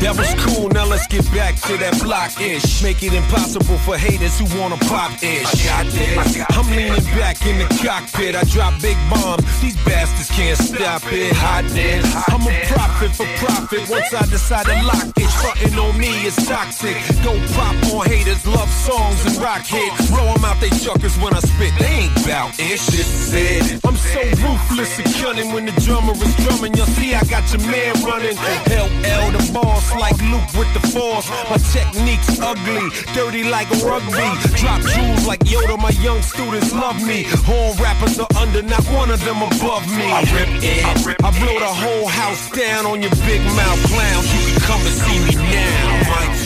That 0.00 0.14
was 0.14 0.28
cool, 0.44 0.68
now 0.68 0.75
let's 0.96 1.06
get 1.08 1.24
back 1.34 1.54
to 1.68 1.76
that 1.76 1.92
block 2.00 2.40
ish. 2.40 2.82
Make 2.82 3.02
it 3.02 3.12
impossible 3.12 3.76
for 3.84 3.98
haters 3.98 4.38
who 4.40 4.46
wanna 4.58 4.78
pop 4.88 5.12
ish. 5.22 5.44
I 5.68 5.84
Got 5.84 5.92
this. 5.92 6.46
I'm 6.56 6.68
leaning 6.72 7.04
back 7.20 7.44
in 7.44 7.58
the 7.58 7.68
cockpit. 7.84 8.34
I 8.34 8.44
drop 8.44 8.80
big 8.80 8.96
bombs, 9.10 9.44
these 9.60 9.76
bastards 9.84 10.30
can't 10.30 10.56
stop 10.56 11.02
it. 11.12 11.36
Hot 11.36 11.64
Hotness. 11.64 12.06
I'm 12.32 12.44
a 12.48 12.54
profit 12.72 13.12
for 13.12 13.28
profit. 13.36 13.88
Once 13.90 14.14
I 14.14 14.24
decide 14.26 14.66
to 14.66 14.76
lock 14.88 15.12
it, 15.16 15.30
frontin' 15.40 15.78
on 15.78 15.98
me 15.98 16.12
is 16.24 16.36
toxic. 16.36 16.96
Go 17.22 17.32
pop 17.52 17.76
on 17.92 18.06
haters, 18.06 18.46
love 18.46 18.70
songs 18.70 19.20
and 19.26 19.36
rock 19.36 19.66
hits. 19.66 20.08
Blow 20.10 20.32
'em 20.32 20.44
out 20.44 20.60
they 20.60 20.70
chuckers 20.70 21.16
when 21.18 21.34
I 21.34 21.40
spit. 21.40 21.72
They 21.78 22.08
ain't 22.08 22.14
bout 22.26 22.58
ish. 22.58 22.86
This 22.86 23.08
is 23.20 23.34
it. 23.34 23.80
I'm 23.84 23.96
so 23.96 24.22
ruthless 24.44 24.98
and 24.98 25.12
cunning 25.20 25.52
when 25.52 25.66
the 25.66 25.76
drummer 25.84 26.14
is 26.14 26.34
drumming. 26.44 26.74
You'll 26.76 26.92
see 26.98 27.14
I 27.14 27.22
got 27.24 27.44
your 27.52 27.62
man 27.68 27.92
running. 28.04 28.36
LL 28.70 29.30
the 29.36 29.42
boss 29.52 29.94
like 29.94 30.18
Luke 30.32 30.50
with 30.58 30.72
the 30.74 30.85
My 30.94 31.58
technique's 31.72 32.38
ugly, 32.40 32.90
dirty 33.14 33.42
like 33.44 33.68
rugby. 33.82 34.28
Drop 34.54 34.80
jewels 34.82 35.26
like 35.26 35.40
Yoda, 35.40 35.78
my 35.78 35.90
young 36.02 36.22
students 36.22 36.72
love 36.72 37.02
me. 37.06 37.26
All 37.48 37.74
rappers 37.74 38.18
are 38.18 38.28
under, 38.36 38.62
not 38.62 38.84
one 38.94 39.10
of 39.10 39.22
them 39.24 39.42
above 39.42 39.86
me. 39.90 40.06
I 40.06 40.20
rip 40.34 40.48
it, 40.62 41.16
I 41.24 41.30
blow 41.38 41.58
the 41.58 41.66
whole 41.66 42.08
house 42.08 42.50
down 42.50 42.86
on 42.86 43.02
your 43.02 43.14
big 43.26 43.42
mouth 43.58 43.82
clowns. 43.90 44.26
You 44.34 44.52
can 44.52 44.60
come 44.62 44.80
and 44.80 44.94
see 44.94 45.18
me 45.26 45.34
now. 45.50 46.10
Mike 46.10 46.45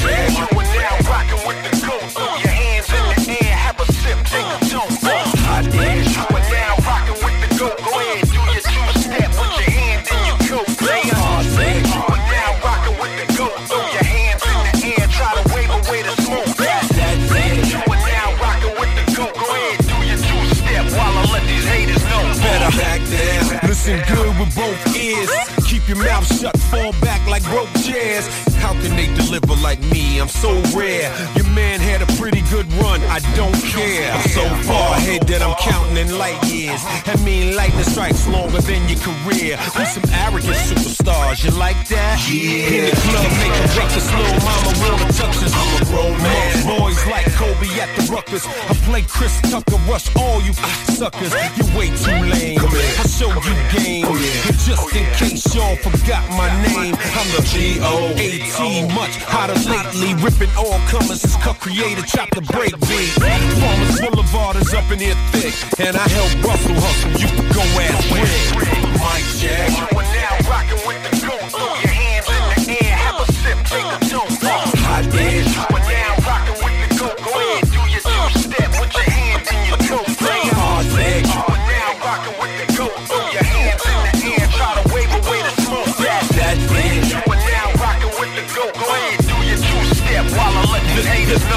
your 25.90 26.04
mouth 26.04 26.24
shut, 26.40 26.56
fall 26.70 26.92
back 27.02 27.26
like 27.26 27.42
broke 27.44 27.68
chairs. 27.82 28.28
How 28.62 28.72
can 28.74 28.94
they 28.94 29.06
deliver 29.14 29.54
like 29.60 29.80
me? 29.90 30.20
I'm 30.20 30.28
so 30.28 30.52
rare. 30.76 31.10
Your 31.34 31.46
man 31.46 31.80
had 31.80 32.00
a 32.00 32.09
I 33.10 33.18
don't 33.34 33.58
care. 33.66 34.12
I'm 34.12 34.22
so 34.30 34.46
far 34.62 34.94
ahead 34.94 35.26
that 35.26 35.42
I'm 35.42 35.58
counting 35.58 35.98
in 35.98 36.16
light 36.16 36.38
years. 36.46 36.78
I 37.10 37.18
mean, 37.26 37.56
lightning 37.56 37.82
strikes 37.82 38.24
longer 38.28 38.62
than 38.62 38.86
your 38.86 39.02
career. 39.02 39.58
We 39.74 39.84
some 39.90 40.06
arrogant 40.14 40.54
superstars, 40.54 41.42
you 41.42 41.50
like 41.58 41.88
that? 41.90 42.22
Yeah. 42.30 42.70
In 42.70 42.82
the 42.86 42.94
club, 43.02 43.26
make 43.42 43.50
a 43.50 43.66
ruckus, 43.74 44.06
little 44.14 44.38
mama 44.46 44.70
will 44.78 45.00
touches. 45.10 45.50
I'm 45.50 45.82
a 45.82 46.22
man. 46.22 46.78
Boys 46.78 47.02
like 47.10 47.26
Kobe 47.34 47.66
at 47.82 47.90
the 47.98 48.06
ruckus. 48.14 48.46
I 48.46 48.74
play 48.86 49.02
Chris 49.02 49.34
Tucker, 49.50 49.76
rush 49.90 50.06
all 50.14 50.40
you 50.42 50.54
suckers. 50.94 51.34
You're 51.58 51.70
way 51.74 51.90
too 51.90 52.14
lame. 52.30 52.62
I 52.62 53.04
show 53.10 53.34
you 53.34 53.54
game. 53.74 54.06
And 54.06 54.58
just 54.62 54.86
in 54.94 55.06
case 55.18 55.42
y'all 55.54 55.74
forgot 55.82 56.22
my 56.38 56.46
name, 56.62 56.94
I'm 56.94 57.28
the 57.34 57.42
G-O-A-T, 57.50 58.94
much 58.94 59.16
hotter 59.26 59.58
lately. 59.66 60.14
Ripping 60.22 60.54
all 60.56 60.78
comers, 60.86 61.24
is 61.24 61.36
cut 61.42 61.58
creator, 61.58 62.02
chop 62.02 62.30
the 62.30 62.42
break 62.42 62.78
beat. 63.00 63.12
Farmers 63.60 64.00
Boulevard 64.00 64.56
is 64.56 64.72
up 64.74 64.90
in 64.90 64.98
here 64.98 65.16
thick, 65.32 65.56
and 65.80 65.96
I 65.96 66.06
help 66.08 66.30
Russell 66.44 66.76
hustle. 66.76 67.12
You 67.16 67.28
can 67.28 67.48
go 67.52 67.64
ass 67.80 68.04
Rick. 68.12 68.80
Mike 69.00 69.28
Jack. 69.40 69.70
You 69.72 69.98
are 69.98 70.10
now 70.12 70.48
rocking 70.48 70.80
with 70.86 71.00
the 71.08 71.29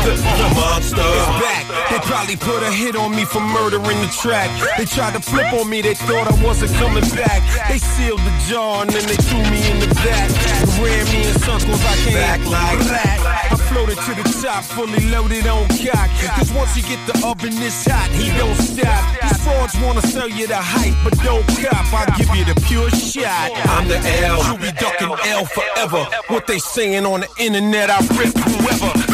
The 0.03 0.19
monster 0.59 0.99
is 0.99 1.27
back. 1.39 1.63
The 1.87 2.03
Probably 2.03 2.35
put 2.35 2.61
a 2.61 2.71
hit 2.71 2.95
on 2.97 3.15
me 3.15 3.23
for 3.23 3.39
murdering 3.39 4.01
the 4.01 4.11
track. 4.11 4.51
They 4.77 4.83
tried 4.83 5.13
to 5.13 5.21
flip 5.21 5.53
on 5.53 5.69
me, 5.69 5.81
they 5.81 5.93
thought 5.93 6.27
I 6.27 6.35
wasn't 6.43 6.73
coming 6.75 7.07
back. 7.15 7.39
They 7.69 7.77
sealed 7.77 8.19
the 8.19 8.35
jar 8.49 8.83
and 8.83 8.91
then 8.91 9.07
they 9.07 9.15
threw 9.15 9.39
me 9.47 9.63
in 9.71 9.79
the 9.79 9.87
back. 10.03 10.27
They 10.27 10.83
Ran 10.83 11.05
me 11.07 11.23
in 11.23 11.33
circles, 11.39 11.79
I 11.79 11.95
can't 12.03 12.19
act 12.19 12.45
like 12.51 12.79
that. 12.91 13.47
I 13.51 13.55
floated 13.71 13.95
to 13.95 14.11
the 14.19 14.27
top, 14.43 14.63
fully 14.65 14.99
loaded 15.07 15.47
on 15.47 15.67
cock. 15.79 16.11
Cause 16.35 16.51
once 16.51 16.75
you 16.75 16.83
get 16.83 16.99
the 17.07 17.15
oven 17.25 17.55
this 17.55 17.87
hot, 17.87 18.11
he 18.11 18.27
don't 18.35 18.59
stop. 18.59 19.03
These 19.23 19.39
frauds 19.39 19.75
wanna 19.79 20.01
sell 20.01 20.27
you 20.27 20.47
the 20.47 20.59
hype, 20.59 20.99
but 21.03 21.15
don't 21.23 21.47
cop. 21.63 21.87
I'll 21.95 22.17
give 22.17 22.27
you 22.35 22.43
the 22.43 22.59
pure 22.67 22.89
shot. 22.91 23.55
I'm 23.71 23.87
the 23.87 23.99
L, 24.27 24.43
You'll 24.43 24.59
be 24.59 24.71
ducking 24.75 25.15
L 25.31 25.45
forever. 25.45 26.03
What 26.27 26.47
they 26.47 26.59
saying 26.59 27.05
on 27.05 27.21
the 27.21 27.29
internet, 27.39 27.89
I 27.89 27.99
rip 28.19 28.35
whoever. 28.35 29.12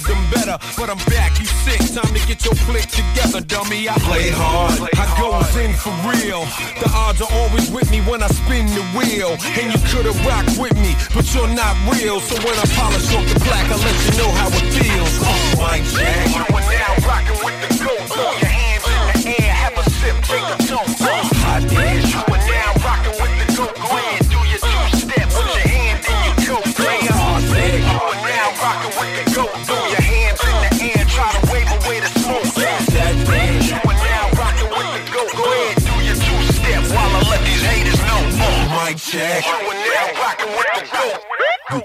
So, 0.00 0.12
loved 0.12 0.30
them 0.30 0.30
better. 0.30 0.58
But 0.76 0.90
I'm 0.90 0.98
back, 1.10 1.38
you 1.38 1.46
sick. 1.46 1.80
Time 1.94 2.14
to 2.14 2.26
get 2.26 2.44
your 2.44 2.54
click 2.66 2.86
together, 2.88 3.40
dummy. 3.40 3.88
I 3.88 3.98
play 4.06 4.30
hard, 4.30 4.78
I 4.94 5.06
goes 5.18 5.56
in 5.56 5.72
for 5.74 5.92
real. 6.06 6.44
The 6.80 6.90
odds 6.94 7.20
are 7.22 7.32
always 7.32 7.70
with 7.70 7.90
me 7.90 8.00
when 8.02 8.22
I 8.22 8.28
spin 8.28 8.66
the 8.66 8.84
wheel. 8.96 9.36
And 9.58 9.72
you 9.72 9.80
could've 9.90 10.18
rocked 10.26 10.58
with 10.58 10.76
me, 10.78 10.94
but 11.14 11.26
you're 11.34 11.48
not 11.48 11.74
real. 11.90 12.20
So 12.20 12.36
when 12.44 12.54
I 12.54 12.66
polish 12.74 13.08
off 13.14 13.26
the 13.26 13.40
black, 13.44 13.66
I'll 13.70 13.78
let 13.78 13.96
you 14.06 14.14
know 14.18 14.30
how 14.32 14.48
it 14.48 14.66
feels. 14.72 15.14
Oh, 15.22 15.58
my 15.58 15.78
jack. 15.82 16.28
You 16.34 16.44
are 16.54 16.66
now 16.70 16.92
rocking 17.06 17.27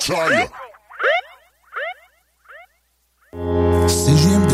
bataille 0.09 0.49
CGMD. 3.87 4.51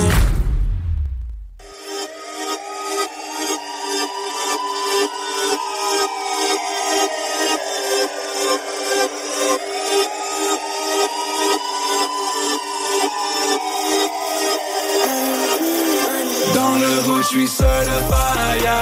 Dans 16.54 16.76
le 16.76 17.00
rouge, 17.06 17.24
je 17.24 17.28
suis 17.28 17.48
seul, 17.48 17.88
pas, 18.10 18.58
ya. 18.64 18.80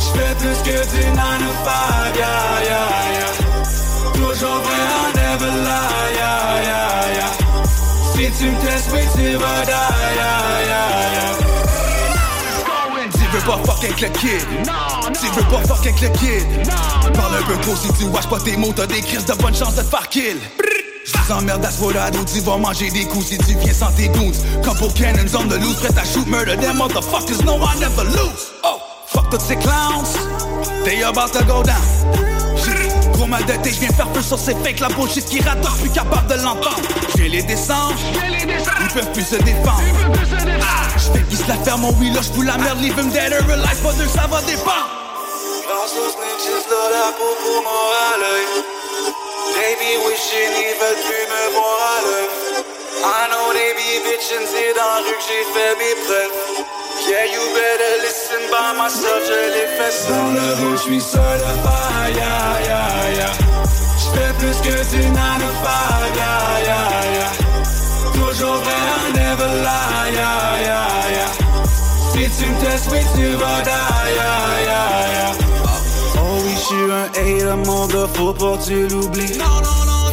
Je 0.00 0.18
fais 0.18 0.34
plus 0.36 0.58
que 0.62 0.96
du 0.96 1.10
nanophage, 1.10 2.16
ya, 2.16 2.64
ya, 2.64 3.20
ya 3.20 3.33
never 5.14 5.50
lie, 5.62 6.12
yeah, 6.14 6.62
yeah, 6.62 7.16
yeah. 7.16 7.32
Si 8.12 8.30
tu 8.38 8.50
me 8.50 8.56
testes, 8.60 8.90
oui, 8.92 9.00
tu 9.14 9.36
vas 9.36 9.64
die, 9.64 9.70
yeah, 9.70 10.66
yeah, 10.66 11.12
yeah. 11.12 11.54
Tu 13.12 13.24
veux 13.32 13.44
pas 13.44 13.58
fuck 13.64 13.84
avec 13.84 14.00
le 14.00 14.08
kid. 14.08 14.46
Tu 15.20 15.26
veux 15.26 15.48
pas 15.48 15.62
fuck 15.66 15.86
avec 15.86 16.00
le 16.00 16.08
kid. 16.08 16.46
Parle 17.14 17.36
un 17.36 17.42
peu 17.42 17.56
trop 17.62 17.76
si 17.76 17.92
tu 17.98 18.04
watches 18.04 18.28
pas 18.28 18.38
tes 18.38 18.56
mots 18.56 18.72
T'as 18.74 18.86
des 18.86 19.00
crises 19.00 19.26
de 19.26 19.34
bonne 19.34 19.54
chance 19.54 19.74
de 19.74 19.82
te 19.82 19.86
faire 19.86 20.08
kill. 20.08 20.38
Je 21.06 21.12
vous 21.18 21.32
emmerde 21.32 21.64
à 21.64 21.70
Sworado 21.70 22.18
Tu 22.32 22.40
vas 22.40 22.56
manger 22.56 22.90
des 22.90 23.04
coups 23.04 23.26
si 23.26 23.38
tu 23.38 23.54
viens 23.58 23.74
sans 23.74 23.90
tes 23.92 24.08
goons. 24.08 24.32
Comme 24.62 24.76
pour 24.78 24.94
Cannons 24.94 25.34
on 25.38 25.46
the 25.46 25.60
loose 25.60 25.76
Prêt 25.76 25.98
à 25.98 26.04
shoot 26.04 26.26
murder 26.26 26.56
Them 26.56 26.78
motherfuckers 26.78 27.42
know 27.44 27.56
I 27.56 27.78
never 27.78 28.04
lose. 28.04 28.52
Oh, 28.62 28.78
fuck 29.06 29.28
tous 29.30 29.40
ces 29.40 29.56
clowns. 29.56 30.16
They 30.84 31.02
about 31.02 31.32
to 31.32 31.44
go 31.44 31.62
down 31.62 32.33
mal 33.34 33.44
de 33.46 33.62
tête, 33.62 33.74
je 33.74 33.80
viens 33.80 33.92
faire 33.92 34.08
feu 34.14 34.22
sur 34.22 34.38
ces 34.38 34.54
fakes. 34.54 34.80
La 34.80 34.88
bullshit 34.88 35.24
qui 35.26 35.40
rate, 35.40 35.58
plus 35.80 35.90
capable 35.90 36.28
de 36.28 36.42
l'entendre. 36.42 36.88
Je 37.16 37.24
les 37.24 37.42
descendre 37.42 37.94
Ils 38.06 38.94
peuvent 38.94 39.12
plus 39.12 39.24
se 39.24 39.36
défendre. 39.36 39.82
Ah, 40.62 40.86
Je 40.96 41.10
fais 41.12 41.24
qu'ils 41.28 41.38
se 41.38 41.48
la 41.48 41.56
ferment, 41.56 41.92
oui 41.98 42.10
là 42.10 42.20
je 42.22 42.30
fous 42.32 42.42
la 42.42 42.56
merde. 42.58 42.80
Leave 42.80 42.98
him 42.98 43.10
dead 43.10 43.32
or 43.32 43.50
alive, 43.50 43.80
pas 43.82 43.92
d'eux 43.92 44.08
ça 44.08 44.26
va 44.30 44.40
dépendre. 44.42 44.90
Grâce 45.66 45.94
aux 45.98 46.10
snitches, 46.14 46.66
la 46.70 47.08
peau 47.18 47.32
pour 47.42 47.64
à 48.06 48.18
l'œil. 48.22 48.50
Baby 49.56 49.90
wishing 50.06 50.52
ils 50.54 50.76
veulent 50.80 51.02
plus 51.06 51.26
me 51.32 51.42
voir 51.54 51.78
à 51.90 52.00
l'œil. 52.06 52.28
I 53.04 53.28
know 53.30 53.52
they 53.52 53.72
be 53.74 54.00
bitchin', 54.04 54.46
c'est 54.46 54.74
dans 54.78 54.90
la 54.94 55.00
rue 55.02 55.18
que 55.18 55.24
j'ai 55.28 55.44
fait 55.52 55.74
mes 55.80 55.94
preuves. 56.06 56.73
Yeah, 57.06 57.24
you 57.24 57.40
better 57.52 57.92
listen 58.02 58.42
by 58.50 58.72
myself, 58.78 59.20
je 59.28 59.38
l'ai 59.52 59.68
fait 59.76 59.94
Dans 60.08 60.30
le 60.32 60.54
rouge, 60.60 60.80
j'suis 60.84 61.00
certified, 61.00 62.16
yeah, 62.16 62.60
yeah, 62.64 63.16
yeah. 63.16 63.32
J'fais 63.98 64.32
plus 64.38 64.56
que 64.62 64.76
du 64.90 65.02
9 65.10 65.12
to 65.12 65.50
5, 65.62 66.16
yeah, 66.16 66.60
yeah, 66.64 66.88
yeah. 67.16 67.32
Toujours 68.14 68.56
vrai, 68.56 68.72
I 68.72 69.12
never 69.12 69.48
lie, 69.62 70.12
yeah, 70.14 70.60
yeah, 70.62 71.10
yeah. 71.16 71.30
Si 72.12 72.42
tu 72.42 72.50
me 72.50 72.56
testes, 72.60 72.88
oui, 72.90 73.00
tu 73.14 73.26
vas 73.36 73.60
die, 73.62 73.70
yeah, 74.16 74.62
yeah, 74.64 75.12
yeah. 75.12 75.32
Oh 76.16 76.38
oui, 76.42 76.54
j'suis 76.56 76.90
un 76.90 77.08
hater, 77.20 77.56
mon 77.66 77.86
gars, 77.86 78.08
faut 78.14 78.32
pas 78.32 78.56
tu 78.64 78.86
l'oublies. 78.88 79.38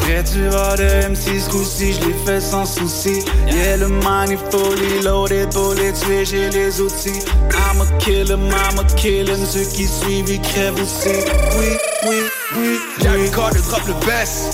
Vrai, 0.02 0.24
tu 0.24 0.48
vas 0.50 0.76
de 0.76 0.84
M6 0.84 1.46
ce 1.46 1.50
coup-ci, 1.50 1.94
j'l'ai 1.94 2.16
fait 2.26 2.42
sans 2.42 2.66
souci. 2.66 3.24
Yeah, 3.48 3.78
le 3.78 3.88
man 3.88 4.32
est 4.32 4.38
fully 4.52 5.02
loaded 5.04 5.50
pour 5.54 5.74
les 5.74 5.94
tuer, 5.94 6.26
j'ai 6.26 6.50
les 6.50 6.82
outils. 6.82 7.22
I'm 7.54 7.82
a 7.82 7.86
killer, 8.00 8.36
I'm 8.36 8.80
a 8.80 8.84
killer, 8.96 9.36
ceux 9.46 9.64
qui 9.64 9.88
suivent, 9.88 10.30
ils 10.30 10.42
crèvent 10.42 10.76
aussi. 10.82 11.10
Oui, 11.58 11.78
oui, 12.08 12.18
oui, 12.58 12.80
Gary 13.02 13.30
Carter 13.32 13.60
drop 13.60 13.82
le 13.88 13.94
best 14.06 14.54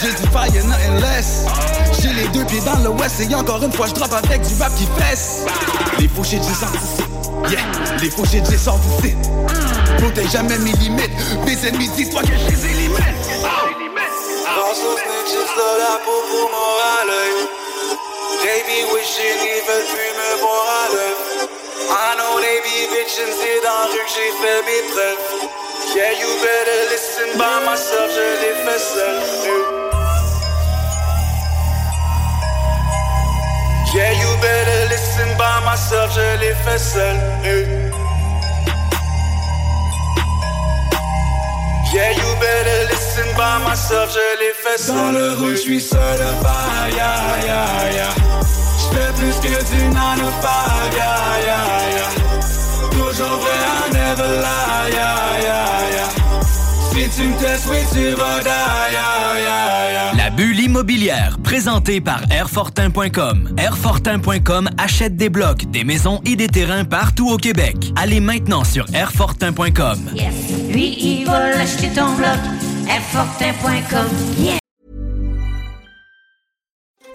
J'ai 0.00 0.08
du 0.10 0.28
fire, 0.32 0.64
nothing 0.66 1.00
less. 1.00 1.44
J'ai 2.00 2.12
les 2.12 2.28
deux 2.28 2.44
pieds 2.44 2.60
dans 2.60 2.78
le 2.82 2.90
west 2.90 3.20
Et 3.20 3.34
encore 3.34 3.62
une 3.62 3.72
fois 3.72 3.86
je 3.88 3.94
drop 3.94 4.12
avec 4.12 4.42
du 4.42 4.54
rap 4.60 4.72
qui 4.76 4.86
fesse. 4.98 5.44
Les 5.98 6.08
faux 6.08 6.22
shit 6.24 6.40
j'ai 6.42 6.54
sorti 6.54 6.78
Yeah, 7.50 7.60
les 8.02 8.10
faux 8.10 8.24
shit 8.24 8.44
j'ai 8.50 8.56
sorti 8.58 9.14
Protège 9.98 10.30
jamais 10.30 10.58
mes 10.58 10.72
limites 10.72 11.10
Mes 11.46 11.66
ennemis 11.68 11.88
disent 11.96 12.10
pas 12.10 12.20
que 12.20 12.28
je 12.28 12.54
les 12.54 12.66
élimine 12.70 12.94
Aux 14.70 14.74
snitches, 14.74 15.54
peau 16.04 16.20
pour 16.30 16.50
moi 16.50 16.76
à 17.00 17.04
l'œil. 17.06 17.38
Baby 18.44 18.84
wishing 18.92 19.40
ils 19.40 19.64
veulent 19.66 19.88
plus 19.94 20.12
me 20.20 20.30
voir. 20.42 20.90
I 21.90 22.14
know 22.18 22.38
they 22.38 22.60
be 22.60 22.86
bitchin', 22.92 23.32
c'est 23.32 23.60
que 23.64 24.02
j'ai 24.14 24.30
fait 24.40 24.60
mes 24.68 24.82
preuves. 24.92 25.24
Yeah, 25.96 26.12
you 26.20 26.28
better 26.42 26.80
listen 26.90 27.38
by 27.38 27.64
myself, 27.64 28.10
je 28.12 28.26
l'ai 28.42 28.56
fait 28.64 28.78
seul. 28.78 29.16
Yeah, 33.94 34.12
you 34.12 34.36
better 34.42 34.88
listen 34.90 35.28
by 35.38 35.64
myself, 35.64 36.12
je 36.12 36.36
l'ai 36.40 36.54
fait 36.64 36.78
seul. 36.78 37.16
Yeah, 41.94 42.10
you 42.10 42.36
better 42.38 42.84
listen 42.90 42.97
by 43.36 43.58
myself, 43.64 44.10
je 44.12 44.26
l'ai 44.40 44.52
fait 44.54 44.78
seul. 44.78 44.96
Dans 44.96 45.12
le 45.12 45.56
certified, 45.56 46.94
yeah, 46.94 47.44
yeah, 47.44 47.92
yeah. 47.92 48.14
J'fais 48.78 49.12
plus 49.16 49.36
que 49.40 49.76
du 49.76 49.88
9 49.88 50.18
to 50.18 50.26
5, 50.42 50.94
yeah, 50.94 51.06
yeah, 51.46 51.64
yeah. 51.96 52.90
Toujours 52.90 53.38
vrai, 53.38 53.58
I 53.66 53.92
never 53.92 54.28
lie, 54.40 54.90
yeah, 54.92 55.40
yeah, 55.42 55.90
yeah. 55.92 56.08
Si 56.92 57.20
tu 57.20 57.28
me 57.28 57.38
testes, 57.38 57.66
oui, 57.70 57.78
tu 57.92 58.10
vas 58.16 58.40
die, 58.40 58.48
yeah, 58.48 59.40
yeah, 59.40 59.90
yeah. 59.92 60.12
La 60.16 60.30
bulle 60.30 60.60
immobilière, 60.60 61.38
présentée 61.42 62.00
par 62.00 62.20
Airfortin.com. 62.30 63.54
Airfortin.com 63.56 64.68
achète 64.78 65.16
des 65.16 65.28
blocs, 65.28 65.70
des 65.70 65.84
maisons 65.84 66.20
et 66.24 66.36
des 66.36 66.48
terrains 66.48 66.84
partout 66.84 67.30
au 67.30 67.36
Québec. 67.36 67.76
Allez 67.96 68.20
maintenant 68.20 68.64
sur 68.64 68.86
Airfortin.com. 68.92 69.98
Yes. 70.14 70.34
Lui, 70.70 70.96
il 70.98 71.26
va 71.26 71.50
l'acheter 71.50 71.88
ton 71.88 72.12
bloc. 72.14 72.57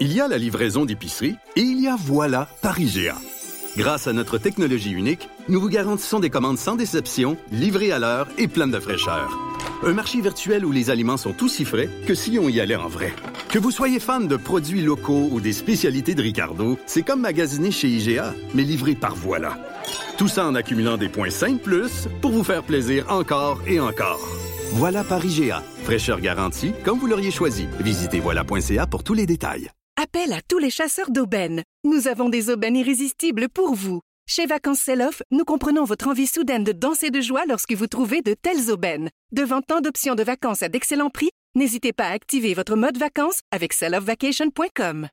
Il 0.00 0.12
y 0.12 0.20
a 0.20 0.28
la 0.28 0.38
livraison 0.38 0.84
d'épicerie 0.84 1.34
et 1.56 1.62
il 1.62 1.80
y 1.80 1.88
a 1.88 1.96
Voilà 1.98 2.48
par 2.62 2.78
IGA. 2.78 3.16
Grâce 3.76 4.06
à 4.06 4.12
notre 4.12 4.38
technologie 4.38 4.92
unique, 4.92 5.28
nous 5.48 5.60
vous 5.60 5.68
garantissons 5.68 6.20
des 6.20 6.30
commandes 6.30 6.58
sans 6.58 6.76
déception, 6.76 7.36
livrées 7.50 7.90
à 7.90 7.98
l'heure 7.98 8.28
et 8.38 8.46
pleines 8.46 8.70
de 8.70 8.78
fraîcheur. 8.78 9.36
Un 9.84 9.94
marché 9.94 10.20
virtuel 10.20 10.64
où 10.64 10.70
les 10.70 10.90
aliments 10.90 11.16
sont 11.16 11.42
aussi 11.42 11.64
frais 11.64 11.90
que 12.06 12.14
si 12.14 12.38
on 12.40 12.48
y 12.48 12.60
allait 12.60 12.76
en 12.76 12.86
vrai. 12.86 13.12
Que 13.48 13.58
vous 13.58 13.72
soyez 13.72 13.98
fan 13.98 14.28
de 14.28 14.36
produits 14.36 14.82
locaux 14.82 15.28
ou 15.32 15.40
des 15.40 15.52
spécialités 15.52 16.14
de 16.14 16.22
Ricardo, 16.22 16.78
c'est 16.86 17.02
comme 17.02 17.22
magasiner 17.22 17.72
chez 17.72 17.88
IGA, 17.88 18.32
mais 18.54 18.62
livré 18.62 18.94
par 18.94 19.16
Voilà. 19.16 19.58
Tout 20.18 20.28
ça 20.28 20.46
en 20.46 20.54
accumulant 20.54 20.96
des 20.96 21.08
points 21.08 21.30
5 21.30 21.60
plus 21.60 22.06
pour 22.20 22.30
vous 22.30 22.44
faire 22.44 22.62
plaisir 22.62 23.10
encore 23.10 23.60
et 23.66 23.80
encore. 23.80 24.20
Voilà 24.74 25.04
par 25.04 25.24
IGA. 25.24 25.62
Fraîcheur 25.84 26.20
garantie, 26.20 26.72
comme 26.84 26.98
vous 26.98 27.06
l'auriez 27.06 27.30
choisi. 27.30 27.68
Visitez 27.78 28.18
voilà.ca 28.18 28.88
pour 28.88 29.04
tous 29.04 29.14
les 29.14 29.24
détails. 29.24 29.70
Appel 29.96 30.32
à 30.32 30.40
tous 30.48 30.58
les 30.58 30.70
chasseurs 30.70 31.12
d'aubaines. 31.12 31.62
Nous 31.84 32.08
avons 32.08 32.28
des 32.28 32.50
aubaines 32.50 32.76
irrésistibles 32.76 33.48
pour 33.48 33.74
vous. 33.74 34.00
Chez 34.26 34.46
Vacances 34.46 34.80
Sell-Off, 34.80 35.22
nous 35.30 35.44
comprenons 35.44 35.84
votre 35.84 36.08
envie 36.08 36.26
soudaine 36.26 36.64
de 36.64 36.72
danser 36.72 37.10
de 37.10 37.20
joie 37.20 37.44
lorsque 37.46 37.72
vous 37.72 37.86
trouvez 37.86 38.20
de 38.20 38.34
telles 38.34 38.68
aubaines. 38.72 39.10
Devant 39.32 39.60
tant 39.60 39.80
d'options 39.80 40.16
de 40.16 40.24
vacances 40.24 40.64
à 40.64 40.68
d'excellents 40.68 41.10
prix, 41.10 41.30
n'hésitez 41.54 41.92
pas 41.92 42.06
à 42.06 42.12
activer 42.12 42.52
votre 42.54 42.74
mode 42.74 42.98
vacances 42.98 43.42
avec 43.52 43.74
selloffvacation.com. 43.74 45.06